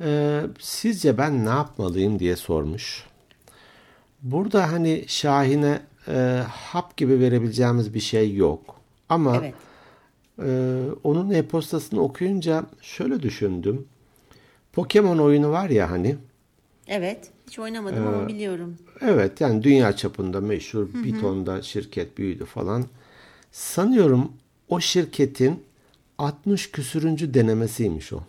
E, 0.00 0.40
sizce 0.60 1.18
ben 1.18 1.44
ne 1.44 1.48
yapmalıyım 1.48 2.18
diye 2.18 2.36
sormuş. 2.36 3.04
Burada 4.22 4.72
hani 4.72 5.04
Şahin'e 5.06 5.82
e, 6.08 6.42
hap 6.50 6.96
gibi 6.96 7.20
verebileceğimiz 7.20 7.94
bir 7.94 8.00
şey 8.00 8.34
yok. 8.34 8.74
Ama 9.08 9.36
Evet. 9.36 9.54
ee, 10.42 10.80
onun 11.04 11.30
e-postasını 11.30 12.00
okuyunca 12.00 12.64
şöyle 12.82 13.22
düşündüm. 13.22 13.86
Pokemon 14.78 15.18
oyunu 15.18 15.50
var 15.50 15.70
ya 15.70 15.90
hani. 15.90 16.16
Evet. 16.88 17.30
Hiç 17.46 17.58
oynamadım 17.58 18.06
ama 18.06 18.28
biliyorum. 18.28 18.76
Evet 19.00 19.40
yani 19.40 19.62
dünya 19.62 19.96
çapında 19.96 20.40
meşhur 20.40 20.86
bir 21.04 21.20
tonda 21.20 21.62
şirket 21.62 22.18
büyüdü 22.18 22.44
falan. 22.44 22.84
Sanıyorum 23.52 24.32
o 24.68 24.80
şirketin 24.80 25.62
60 26.18 26.70
küsürüncü 26.70 27.34
denemesiymiş 27.34 28.12
o. 28.12 28.20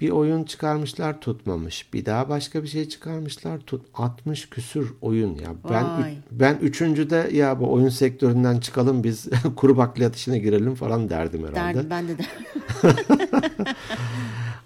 Bir 0.00 0.10
oyun 0.10 0.44
çıkarmışlar 0.44 1.20
tutmamış. 1.20 1.92
Bir 1.92 2.06
daha 2.06 2.28
başka 2.28 2.62
bir 2.62 2.68
şey 2.68 2.88
çıkarmışlar 2.88 3.58
tut 3.58 3.86
60 3.94 4.50
küsür 4.50 4.92
oyun 5.00 5.34
ya. 5.34 5.54
Ben 5.70 5.84
Vay. 5.84 6.16
ben 6.30 6.58
üçüncüde 6.62 7.28
ya 7.32 7.60
bu 7.60 7.72
oyun 7.72 7.88
sektöründen 7.88 8.58
çıkalım 8.58 9.04
biz 9.04 9.28
kuru 9.56 9.76
bakliyat 9.76 10.16
işine 10.16 10.38
girelim 10.38 10.74
falan 10.74 11.10
derdim 11.10 11.46
herhalde. 11.46 11.74
Derdim 11.74 11.90
ben 11.90 12.08
de 12.08 12.18
de. 12.18 12.22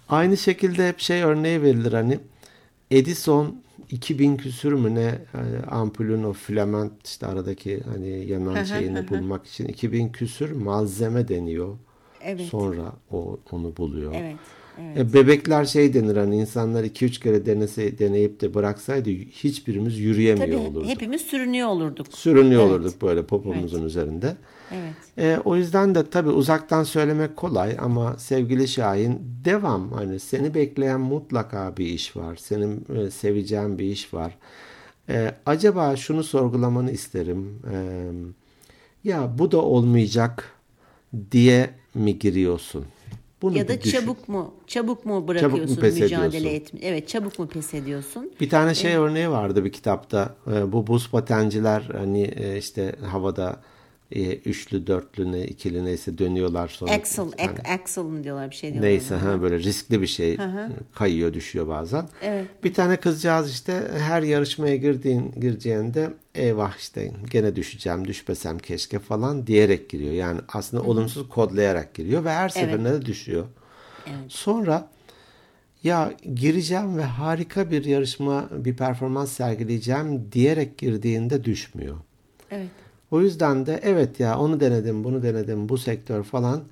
Aynı 0.09 0.37
şekilde 0.37 0.87
hep 0.87 0.99
şey 0.99 1.21
örneği 1.23 1.61
verilir 1.61 1.93
hani 1.93 2.19
Edison 2.91 3.61
2000 3.91 4.37
küsür 4.37 4.73
mü 4.73 4.95
ne 4.95 5.01
e, 5.01 5.65
ampulün 5.71 6.23
o 6.23 6.33
filament 6.33 7.07
işte 7.07 7.27
aradaki 7.27 7.83
hani 7.83 8.25
yanan 8.25 8.63
şeyini 8.63 9.09
bulmak 9.09 9.47
için 9.47 9.65
2000 9.65 10.09
küsür 10.11 10.51
malzeme 10.51 11.27
deniyor. 11.27 11.77
Evet. 12.21 12.45
Sonra 12.45 12.93
o 13.11 13.39
onu 13.51 13.77
buluyor. 13.77 14.13
Evet. 14.15 14.35
Evet. 14.81 14.97
E, 14.97 15.13
bebekler 15.13 15.65
şey 15.65 15.93
denir 15.93 16.17
hani 16.17 16.35
insanlar 16.37 16.83
2-3 16.83 17.19
kere 17.23 17.45
denese 17.45 17.99
deneyip 17.99 18.41
de 18.41 18.53
bıraksaydı 18.53 19.09
hiçbirimiz 19.09 19.99
yürüyemiyor 19.99 20.47
Tabii 20.47 20.57
olurduk. 20.57 20.89
hepimiz 20.89 21.21
sürünüyor 21.21 21.67
olurduk. 21.67 22.07
Sürünüyor 22.13 22.61
Evet. 22.61 22.71
olurduk 22.71 23.01
böyle 23.01 23.23
popomuzun 23.25 23.85
üzerinde. 23.85 24.35
Evet. 24.71 24.93
E, 25.17 25.39
o 25.45 25.55
yüzden 25.55 25.95
de 25.95 26.09
tabii 26.09 26.29
uzaktan 26.29 26.83
söylemek 26.83 27.35
kolay 27.35 27.77
ama 27.79 28.15
sevgili 28.17 28.67
Şahin 28.67 29.19
devam 29.45 29.91
hani 29.91 30.19
seni 30.19 30.53
bekleyen 30.53 30.99
mutlaka 30.99 31.77
bir 31.77 31.85
iş 31.85 32.15
var. 32.17 32.35
Senin 32.35 32.85
e, 32.95 33.11
seveceğin 33.11 33.79
bir 33.79 33.85
iş 33.85 34.13
var. 34.13 34.37
E, 35.09 35.31
acaba 35.45 35.95
şunu 35.95 36.23
sorgulamanı 36.23 36.91
isterim. 36.91 37.59
E, 37.73 37.77
ya 39.03 39.29
bu 39.37 39.51
da 39.51 39.61
olmayacak 39.61 40.51
diye 41.31 41.69
mi 41.95 42.19
giriyorsun? 42.19 42.85
Bunu 43.41 43.57
Ya 43.57 43.67
da 43.67 43.81
düşün. 43.81 43.99
çabuk 43.99 44.29
mu 44.29 44.53
çabuk 44.67 45.05
mu 45.05 45.27
bırakıyorsun 45.27 45.75
pes 45.75 45.99
mücadele 45.99 46.37
ediyorsun? 46.55 46.79
Evet, 46.81 47.07
çabuk 47.07 47.39
mu 47.39 47.47
pes 47.47 47.73
ediyorsun? 47.73 48.31
Bir 48.41 48.49
tane 48.49 48.75
şey 48.75 48.95
örneği 48.95 49.29
vardı 49.29 49.65
bir 49.65 49.71
kitapta. 49.71 50.35
Ee, 50.51 50.71
bu 50.71 50.87
buz 50.87 51.11
patenciler 51.11 51.81
hani 51.97 52.21
e, 52.23 52.57
işte 52.57 52.95
havada 53.11 53.61
e, 54.11 54.35
üçlü, 54.35 54.87
dörtlü 54.87 55.31
ne, 55.31 55.45
ikili 55.45 55.85
neyse 55.85 56.17
dönüyorlar 56.17 56.67
sonra. 56.67 56.91
Axel, 56.91 57.25
hani, 57.37 57.75
Axel 57.75 58.03
mı 58.03 58.23
diyorlar 58.23 58.49
bir 58.49 58.55
şey 58.55 58.73
diyorlar. 58.73 58.89
neyse 58.89 59.15
ha 59.15 59.41
böyle 59.41 59.59
riskli 59.59 60.01
bir 60.01 60.07
şey 60.07 60.37
kayıyor 60.93 61.33
düşüyor 61.33 61.67
bazen. 61.67 62.09
Evet. 62.21 62.45
Bir 62.63 62.73
tane 62.73 62.97
kızcağız 62.97 63.51
işte 63.51 63.91
her 63.97 64.21
yarışmaya 64.21 64.75
girdiğin 64.75 65.31
gireceğinde 65.31 66.13
eyvah 66.35 66.77
işte 66.77 67.11
gene 67.31 67.55
düşeceğim 67.55 68.07
düşmesem 68.07 68.59
keşke 68.59 68.99
falan 68.99 69.47
diyerek 69.47 69.89
giriyor. 69.89 70.13
Yani 70.13 70.41
aslında 70.53 70.83
olumsuz 70.83 71.29
kodlayarak 71.29 71.93
giriyor 71.93 72.23
ve 72.25 72.31
her 72.31 72.49
seferinde 72.49 72.93
de 72.93 73.05
düşüyor. 73.05 73.45
Sonra 74.27 74.89
ya 75.83 76.13
gireceğim 76.35 76.97
ve 76.97 77.03
harika 77.03 77.71
bir 77.71 77.85
yarışma, 77.85 78.49
bir 78.51 78.77
performans 78.77 79.31
sergileyeceğim 79.31 80.31
diyerek 80.31 80.77
girdiğinde 80.77 81.43
düşmüyor. 81.43 81.97
Evet. 82.51 82.67
O 83.11 83.21
yüzden 83.21 83.65
de 83.65 83.79
evet 83.83 84.19
ya 84.19 84.39
onu 84.39 84.59
denedim, 84.59 85.03
bunu 85.03 85.23
denedim, 85.23 85.69
bu 85.69 85.77
sektör 85.77 86.23
falan. 86.23 86.63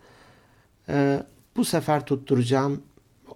Ee, 0.89 1.23
bu 1.57 1.65
sefer 1.65 2.05
tutturacağım. 2.05 2.81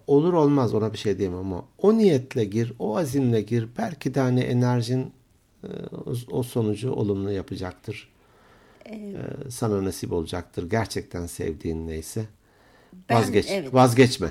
Olur 0.08 0.34
olmaz 0.34 0.74
ona 0.74 0.94
bir 0.94 0.98
şey 0.98 1.18
diyemem 1.18 1.40
ama 1.40 1.66
o 1.78 1.98
niyetle 1.98 2.46
gir, 2.46 2.74
o 2.80 2.98
azimle 2.98 3.42
gir. 3.42 3.68
Belki 3.78 4.14
de 4.14 4.20
hani 4.20 4.40
enerjin 4.40 5.12
e, 5.64 5.68
o- 6.32 6.44
sonucu 6.44 6.92
olumlu 6.92 7.32
yapacaktır. 7.32 8.10
Ee, 8.90 9.14
sana 9.50 9.84
nasip 9.86 10.12
olacaktır. 10.14 10.70
Gerçekten 10.70 11.26
sevdiğin 11.26 11.88
neyse. 11.88 12.26
Ben- 13.10 13.18
Vazgeç, 13.18 13.46
evet. 13.50 13.74
vazgeçme. 13.74 14.30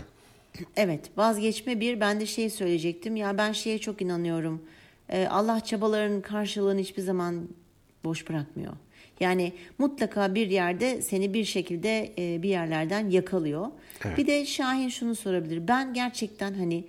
Evet 0.77 1.11
vazgeçme 1.16 1.81
bir 1.81 2.01
ben 2.01 2.21
de 2.21 2.27
şey 2.27 2.51
söyleyecektim 2.51 3.16
ya 3.16 3.39
ben 3.39 3.53
şeye 3.53 3.79
çok 3.79 4.03
inanıyorum 4.03 4.62
Ee, 5.09 5.27
Allah 5.31 5.61
çabaların 5.64 6.21
karşılığını 6.21 6.81
hiçbir 6.81 7.03
zaman 7.03 7.49
boş 8.05 8.28
bırakmıyor. 8.28 8.72
Yani 9.20 9.53
mutlaka 9.78 10.34
bir 10.34 10.51
yerde 10.51 11.03
seni 11.03 11.34
bir 11.34 11.44
şekilde 11.44 12.12
e, 12.18 12.42
bir 12.42 12.49
yerlerden 12.49 13.11
yakalıyor. 13.11 13.66
Bir 14.16 14.26
de 14.26 14.46
Şahin 14.46 14.88
şunu 14.88 15.14
sorabilir 15.14 15.68
ben 15.68 15.94
gerçekten 15.94 16.55
hani 16.55 16.84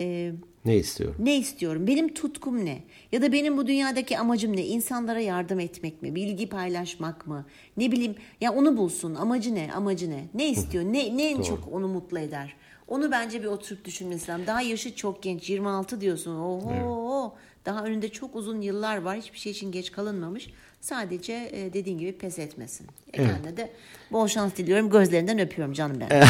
e, 0.00 0.32
Ne 0.64 0.76
istiyorum? 0.76 1.16
ne 1.18 1.36
istiyorum? 1.36 1.86
Benim 1.86 2.14
tutkum 2.14 2.64
ne? 2.64 2.78
Ya 3.12 3.22
da 3.22 3.32
benim 3.32 3.56
bu 3.56 3.66
dünyadaki 3.66 4.18
amacım 4.18 4.56
ne? 4.56 4.66
İnsanlara 4.66 5.20
yardım 5.20 5.60
etmek 5.60 6.02
mi? 6.02 6.14
Bilgi 6.14 6.48
paylaşmak 6.48 7.26
mı? 7.26 7.46
Ne 7.76 7.92
bileyim 7.92 8.14
ya 8.40 8.52
onu 8.54 8.76
bulsun. 8.76 9.14
Amacı 9.14 9.54
ne? 9.54 9.70
Amacı 9.74 10.10
ne? 10.10 10.24
Ne 10.34 10.48
istiyor? 10.48 10.84
Ne, 10.84 11.16
ne 11.16 11.30
en 11.30 11.42
çok 11.42 11.68
onu 11.72 11.88
mutlu 11.88 12.18
eder? 12.18 12.56
Onu 12.88 13.10
bence 13.10 13.42
bir 13.42 13.46
oturup 13.46 13.84
düşünmesi 13.84 14.30
lazım. 14.30 14.46
Daha 14.46 14.60
yaşı 14.62 14.94
çok 14.96 15.22
genç. 15.22 15.50
26 15.50 16.00
diyorsun. 16.00 16.36
Oho. 16.40 17.34
Daha 17.66 17.84
önünde 17.84 18.08
çok 18.08 18.36
uzun 18.36 18.60
yıllar 18.60 18.96
var. 19.02 19.16
Hiçbir 19.18 19.38
şey 19.38 19.52
için 19.52 19.72
geç 19.72 19.92
kalınmamış. 19.92 20.48
Sadece 20.80 21.32
e, 21.52 21.72
dediğin 21.72 21.98
gibi 21.98 22.12
pes 22.12 22.38
etmesin. 22.38 22.86
E, 23.12 23.16
Kendine 23.16 23.56
de 23.56 23.70
bol 24.12 24.26
şans 24.26 24.56
diliyorum. 24.56 24.90
Gözlerinden 24.90 25.38
öpüyorum 25.38 25.74
canım 25.74 25.96
ben. 26.00 26.08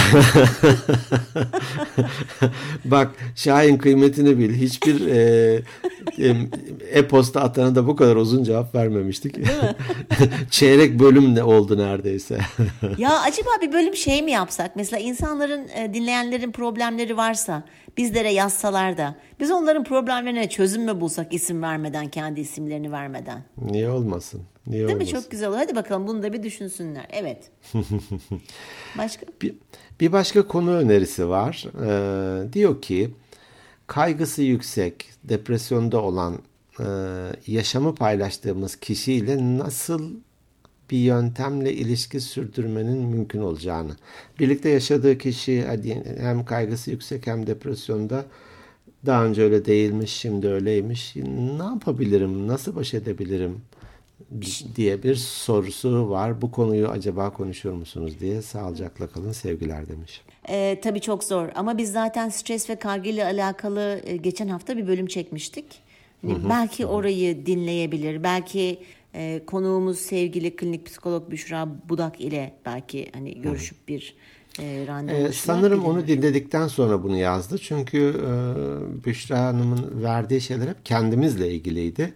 Bak 2.84 3.10
Şahin 3.36 3.78
kıymetini 3.78 4.38
bil. 4.38 4.54
Hiçbir 4.54 5.06
e, 5.06 5.62
em, 6.18 6.50
e-posta 6.90 7.40
atana 7.40 7.74
da 7.74 7.86
bu 7.86 7.96
kadar 7.96 8.16
uzun 8.16 8.44
cevap 8.44 8.74
vermemiştik. 8.74 9.36
Çeyrek 10.50 10.98
bölüm 10.98 11.34
ne 11.34 11.42
oldu 11.44 11.78
neredeyse. 11.78 12.38
Ya 12.98 13.20
acaba 13.20 13.48
bir 13.62 13.72
bölüm 13.72 13.96
şey 13.96 14.22
mi 14.22 14.30
yapsak? 14.30 14.76
Mesela 14.76 15.00
insanların, 15.00 15.68
e, 15.68 15.94
dinleyenlerin 15.94 16.52
problemleri 16.52 17.16
varsa 17.16 17.62
bizlere 17.96 18.32
yazsalar 18.32 18.96
da 18.98 19.14
biz 19.40 19.50
onların 19.50 19.84
problemlerine 19.84 20.48
çözüm 20.48 20.84
mü 20.84 21.00
bulsak 21.00 21.34
isim 21.34 21.62
vermeden, 21.62 22.08
kendi 22.08 22.40
isimlerini 22.40 22.92
vermeden? 22.92 23.42
Niye 23.58 23.90
olmasın? 23.90 24.42
Niye 24.66 24.78
Değil 24.78 24.96
mi? 24.96 25.02
olmasın? 25.02 25.12
Çok 25.20 25.30
güzel 25.30 25.48
olur. 25.48 25.56
Hadi 25.56 25.76
bakalım 25.76 26.06
bunu 26.06 26.22
da 26.22 26.32
bir 26.32 26.42
düşünsünler. 26.42 27.06
Evet. 27.10 27.50
Başka? 28.98 29.26
Bir, 29.42 29.54
bir 30.00 30.12
başka 30.12 30.48
konu 30.48 30.70
önerisi 30.70 31.28
var. 31.28 31.64
Ee, 31.86 32.52
diyor 32.52 32.82
ki 32.82 33.10
kaygısı 33.86 34.42
yüksek, 34.42 35.10
depresyonda 35.24 36.02
olan, 36.02 36.38
e, 36.80 36.84
yaşamı 37.46 37.94
paylaştığımız 37.94 38.76
kişiyle 38.76 39.58
nasıl 39.58 40.10
bir 40.90 40.98
yöntemle 40.98 41.72
ilişki 41.72 42.20
sürdürmenin 42.20 42.98
mümkün 42.98 43.40
olacağını. 43.40 43.96
Birlikte 44.40 44.68
yaşadığı 44.68 45.18
kişi 45.18 45.64
hem 46.20 46.44
kaygısı 46.44 46.90
yüksek 46.90 47.26
hem 47.26 47.46
depresyonda 47.46 48.24
daha 49.06 49.24
önce 49.24 49.42
öyle 49.42 49.64
değilmiş, 49.64 50.12
şimdi 50.12 50.48
öyleymiş. 50.48 51.16
Ne 51.58 51.64
yapabilirim, 51.64 52.48
nasıl 52.48 52.76
baş 52.76 52.94
edebilirim 52.94 53.60
diye 54.76 55.02
bir 55.02 55.14
sorusu 55.14 56.10
var. 56.10 56.42
Bu 56.42 56.50
konuyu 56.50 56.88
acaba 56.88 57.30
konuşuyor 57.30 57.74
musunuz 57.74 58.20
diye 58.20 58.42
sağlıcakla 58.42 59.06
kalın 59.06 59.32
sevgiler 59.32 59.88
demiş. 59.88 60.22
Ee, 60.48 60.80
tabii 60.82 61.00
çok 61.00 61.24
zor 61.24 61.48
ama 61.54 61.78
biz 61.78 61.92
zaten 61.92 62.28
stres 62.28 62.70
ve 62.70 62.76
kaygıyla 62.76 63.26
alakalı 63.26 64.00
e, 64.04 64.16
geçen 64.16 64.48
hafta 64.48 64.76
bir 64.76 64.86
bölüm 64.86 65.06
çekmiştik. 65.06 65.64
Hani 66.22 66.48
belki 66.48 66.86
orayı 66.86 67.46
dinleyebilir. 67.46 68.22
Belki 68.22 68.78
e, 69.14 69.42
konuğumuz 69.46 69.98
sevgili 69.98 70.56
klinik 70.56 70.86
psikolog 70.86 71.30
Büşra 71.30 71.68
Budak 71.88 72.20
ile 72.20 72.54
belki 72.66 73.10
hani 73.14 73.40
görüşüp 73.40 73.88
bir 73.88 74.16
e, 74.60 74.86
randevu 74.86 75.16
oluşturmak 75.16 75.34
sanırım 75.60 75.84
onu 75.84 76.06
dinledikten 76.06 76.68
sonra 76.68 77.02
bunu 77.02 77.16
yazdı. 77.16 77.58
Çünkü 77.58 77.98
e, 77.98 79.04
Büşra 79.04 79.38
Hanım'ın 79.40 80.02
verdiği 80.02 80.40
şeyler 80.40 80.68
hep 80.68 80.84
kendimizle 80.86 81.54
ilgiliydi. 81.54 82.14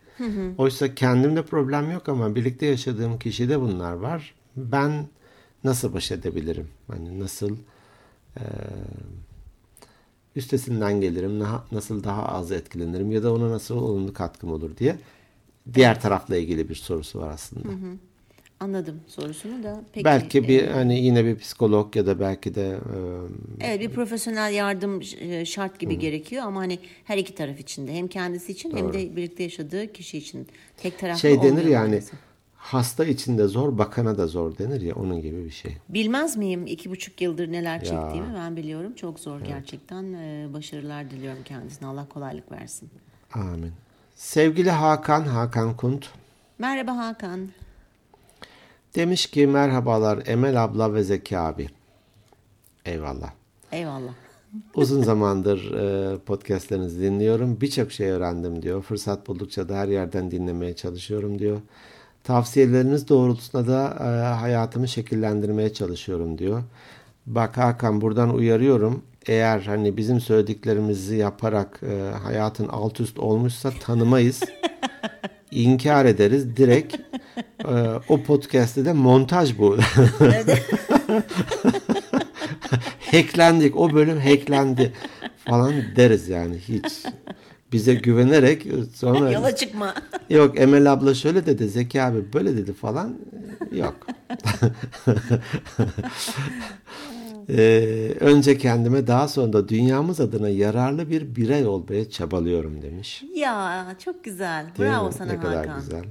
Oysa 0.59 0.94
kendimde 0.94 1.42
problem 1.42 1.90
yok 1.90 2.09
ama 2.09 2.34
birlikte 2.34 2.66
yaşadığım 2.66 3.18
kişide 3.18 3.61
bunlar 3.61 3.92
var. 3.92 4.34
Ben 4.57 5.07
nasıl 5.64 5.94
baş 5.94 6.11
edebilirim? 6.12 6.68
Hani 6.88 7.20
nasıl 7.20 7.57
e, 8.36 8.42
üstesinden 10.36 11.01
gelirim? 11.01 11.38
na- 11.38 11.64
Nasıl 11.72 12.05
daha 12.05 12.26
az 12.28 12.53
etkilenirim? 12.53 13.11
Ya 13.12 13.22
da 13.22 13.32
ona 13.34 13.51
nasıl 13.51 13.76
olumlu 13.76 14.12
katkım 14.12 14.53
olur 14.53 14.76
diye 14.76 14.96
diğer 15.74 16.00
tarafla 16.00 16.36
ilgili 16.36 16.68
bir 16.68 16.74
sorusu 16.74 17.18
var 17.18 17.30
aslında. 17.30 17.68
Anladım 18.60 19.00
sorusunu 19.06 19.62
da. 19.62 19.80
Peki, 19.92 20.04
belki 20.04 20.48
bir 20.48 20.62
e, 20.62 20.72
hani 20.72 20.98
yine 20.98 21.24
bir 21.24 21.36
psikolog 21.38 21.96
ya 21.96 22.06
da 22.06 22.20
belki 22.20 22.54
de 22.54 22.66
e, 23.60 23.66
Evet 23.66 23.80
bir 23.80 23.90
profesyonel 23.90 24.52
yardım 24.52 25.00
e, 25.20 25.44
şart 25.44 25.78
gibi 25.78 25.98
gerekiyor 25.98 26.42
ama 26.42 26.60
hani 26.60 26.78
her 27.04 27.18
iki 27.18 27.34
taraf 27.34 27.60
için 27.60 27.86
de 27.86 27.94
hem 27.94 28.08
kendisi 28.08 28.52
için 28.52 28.76
hem 28.76 28.92
de 28.92 29.16
birlikte 29.16 29.42
yaşadığı 29.42 29.92
kişi 29.92 30.18
için 30.18 30.46
tek 30.76 30.98
taraflı 30.98 31.20
şey 31.20 31.42
denir 31.42 31.64
yani 31.64 31.88
maalesef. 31.88 32.18
hasta 32.56 33.04
için 33.04 33.38
de 33.38 33.46
zor 33.46 33.78
bakana 33.78 34.18
da 34.18 34.26
zor 34.26 34.58
denir 34.58 34.80
ya 34.80 34.94
onun 34.94 35.22
gibi 35.22 35.44
bir 35.44 35.50
şey. 35.50 35.76
Bilmez 35.88 36.36
miyim 36.36 36.66
iki 36.66 36.90
buçuk 36.90 37.20
yıldır 37.20 37.52
neler 37.52 37.84
çektiğimi 37.84 38.34
ben 38.34 38.56
biliyorum. 38.56 38.94
Çok 38.94 39.20
zor 39.20 39.40
gerçekten. 39.40 40.12
Ee, 40.12 40.48
başarılar 40.52 41.10
diliyorum 41.10 41.42
kendisine. 41.44 41.88
Allah 41.88 42.06
kolaylık 42.08 42.52
versin. 42.52 42.90
Amin. 43.32 43.72
Sevgili 44.18 44.70
Hakan, 44.70 45.22
Hakan 45.22 45.76
Kunt 45.76 46.08
Merhaba 46.58 46.96
Hakan. 46.96 47.48
demiş 48.94 49.26
ki 49.26 49.46
merhabalar 49.46 50.22
Emel 50.26 50.64
abla 50.64 50.94
ve 50.94 51.02
Zeki 51.02 51.38
abi. 51.38 51.68
Eyvallah. 52.84 53.30
Eyvallah. 53.72 54.12
Uzun 54.74 55.02
zamandır 55.02 55.72
e, 55.74 56.18
podcastlerinizi 56.18 57.02
dinliyorum. 57.02 57.60
Birçok 57.60 57.92
şey 57.92 58.10
öğrendim 58.10 58.62
diyor. 58.62 58.82
Fırsat 58.82 59.26
buldukça 59.28 59.68
da 59.68 59.76
her 59.76 59.88
yerden 59.88 60.30
dinlemeye 60.30 60.76
çalışıyorum 60.76 61.38
diyor. 61.38 61.60
Tavsiyeleriniz 62.24 63.08
doğrultusunda 63.08 63.66
da 63.66 63.96
e, 64.00 64.34
hayatımı 64.34 64.88
şekillendirmeye 64.88 65.72
çalışıyorum 65.72 66.38
diyor. 66.38 66.62
Bak 67.26 67.56
Hakan 67.56 68.00
buradan 68.00 68.34
uyarıyorum. 68.34 69.02
Eğer 69.26 69.60
hani 69.60 69.96
bizim 69.96 70.20
söylediklerimizi 70.20 71.16
yaparak 71.16 71.80
e, 71.82 72.10
hayatın 72.22 72.68
alt 72.68 73.00
üst 73.00 73.18
olmuşsa 73.18 73.70
tanımayız. 73.80 74.42
İnkar 75.50 76.04
ederiz. 76.04 76.56
Direkt 76.56 76.94
e, 77.64 77.74
o 78.08 78.22
podcast'te 78.22 78.84
de 78.84 78.92
montaj 78.92 79.58
bu. 79.58 79.76
hacklendik. 83.12 83.76
O 83.76 83.94
bölüm 83.94 84.20
hacklendi 84.20 84.92
falan 85.44 85.74
deriz 85.96 86.28
yani 86.28 86.58
hiç. 86.68 87.04
Bize 87.72 87.94
güvenerek 87.94 88.66
sonra 88.94 89.30
Yola 89.32 89.56
çıkma. 89.56 89.94
yok 90.30 90.60
Emel 90.60 90.92
abla 90.92 91.14
şöyle 91.14 91.46
dedi 91.46 91.68
Zeki 91.68 92.02
abi 92.02 92.32
böyle 92.32 92.56
dedi 92.56 92.72
falan 92.72 93.18
yok. 93.72 93.96
Ee, 97.51 98.14
önce 98.20 98.59
kendime 98.59 99.07
daha 99.07 99.28
sonra 99.28 99.53
da 99.53 99.68
dünyamız 99.68 100.20
adına 100.20 100.49
yararlı 100.49 101.11
bir 101.11 101.36
birey 101.36 101.66
olmaya 101.66 102.11
çabalıyorum 102.11 102.82
demiş. 102.82 103.24
ya 103.34 103.86
çok 104.05 104.24
güzel. 104.24 104.66
Değil 104.78 104.90
Bravo 104.90 105.07
mi? 105.07 105.12
sana 105.12 105.32
ne 105.32 105.40
kadar 105.40 105.57
Hakan. 105.57 105.80
güzel. 105.80 106.05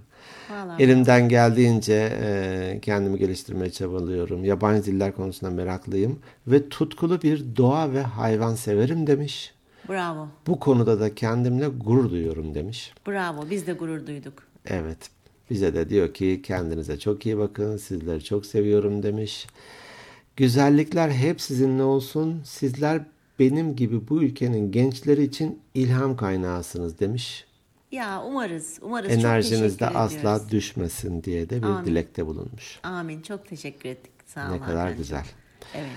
Vallahi. 0.52 0.84
Elimden 0.84 1.30
geldiğince 1.30 2.10
e, 2.22 2.80
kendimi 2.82 3.20
geliştirmeye 3.20 3.72
çabalıyorum. 3.72 4.44
Yabancı 4.46 4.86
diller 4.86 5.16
konusunda 5.16 5.52
meraklıyım 5.54 6.20
ve 6.48 6.70
tutkulu 6.70 7.22
bir 7.22 7.44
doğa 7.58 7.94
ve 7.94 8.02
hayvan 8.02 8.56
severim 8.56 9.08
demiş. 9.08 9.54
Bravo. 9.90 10.28
Bu 10.48 10.60
konuda 10.60 11.00
da 11.00 11.16
kendimle 11.16 11.68
gurur 11.68 12.10
duyuyorum 12.12 12.56
demiş. 12.56 12.94
Bravo. 13.08 13.50
Biz 13.50 13.68
de 13.68 13.74
gurur 13.74 14.08
duyduk. 14.08 14.34
Evet. 14.66 14.98
Bize 15.50 15.74
de 15.74 15.90
diyor 15.90 16.14
ki 16.14 16.42
kendinize 16.44 17.00
çok 17.00 17.26
iyi 17.26 17.38
bakın. 17.38 17.78
Sizleri 17.78 18.24
çok 18.24 18.46
seviyorum 18.46 19.04
demiş. 19.04 19.48
Güzellikler 20.38 21.10
hep 21.10 21.42
sizinle 21.42 21.84
olsun. 21.84 22.42
Sizler 22.46 23.02
benim 23.40 23.76
gibi 23.76 24.10
bu 24.10 24.24
ülkenin 24.24 24.72
gençleri 24.72 25.24
için 25.24 25.60
ilham 25.74 26.18
kaynağısınız 26.18 27.00
demiş. 27.00 27.46
Ya 27.92 28.24
umarız, 28.28 28.80
umarız. 28.82 29.12
Enerjiniz 29.12 29.80
de 29.80 29.88
asla 29.88 30.18
ediyoruz. 30.20 30.52
düşmesin 30.52 31.24
diye 31.24 31.50
de 31.50 31.58
bir 31.64 31.68
Amin. 31.68 31.86
dilekte 31.86 32.26
bulunmuş. 32.26 32.80
Amin. 32.84 33.22
Çok 33.22 33.48
teşekkür 33.48 33.90
ettik. 33.90 34.12
Sağ 34.26 34.46
Ne 34.48 34.52
olun. 34.52 34.60
kadar 34.60 34.76
Hakan'cığım. 34.78 34.98
güzel. 34.98 35.26
Evet. 35.76 35.90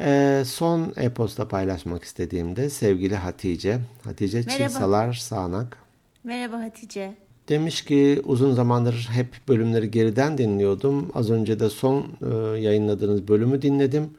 Ee, 0.00 0.42
son 0.46 0.92
e-posta 0.96 1.48
paylaşmak 1.48 2.04
istediğimde 2.04 2.70
sevgili 2.70 3.16
Hatice. 3.16 3.78
Hatice 4.04 4.38
Merhaba. 4.46 4.56
Çilsalar 4.68 5.12
Sağnak. 5.12 5.78
Merhaba 6.24 6.60
Hatice. 6.60 7.14
Demiş 7.48 7.84
ki 7.84 8.22
uzun 8.24 8.54
zamandır 8.54 9.08
hep 9.12 9.28
bölümleri 9.48 9.90
geriden 9.90 10.38
dinliyordum. 10.38 11.10
Az 11.14 11.30
önce 11.30 11.60
de 11.60 11.70
son 11.70 12.06
e, 12.22 12.58
yayınladığınız 12.58 13.28
bölümü 13.28 13.62
dinledim. 13.62 14.10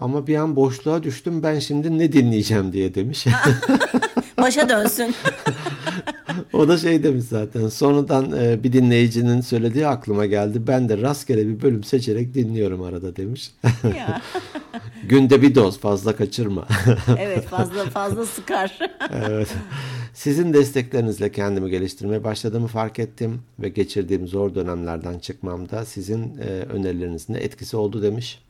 Ama 0.00 0.26
bir 0.26 0.36
an 0.36 0.56
boşluğa 0.56 1.02
düştüm. 1.02 1.42
Ben 1.42 1.58
şimdi 1.58 1.98
ne 1.98 2.12
dinleyeceğim 2.12 2.72
diye 2.72 2.94
demiş. 2.94 3.26
Başa 4.40 4.68
dönsün. 4.68 5.14
o 6.52 6.68
da 6.68 6.78
şey 6.78 7.02
demiş 7.02 7.24
zaten. 7.24 7.68
Sonradan 7.68 8.32
e, 8.32 8.62
bir 8.64 8.72
dinleyicinin 8.72 9.40
söylediği 9.40 9.86
aklıma 9.86 10.26
geldi. 10.26 10.66
Ben 10.66 10.88
de 10.88 10.98
rastgele 10.98 11.48
bir 11.48 11.62
bölüm 11.62 11.84
seçerek 11.84 12.34
dinliyorum 12.34 12.82
arada 12.82 13.16
demiş. 13.16 13.52
Günde 15.08 15.42
bir 15.42 15.54
doz 15.54 15.80
fazla 15.80 16.16
kaçırma. 16.16 16.66
Evet 17.18 17.46
fazla 17.46 17.84
fazla 17.84 18.26
sıkar. 18.26 18.78
evet. 19.12 19.48
Sizin 20.18 20.52
desteklerinizle 20.52 21.32
kendimi 21.32 21.70
geliştirmeye 21.70 22.24
başladığımı 22.24 22.66
fark 22.66 22.98
ettim 22.98 23.42
ve 23.58 23.68
geçirdiğim 23.68 24.28
zor 24.28 24.54
dönemlerden 24.54 25.18
çıkmamda 25.18 25.84
sizin 25.84 26.38
e, 26.38 26.44
önerilerinizin 26.44 27.34
de 27.34 27.44
etkisi 27.44 27.76
oldu 27.76 28.02
demiş. 28.02 28.42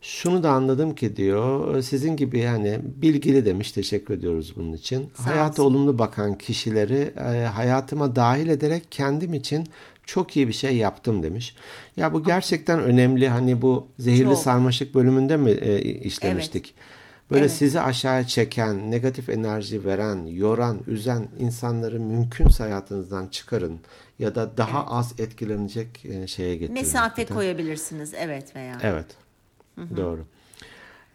Şunu 0.00 0.42
da 0.42 0.50
anladım 0.50 0.94
ki 0.94 1.16
diyor 1.16 1.82
sizin 1.82 2.16
gibi 2.16 2.38
yani 2.38 2.80
bilgili 2.82 3.46
demiş 3.46 3.72
teşekkür 3.72 4.14
ediyoruz 4.14 4.52
bunun 4.56 4.72
için. 4.72 5.10
Sağ 5.14 5.26
Hayata 5.26 5.62
olsun. 5.62 5.74
olumlu 5.74 5.98
bakan 5.98 6.38
kişileri 6.38 7.12
e, 7.18 7.44
hayatıma 7.44 8.16
dahil 8.16 8.48
ederek 8.48 8.82
kendim 8.90 9.34
için 9.34 9.66
çok 10.06 10.36
iyi 10.36 10.48
bir 10.48 10.52
şey 10.52 10.76
yaptım 10.76 11.22
demiş. 11.22 11.56
Ya 11.96 12.12
bu 12.12 12.24
gerçekten 12.24 12.80
önemli 12.80 13.28
hani 13.28 13.62
bu 13.62 13.86
zehirli 13.98 14.24
Çok. 14.24 14.38
sarmaşık 14.38 14.94
bölümünde 14.94 15.36
mi 15.36 15.50
e, 15.50 15.82
işlemiştik? 15.82 16.74
Böyle 17.30 17.40
Evet. 17.44 17.52
sizi 17.52 17.80
aşağıya 17.80 18.26
çeken, 18.26 18.90
negatif 18.90 19.28
enerji 19.28 19.84
veren, 19.84 20.26
yoran, 20.26 20.78
üzen 20.86 21.28
insanları 21.38 22.00
mümkünse 22.00 22.62
hayatınızdan 22.62 23.26
çıkarın 23.26 23.80
ya 24.18 24.34
da 24.34 24.56
daha 24.56 24.86
az 24.86 25.14
etkilenecek 25.20 26.04
e, 26.04 26.26
şeye 26.26 26.54
getirin. 26.54 26.74
Mesafe 26.74 26.98
hakikaten. 27.08 27.34
koyabilirsiniz. 27.34 28.12
Evet 28.16 28.56
veya. 28.56 28.78
Evet. 28.82 29.06
Doğru. 29.96 30.24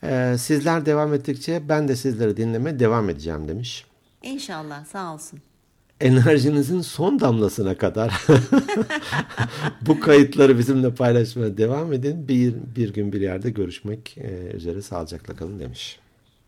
Ee, 0.04 0.36
sizler 0.40 0.86
devam 0.86 1.14
ettikçe 1.14 1.70
ben 1.70 1.88
de 1.88 1.96
sizleri 1.96 2.38
dinlemeye 2.38 2.80
devam 2.80 3.10
edeceğim 3.10 3.48
demiş. 3.48 3.86
İnşallah 4.24 4.86
sağ 4.86 5.14
olsun. 5.14 5.40
Enerjinizin 6.02 6.82
son 6.82 7.20
damlasına 7.20 7.78
kadar 7.78 8.26
bu 9.82 10.00
kayıtları 10.00 10.58
bizimle 10.58 10.94
paylaşmaya 10.96 11.58
devam 11.58 11.94
edin. 11.94 12.28
Bir, 12.28 12.54
bir 12.76 12.94
gün 12.94 13.14
bir 13.14 13.22
yerde 13.22 13.50
görüşmek 13.50 14.18
e, 14.18 14.28
üzere 14.54 14.82
sağlıcakla 14.82 15.36
kalın 15.36 15.60
demiş. 15.60 16.00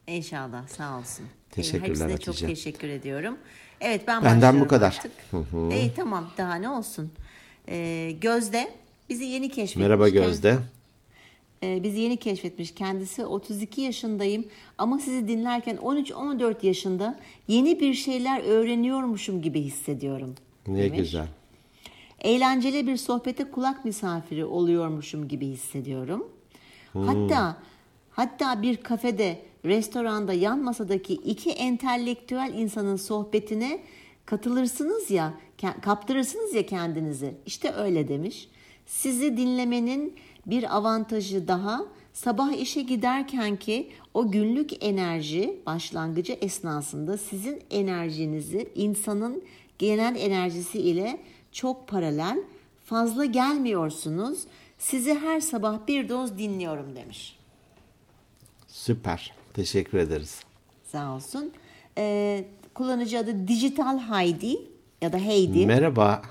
İnşallah 0.08 0.68
sağ 0.68 0.98
olsun. 1.00 1.26
Teşekkürler 1.52 1.90
Hepsine 1.90 2.18
çok 2.18 2.28
Hatice. 2.36 2.48
teşekkür 2.48 2.88
ediyorum. 2.90 3.38
Evet 3.82 4.02
ben 4.08 4.24
Benden 4.26 4.60
bu 4.60 4.68
kadar. 4.68 4.88
artık. 4.88 5.12
Hı 5.32 5.38
hı. 5.38 5.74
İyi 5.74 5.92
tamam 5.96 6.30
daha 6.38 6.56
ne 6.56 6.70
olsun. 6.70 7.12
Ee, 7.70 8.12
Gözde 8.22 8.72
bizi 9.10 9.24
yeni 9.24 9.50
keşfetmiş. 9.50 9.76
Merhaba 9.84 10.10
Gözde. 10.10 10.58
Ee, 11.64 11.84
bizi 11.84 12.00
yeni 12.00 12.18
keşfetmiş. 12.18 12.76
Kendisi 12.76 13.26
32 13.26 13.82
yaşındayım 13.82 14.46
ama 14.78 15.00
sizi 15.00 15.28
dinlerken 15.28 15.76
13-14 15.76 16.66
yaşında 16.66 17.20
yeni 17.48 17.80
bir 17.80 17.94
şeyler 17.94 18.44
öğreniyormuşum 18.44 19.42
gibi 19.42 19.62
hissediyorum. 19.62 20.36
Ne 20.68 20.84
demiş. 20.84 21.00
güzel. 21.00 21.28
Eğlenceli 22.20 22.88
bir 22.88 22.98
sohbete 22.98 23.52
kulak 23.52 23.86
misafiri 23.86 24.46
oluyormuşum 24.46 25.28
gibi 25.28 25.48
hissediyorum. 25.48 26.28
Hatta 26.94 27.58
hatta 28.12 28.62
bir 28.62 28.78
kafede, 28.78 29.40
restoranda 29.66 30.34
yan 30.34 30.60
masadaki 30.60 31.14
iki 31.14 31.52
entelektüel 31.52 32.54
insanın 32.58 32.96
sohbetine 32.96 33.82
katılırsınız 34.26 35.12
ya, 35.12 35.34
kaptırırsınız 35.82 36.54
ya 36.54 36.66
kendinizi. 36.66 37.36
İşte 37.46 37.74
öyle 37.74 38.08
demiş. 38.08 38.50
Sizi 38.86 39.38
dinlemenin 39.38 40.16
bir 40.46 40.78
avantajı 40.78 41.48
daha 41.48 41.86
sabah 42.14 42.52
işe 42.54 42.82
giderken 42.82 43.56
ki 43.56 43.92
o 44.14 44.32
günlük 44.32 44.84
enerji 44.84 45.62
başlangıcı 45.66 46.34
esnasında 46.34 47.18
sizin 47.18 47.64
enerjinizi 47.70 48.70
insanın 48.76 49.44
genel 49.80 50.16
enerjisi 50.16 50.80
ile 50.80 51.20
çok 51.52 51.88
paralel 51.88 52.40
fazla 52.86 53.26
gelmiyorsunuz. 53.26 54.44
Sizi 54.78 55.14
her 55.14 55.40
sabah 55.40 55.88
bir 55.88 56.10
doz 56.10 56.38
dinliyorum 56.38 56.96
demiş. 56.96 57.40
Süper. 58.68 59.34
Teşekkür 59.54 59.98
ederiz. 59.98 60.40
Sağ 60.84 61.16
olsun. 61.16 61.52
Ee, 61.98 62.46
kullanıcı 62.74 63.20
adı 63.20 63.48
Digital 63.48 64.00
Heidi 64.00 64.60
ya 65.02 65.14
da 65.14 65.18
Heidi. 65.18 65.66
Merhaba 65.66 66.22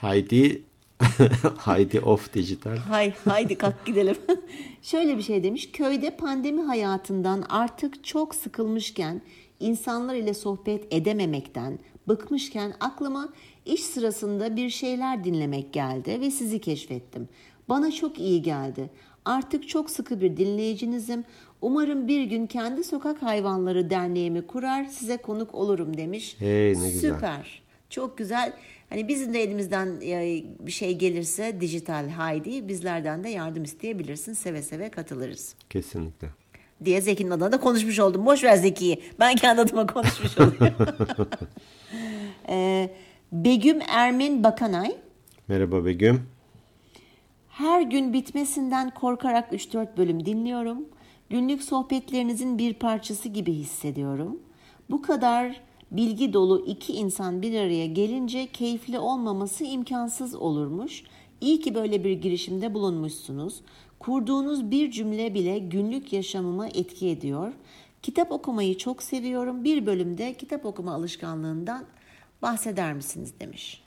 Haydi. 0.00 0.62
Haydi 1.56 2.00
Off 2.00 2.34
Digital. 2.34 2.76
Hay, 2.76 3.12
haydi 3.24 3.58
kalk 3.58 3.86
gidelim. 3.86 4.16
Şöyle 4.82 5.16
bir 5.16 5.22
şey 5.22 5.42
demiş. 5.42 5.72
Köyde 5.72 6.10
pandemi 6.10 6.62
hayatından 6.62 7.44
artık 7.48 8.04
çok 8.04 8.34
sıkılmışken, 8.34 9.22
insanlar 9.60 10.14
ile 10.14 10.34
sohbet 10.34 10.94
edememekten 10.94 11.78
bıkmışken 12.08 12.74
aklıma 12.80 13.28
iş 13.64 13.82
sırasında 13.82 14.56
bir 14.56 14.70
şeyler 14.70 15.24
dinlemek 15.24 15.72
geldi 15.72 16.20
ve 16.20 16.30
sizi 16.30 16.60
keşfettim. 16.60 17.28
Bana 17.68 17.92
çok 17.92 18.18
iyi 18.18 18.42
geldi. 18.42 18.90
Artık 19.24 19.68
çok 19.68 19.90
sıkı 19.90 20.20
bir 20.20 20.36
dinleyicinizim. 20.36 21.24
Umarım 21.62 22.08
bir 22.08 22.24
gün 22.24 22.46
kendi 22.46 22.84
sokak 22.84 23.22
hayvanları 23.22 23.90
derneğimi 23.90 24.46
kurar, 24.46 24.84
size 24.84 25.16
konuk 25.16 25.54
olurum 25.54 25.96
demiş. 25.96 26.36
Hey, 26.38 26.68
ne 26.68 26.90
güzel. 26.90 27.14
Süper. 27.14 27.62
Çok 27.90 28.18
güzel. 28.18 28.52
Hani 28.88 29.08
bizim 29.08 29.34
de 29.34 29.42
elimizden 29.42 30.00
e, 30.02 30.44
bir 30.60 30.72
şey 30.72 30.98
gelirse 30.98 31.60
dijital 31.60 32.08
Haydi 32.08 32.68
bizlerden 32.68 33.24
de 33.24 33.28
yardım 33.28 33.64
isteyebilirsin. 33.64 34.32
Seve 34.32 34.62
seve 34.62 34.90
katılırız. 34.90 35.54
Kesinlikle. 35.70 36.28
Diye 36.84 37.00
Zeki'nin 37.00 37.30
adına 37.30 37.52
da 37.52 37.60
konuşmuş 37.60 38.00
oldum. 38.00 38.26
Boş 38.26 38.44
ver 38.44 38.56
Zeki'yi. 38.56 39.02
Ben 39.20 39.36
kendi 39.36 39.60
adıma 39.60 39.86
konuşmuş 39.86 40.38
oluyorum. 40.38 40.96
Ee, 42.48 42.90
Begüm 43.32 43.78
Ermin 43.88 44.44
Bakanay. 44.44 44.96
Merhaba 45.48 45.84
Begüm. 45.84 46.22
Her 47.48 47.82
gün 47.82 48.12
bitmesinden 48.12 48.90
korkarak 48.90 49.52
3-4 49.52 49.96
bölüm 49.96 50.26
dinliyorum. 50.26 50.84
Günlük 51.30 51.62
sohbetlerinizin 51.62 52.58
bir 52.58 52.74
parçası 52.74 53.28
gibi 53.28 53.52
hissediyorum. 53.52 54.40
Bu 54.90 55.02
kadar 55.02 55.60
bilgi 55.90 56.32
dolu 56.32 56.64
iki 56.66 56.92
insan 56.92 57.42
bir 57.42 57.60
araya 57.60 57.86
gelince 57.86 58.46
keyifli 58.46 58.98
olmaması 58.98 59.64
imkansız 59.64 60.34
olurmuş. 60.34 61.02
İyi 61.40 61.60
ki 61.60 61.74
böyle 61.74 62.04
bir 62.04 62.12
girişimde 62.12 62.74
bulunmuşsunuz. 62.74 63.60
Kurduğunuz 63.98 64.70
bir 64.70 64.90
cümle 64.90 65.34
bile 65.34 65.58
günlük 65.58 66.12
yaşamıma 66.12 66.68
etki 66.68 67.08
ediyor. 67.08 67.52
Kitap 68.02 68.32
okumayı 68.32 68.78
çok 68.78 69.02
seviyorum. 69.02 69.64
Bir 69.64 69.86
bölümde 69.86 70.34
kitap 70.34 70.66
okuma 70.66 70.94
alışkanlığından 70.94 71.84
bahseder 72.42 72.94
misiniz 72.94 73.32
demiş. 73.40 73.82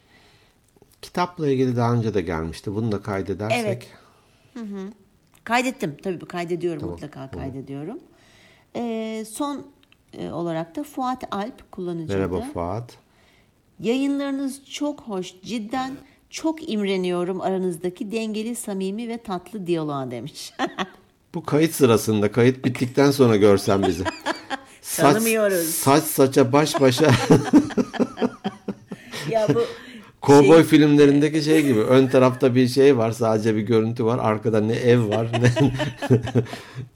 Kitapla 1.02 1.50
ilgili 1.50 1.76
daha 1.76 1.94
önce 1.94 2.14
de 2.14 2.22
gelmişti. 2.22 2.76
Bunu 2.76 2.92
da 2.92 3.02
kaydedersek. 3.02 3.66
Evet. 3.66 3.88
Kaydettim. 5.44 5.98
Tabii 6.04 6.20
kaydediyorum 6.20 6.90
mutlaka 6.90 7.32
kaydediyorum. 7.32 8.00
Ee, 8.76 9.26
son 9.30 9.66
olarak 10.18 10.76
da 10.76 10.84
Fuat 10.84 11.24
Alp 11.32 11.72
kullanıcıydı. 11.72 12.14
Merhaba 12.14 12.42
Fuat. 12.54 12.98
Yayınlarınız 13.80 14.66
çok 14.66 15.02
hoş. 15.02 15.34
Cidden 15.42 15.92
çok 16.30 16.70
imreniyorum 16.70 17.42
aranızdaki 17.42 18.12
dengeli, 18.12 18.56
samimi 18.56 19.08
ve 19.08 19.18
tatlı 19.18 19.68
diyaloğa 19.68 20.12
demiş. 20.12 20.54
Bu 21.34 21.44
kayıt 21.46 21.74
sırasında, 21.76 22.32
kayıt 22.32 22.66
bittikten 22.66 23.12
sonra 23.12 23.36
görsen 23.36 23.88
bizi. 23.88 24.04
Saç, 24.82 25.14
Tanımıyoruz. 25.14 25.70
saç 25.70 26.04
saça 26.04 26.54
baş 26.54 26.82
başa 26.82 27.06
ya 29.32 29.48
bu 29.56 29.62
kovboy 30.22 30.58
şey- 30.58 30.64
filmlerindeki 30.64 31.42
şey 31.42 31.64
gibi. 31.66 31.80
Ön 31.80 32.08
tarafta 32.08 32.56
bir 32.56 32.68
şey 32.68 32.98
var, 32.98 33.12
sadece 33.12 33.56
bir 33.56 33.62
görüntü 33.62 34.06
var. 34.06 34.20
Arkada 34.22 34.62
ne 34.62 34.74
ev 34.74 35.10
var 35.10 35.28
ne, 35.32 35.52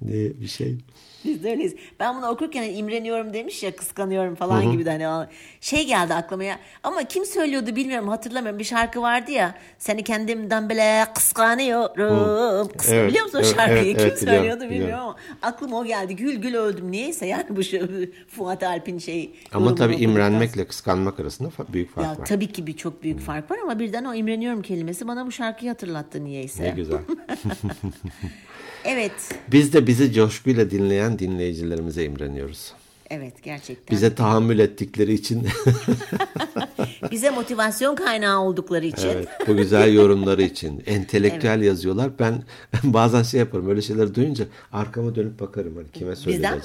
ne 0.01 0.41
bir 0.41 0.47
şey. 0.47 0.77
Biz 1.25 1.43
de 1.43 1.51
öyleyiz. 1.51 1.75
Ben 1.99 2.17
bunu 2.17 2.27
okurken 2.27 2.63
imreniyorum 2.63 3.33
demiş 3.33 3.63
ya 3.63 3.75
kıskanıyorum 3.75 4.35
falan 4.35 4.61
Hı-hı. 4.61 4.71
gibi 4.71 4.85
de 4.85 4.91
hani 4.91 5.27
şey 5.61 5.85
geldi 5.87 6.13
aklıma 6.13 6.43
ya. 6.43 6.59
Ama 6.83 7.03
kim 7.03 7.25
söylüyordu 7.25 7.75
bilmiyorum 7.75 8.07
hatırlamıyorum. 8.09 8.59
Bir 8.59 8.63
şarkı 8.63 9.01
vardı 9.01 9.31
ya. 9.31 9.55
Seni 9.77 10.03
kendimden 10.03 10.69
bile 10.69 11.05
kıskanıyorum. 11.15 12.67
Kıs- 12.67 12.93
evet, 12.93 13.09
Biliyor 13.09 13.25
musun 13.25 13.39
o 13.39 13.43
şarkıyı? 13.43 13.83
Evet, 13.83 13.97
kim 13.97 14.07
evet, 14.07 14.19
söylüyordu 14.19 14.63
biliyorum, 14.63 14.69
bilmiyorum 14.69 15.03
ama 15.03 15.15
aklıma 15.41 15.79
o 15.79 15.85
geldi. 15.85 16.15
Gül 16.15 16.35
gül 16.35 16.55
öldüm. 16.55 16.91
Niyeyse 16.91 17.25
yani 17.25 17.45
bu 17.49 17.63
şu 17.63 17.89
Fuat 18.27 18.63
Alp'in 18.63 18.99
şey. 18.99 19.31
Ama 19.53 19.75
tabii 19.75 19.95
imrenmekle 19.95 20.67
kıskanmak 20.67 21.19
arasında 21.19 21.49
büyük 21.73 21.95
fark 21.95 22.05
ya, 22.05 22.11
var. 22.11 22.25
Tabii 22.25 22.47
ki 22.47 22.67
bir 22.67 22.77
çok 22.77 23.03
büyük 23.03 23.19
Hı. 23.19 23.23
fark 23.23 23.51
var 23.51 23.57
ama 23.63 23.79
birden 23.79 24.05
o 24.05 24.13
imreniyorum 24.13 24.61
kelimesi 24.61 25.07
bana 25.07 25.27
bu 25.27 25.31
şarkıyı 25.31 25.71
hatırlattı 25.71 26.23
niyeyse. 26.23 26.63
Ne 26.63 26.69
güzel. 26.69 26.99
evet. 28.85 29.11
Biz 29.51 29.73
de 29.73 29.87
bizi 29.87 30.13
coşkuyla 30.13 30.71
dinleyen 30.71 31.12
dinleyicilerimize 31.19 32.03
imreniyoruz. 32.03 32.73
Evet 33.09 33.43
gerçekten. 33.43 33.95
Bize 33.95 34.15
tahammül 34.15 34.59
ettikleri 34.59 35.13
için. 35.13 35.47
Bize 37.11 37.29
motivasyon 37.29 37.95
kaynağı 37.95 38.39
oldukları 38.39 38.85
için. 38.85 39.07
Evet, 39.07 39.27
bu 39.47 39.57
güzel 39.57 39.93
yorumları 39.93 40.43
için. 40.43 40.83
Entelektüel 40.85 41.57
evet. 41.57 41.67
yazıyorlar. 41.67 42.11
Ben 42.19 42.43
bazen 42.83 43.23
şey 43.23 43.39
yaparım 43.39 43.69
öyle 43.69 43.81
şeyler 43.81 44.15
duyunca 44.15 44.45
arkama 44.71 45.15
dönüp 45.15 45.39
bakarım 45.39 45.75
hani 45.75 45.87
kime 45.93 46.15
söyledi 46.15 46.37
Bizden. 46.37 46.61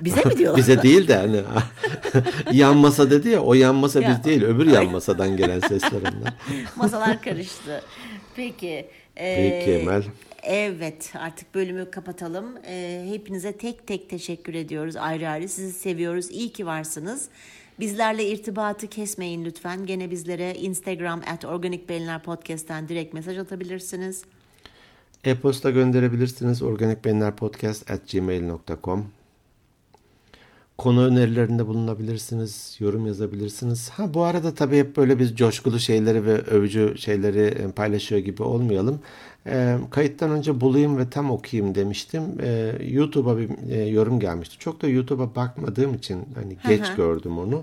Bize 0.00 0.24
mi 0.24 0.38
diyorlar? 0.38 0.58
Bize 0.58 0.82
değil 0.82 1.08
de 1.08 1.16
hani 1.16 1.40
yan 2.52 2.76
masa 2.76 3.10
dedi 3.10 3.28
ya 3.28 3.40
o 3.40 3.54
yan 3.54 3.74
masa 3.74 4.00
ya. 4.00 4.10
biz 4.10 4.24
değil 4.24 4.42
öbür 4.42 4.66
yan 4.66 4.90
masadan 4.90 5.36
gelen 5.36 5.60
sesler 5.60 6.00
onlar. 6.00 6.34
Masalar 6.76 7.22
karıştı. 7.22 7.82
Peki. 8.36 8.86
Peki 9.14 9.72
Emel. 9.72 10.02
Evet 10.42 11.12
artık 11.18 11.54
bölümü 11.54 11.90
kapatalım. 11.90 12.56
E, 12.66 13.06
hepinize 13.08 13.52
tek 13.52 13.86
tek 13.86 14.10
teşekkür 14.10 14.54
ediyoruz 14.54 14.96
ayrı 14.96 15.28
ayrı. 15.28 15.48
Sizi 15.48 15.72
seviyoruz. 15.72 16.30
İyi 16.30 16.52
ki 16.52 16.66
varsınız. 16.66 17.28
Bizlerle 17.80 18.28
irtibatı 18.28 18.86
kesmeyin 18.86 19.44
lütfen. 19.44 19.86
Gene 19.86 20.10
bizlere 20.10 20.54
Instagram 20.54 21.20
at 21.32 21.44
Organik 21.44 21.88
Beyinler 21.88 22.22
Podcast'ten 22.22 22.88
direkt 22.88 23.14
mesaj 23.14 23.38
atabilirsiniz. 23.38 24.24
E-posta 25.24 25.70
gönderebilirsiniz. 25.70 26.62
organikbeyinlerpodcast 26.62 27.90
at 27.90 28.10
gmail.com 28.12 29.06
Konu 30.82 31.04
önerilerinde 31.04 31.66
bulunabilirsiniz, 31.66 32.76
yorum 32.80 33.06
yazabilirsiniz. 33.06 33.90
Ha 33.90 34.14
bu 34.14 34.22
arada 34.22 34.54
tabii 34.54 34.78
hep 34.78 34.96
böyle 34.96 35.18
biz 35.18 35.36
coşkulu 35.36 35.78
şeyleri 35.78 36.26
ve 36.26 36.38
övücü 36.38 36.94
şeyleri 36.98 37.40
e, 37.40 37.70
paylaşıyor 37.70 38.20
gibi 38.20 38.42
olmayalım. 38.42 39.00
E, 39.46 39.78
kayıttan 39.90 40.30
önce 40.30 40.60
bulayım 40.60 40.98
ve 40.98 41.10
tam 41.10 41.30
okuyayım 41.30 41.74
demiştim. 41.74 42.22
E, 42.40 42.72
YouTube'a 42.86 43.38
bir 43.38 43.50
e, 43.70 43.88
yorum 43.88 44.20
gelmişti. 44.20 44.58
Çok 44.58 44.82
da 44.82 44.88
YouTube'a 44.88 45.34
bakmadığım 45.34 45.94
için 45.94 46.18
hani 46.34 46.56
geç 46.68 46.94
gördüm 46.96 47.38
onu. 47.38 47.62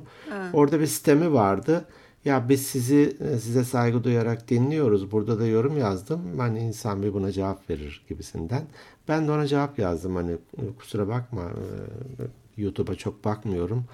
Orada 0.54 0.80
bir 0.80 0.88
sistemi 0.88 1.34
vardı. 1.34 1.86
Ya 2.26 2.50
biz 2.50 2.62
sizi 2.62 3.18
e, 3.20 3.38
size 3.40 3.64
saygı 3.64 4.04
duyarak 4.04 4.50
dinliyoruz. 4.50 5.12
Burada 5.12 5.40
da 5.40 5.48
yorum 5.48 5.78
yazdım. 5.78 6.22
Hani 6.38 6.60
insan 6.60 7.04
bir 7.04 7.14
buna 7.14 7.32
cevap 7.32 7.70
verir 7.70 8.06
gibisinden. 8.10 8.62
Ben 9.08 9.28
de 9.28 9.32
ona 9.32 9.48
cevap 9.48 9.80
yazdım. 9.80 10.16
Hani 10.16 10.38
kusura 10.80 11.08
bakma 11.08 11.42
YouTube'a 12.60 12.96
çok 12.96 13.26
bakmıyorum. 13.26 13.86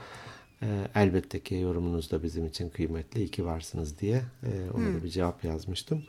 E, 0.62 0.68
elbette 0.96 1.40
ki 1.40 1.56
yorumunuz 1.56 2.12
da 2.12 2.24
bizim 2.24 2.46
için 2.46 2.70
kıymetli. 2.70 3.20
İyi 3.20 3.30
ki 3.32 3.46
varsınız 3.46 4.00
diye 4.00 4.22
e, 4.44 4.72
ona 4.74 4.86
hmm. 4.86 5.00
da 5.00 5.04
bir 5.04 5.10
cevap 5.10 5.44
yazmıştım. 5.44 6.04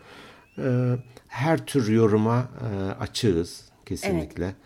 E, 0.59 0.97
her 1.29 1.67
tür 1.67 1.89
yoruma 1.89 2.49
e, 2.61 2.91
açığız 2.91 3.65
kesinlikle. 3.87 4.45
Evet. 4.45 4.57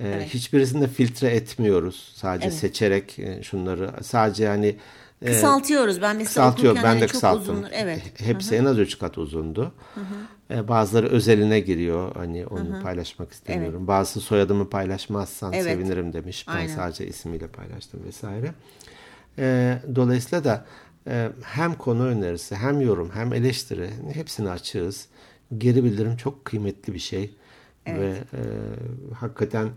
E, 0.00 0.16
evet. 0.16 0.34
Hiçbirisini 0.34 0.80
de 0.82 0.88
filtre 0.88 1.28
etmiyoruz. 1.28 2.12
Sadece 2.14 2.46
evet. 2.46 2.56
seçerek 2.58 3.18
e, 3.18 3.42
şunları 3.42 3.90
sadece 4.02 4.48
hani 4.48 4.76
Kısaltıyoruz. 5.26 6.02
Ben 6.02 6.16
mesela 6.16 6.50
kısaltıyor. 6.50 6.74
Ben 6.76 6.82
de 6.82 6.86
hani 6.86 7.06
kısalttım. 7.06 7.64
Evet. 7.72 8.20
Hepsi 8.20 8.50
Hı-hı. 8.50 8.62
en 8.62 8.64
az 8.64 8.78
üç 8.78 8.98
kat 8.98 9.18
uzundu. 9.18 9.72
Hı-hı. 9.94 10.68
Bazıları 10.68 11.08
özeline 11.08 11.60
giriyor. 11.60 12.16
Hani 12.16 12.46
onu 12.46 12.68
Hı-hı. 12.68 12.82
paylaşmak 12.82 13.32
istemiyorum. 13.32 13.78
Evet. 13.78 13.88
Bazısı 13.88 14.20
soyadımı 14.20 14.70
paylaşmazsan 14.70 15.52
evet. 15.52 15.64
sevinirim 15.64 16.12
demiş. 16.12 16.48
Ben 16.48 16.52
Aynen. 16.52 16.74
sadece 16.74 17.06
ismiyle 17.06 17.48
paylaştım 17.48 18.00
vesaire. 18.04 18.52
Dolayısıyla 19.94 20.44
da 20.44 20.66
hem 21.42 21.74
konu 21.74 22.06
önerisi 22.06 22.56
hem 22.56 22.80
yorum 22.80 23.10
hem 23.14 23.32
eleştiri 23.32 23.90
hepsini 24.12 24.50
açığız. 24.50 25.06
Geri 25.58 25.84
bildirim 25.84 26.16
çok 26.16 26.44
kıymetli 26.44 26.94
bir 26.94 26.98
şey. 26.98 27.34
Evet. 27.86 28.00
Ve 28.00 28.38
e, 28.38 28.42
hakikaten 29.14 29.68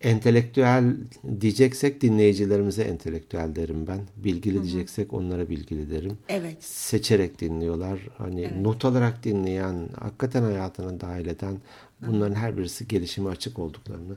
entelektüel 0.00 0.96
diyeceksek 1.40 2.00
dinleyicilerimize 2.00 2.82
entelektüel 2.82 3.56
derim 3.56 3.86
ben. 3.86 4.00
Bilgili 4.16 4.54
Hı-hı. 4.54 4.64
diyeceksek 4.64 5.14
onlara 5.14 5.48
bilgili 5.48 5.90
derim. 5.90 6.18
Evet. 6.28 6.64
Seçerek 6.64 7.40
dinliyorlar. 7.40 8.08
Hani 8.18 8.40
evet. 8.40 8.56
not 8.60 8.84
alarak 8.84 9.24
dinleyen, 9.24 9.88
hakikaten 9.98 10.42
hayatına 10.42 11.00
dahil 11.00 11.26
eden 11.26 11.58
bunların 12.06 12.34
her 12.34 12.56
birisi 12.56 12.88
gelişime 12.88 13.30
açık 13.30 13.58
olduklarını 13.58 14.16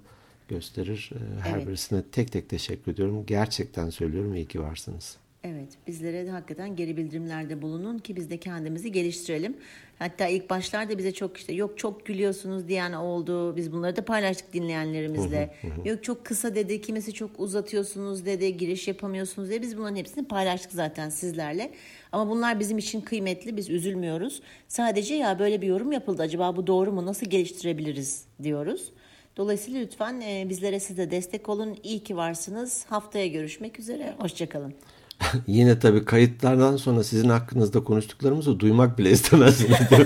gösterir. 0.49 1.11
Her 1.41 1.57
evet. 1.57 1.67
birisine 1.67 2.01
tek 2.11 2.31
tek 2.31 2.49
teşekkür 2.49 2.91
ediyorum. 2.91 3.25
Gerçekten 3.27 3.89
söylüyorum 3.89 4.35
iyi 4.35 4.45
ki 4.45 4.61
varsınız. 4.61 5.17
Evet, 5.45 5.69
bizlere 5.87 6.25
de 6.25 6.29
hakikaten 6.29 6.75
geri 6.75 6.97
bildirimlerde 6.97 7.61
bulunun 7.61 7.97
ki 7.97 8.15
biz 8.15 8.29
de 8.29 8.37
kendimizi 8.37 8.91
geliştirelim. 8.91 9.57
Hatta 9.99 10.27
ilk 10.27 10.49
başlarda 10.49 10.97
bize 10.97 11.11
çok 11.11 11.37
işte 11.37 11.53
yok 11.53 11.77
çok 11.77 12.05
gülüyorsunuz 12.05 12.67
diyen 12.67 12.93
oldu. 12.93 13.55
Biz 13.55 13.71
bunları 13.71 13.95
da 13.95 14.05
paylaştık 14.05 14.53
dinleyenlerimizle. 14.53 15.55
yok 15.85 16.03
çok 16.03 16.25
kısa 16.25 16.55
dedi, 16.55 16.81
kimisi 16.81 17.13
çok 17.13 17.39
uzatıyorsunuz 17.39 18.25
dedi, 18.25 18.57
giriş 18.57 18.87
yapamıyorsunuz 18.87 19.49
dedi. 19.49 19.61
Biz 19.61 19.77
bunların 19.77 19.95
hepsini 19.95 20.27
paylaştık 20.27 20.71
zaten 20.71 21.09
sizlerle. 21.09 21.71
Ama 22.11 22.31
bunlar 22.31 22.59
bizim 22.59 22.77
için 22.77 23.01
kıymetli, 23.01 23.57
biz 23.57 23.69
üzülmüyoruz. 23.69 24.41
Sadece 24.67 25.15
ya 25.15 25.39
böyle 25.39 25.61
bir 25.61 25.67
yorum 25.67 25.91
yapıldı, 25.91 26.21
acaba 26.21 26.55
bu 26.55 26.67
doğru 26.67 26.91
mu, 26.91 27.05
nasıl 27.05 27.25
geliştirebiliriz 27.25 28.25
diyoruz. 28.43 28.91
Dolayısıyla 29.37 29.79
lütfen 29.79 30.23
bizlere 30.49 30.79
siz 30.79 30.97
de 30.97 31.11
destek 31.11 31.49
olun. 31.49 31.77
İyi 31.83 32.03
ki 32.03 32.17
varsınız. 32.17 32.85
Haftaya 32.89 33.27
görüşmek 33.27 33.79
üzere. 33.79 34.13
Hoşçakalın. 34.19 34.73
Yine 35.47 35.79
tabii 35.79 36.05
kayıtlardan 36.05 36.77
sonra 36.77 37.03
sizin 37.03 37.29
hakkınızda 37.29 37.83
konuştuklarımızı 37.83 38.59
duymak 38.59 38.97
bile 38.97 39.11
istemezsiniz. 39.11 39.77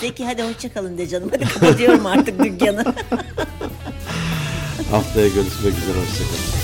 Zeki 0.00 0.24
hadi 0.24 0.42
hoşçakalın 0.42 0.98
de 0.98 1.08
canım. 1.08 1.30
Hadi 1.32 1.44
kapatıyorum 1.44 2.06
artık 2.06 2.44
dükkanı. 2.44 2.84
Haftaya 4.90 5.28
görüşmek 5.28 5.72
üzere. 5.78 5.98
Hoşçakalın. 6.00 6.63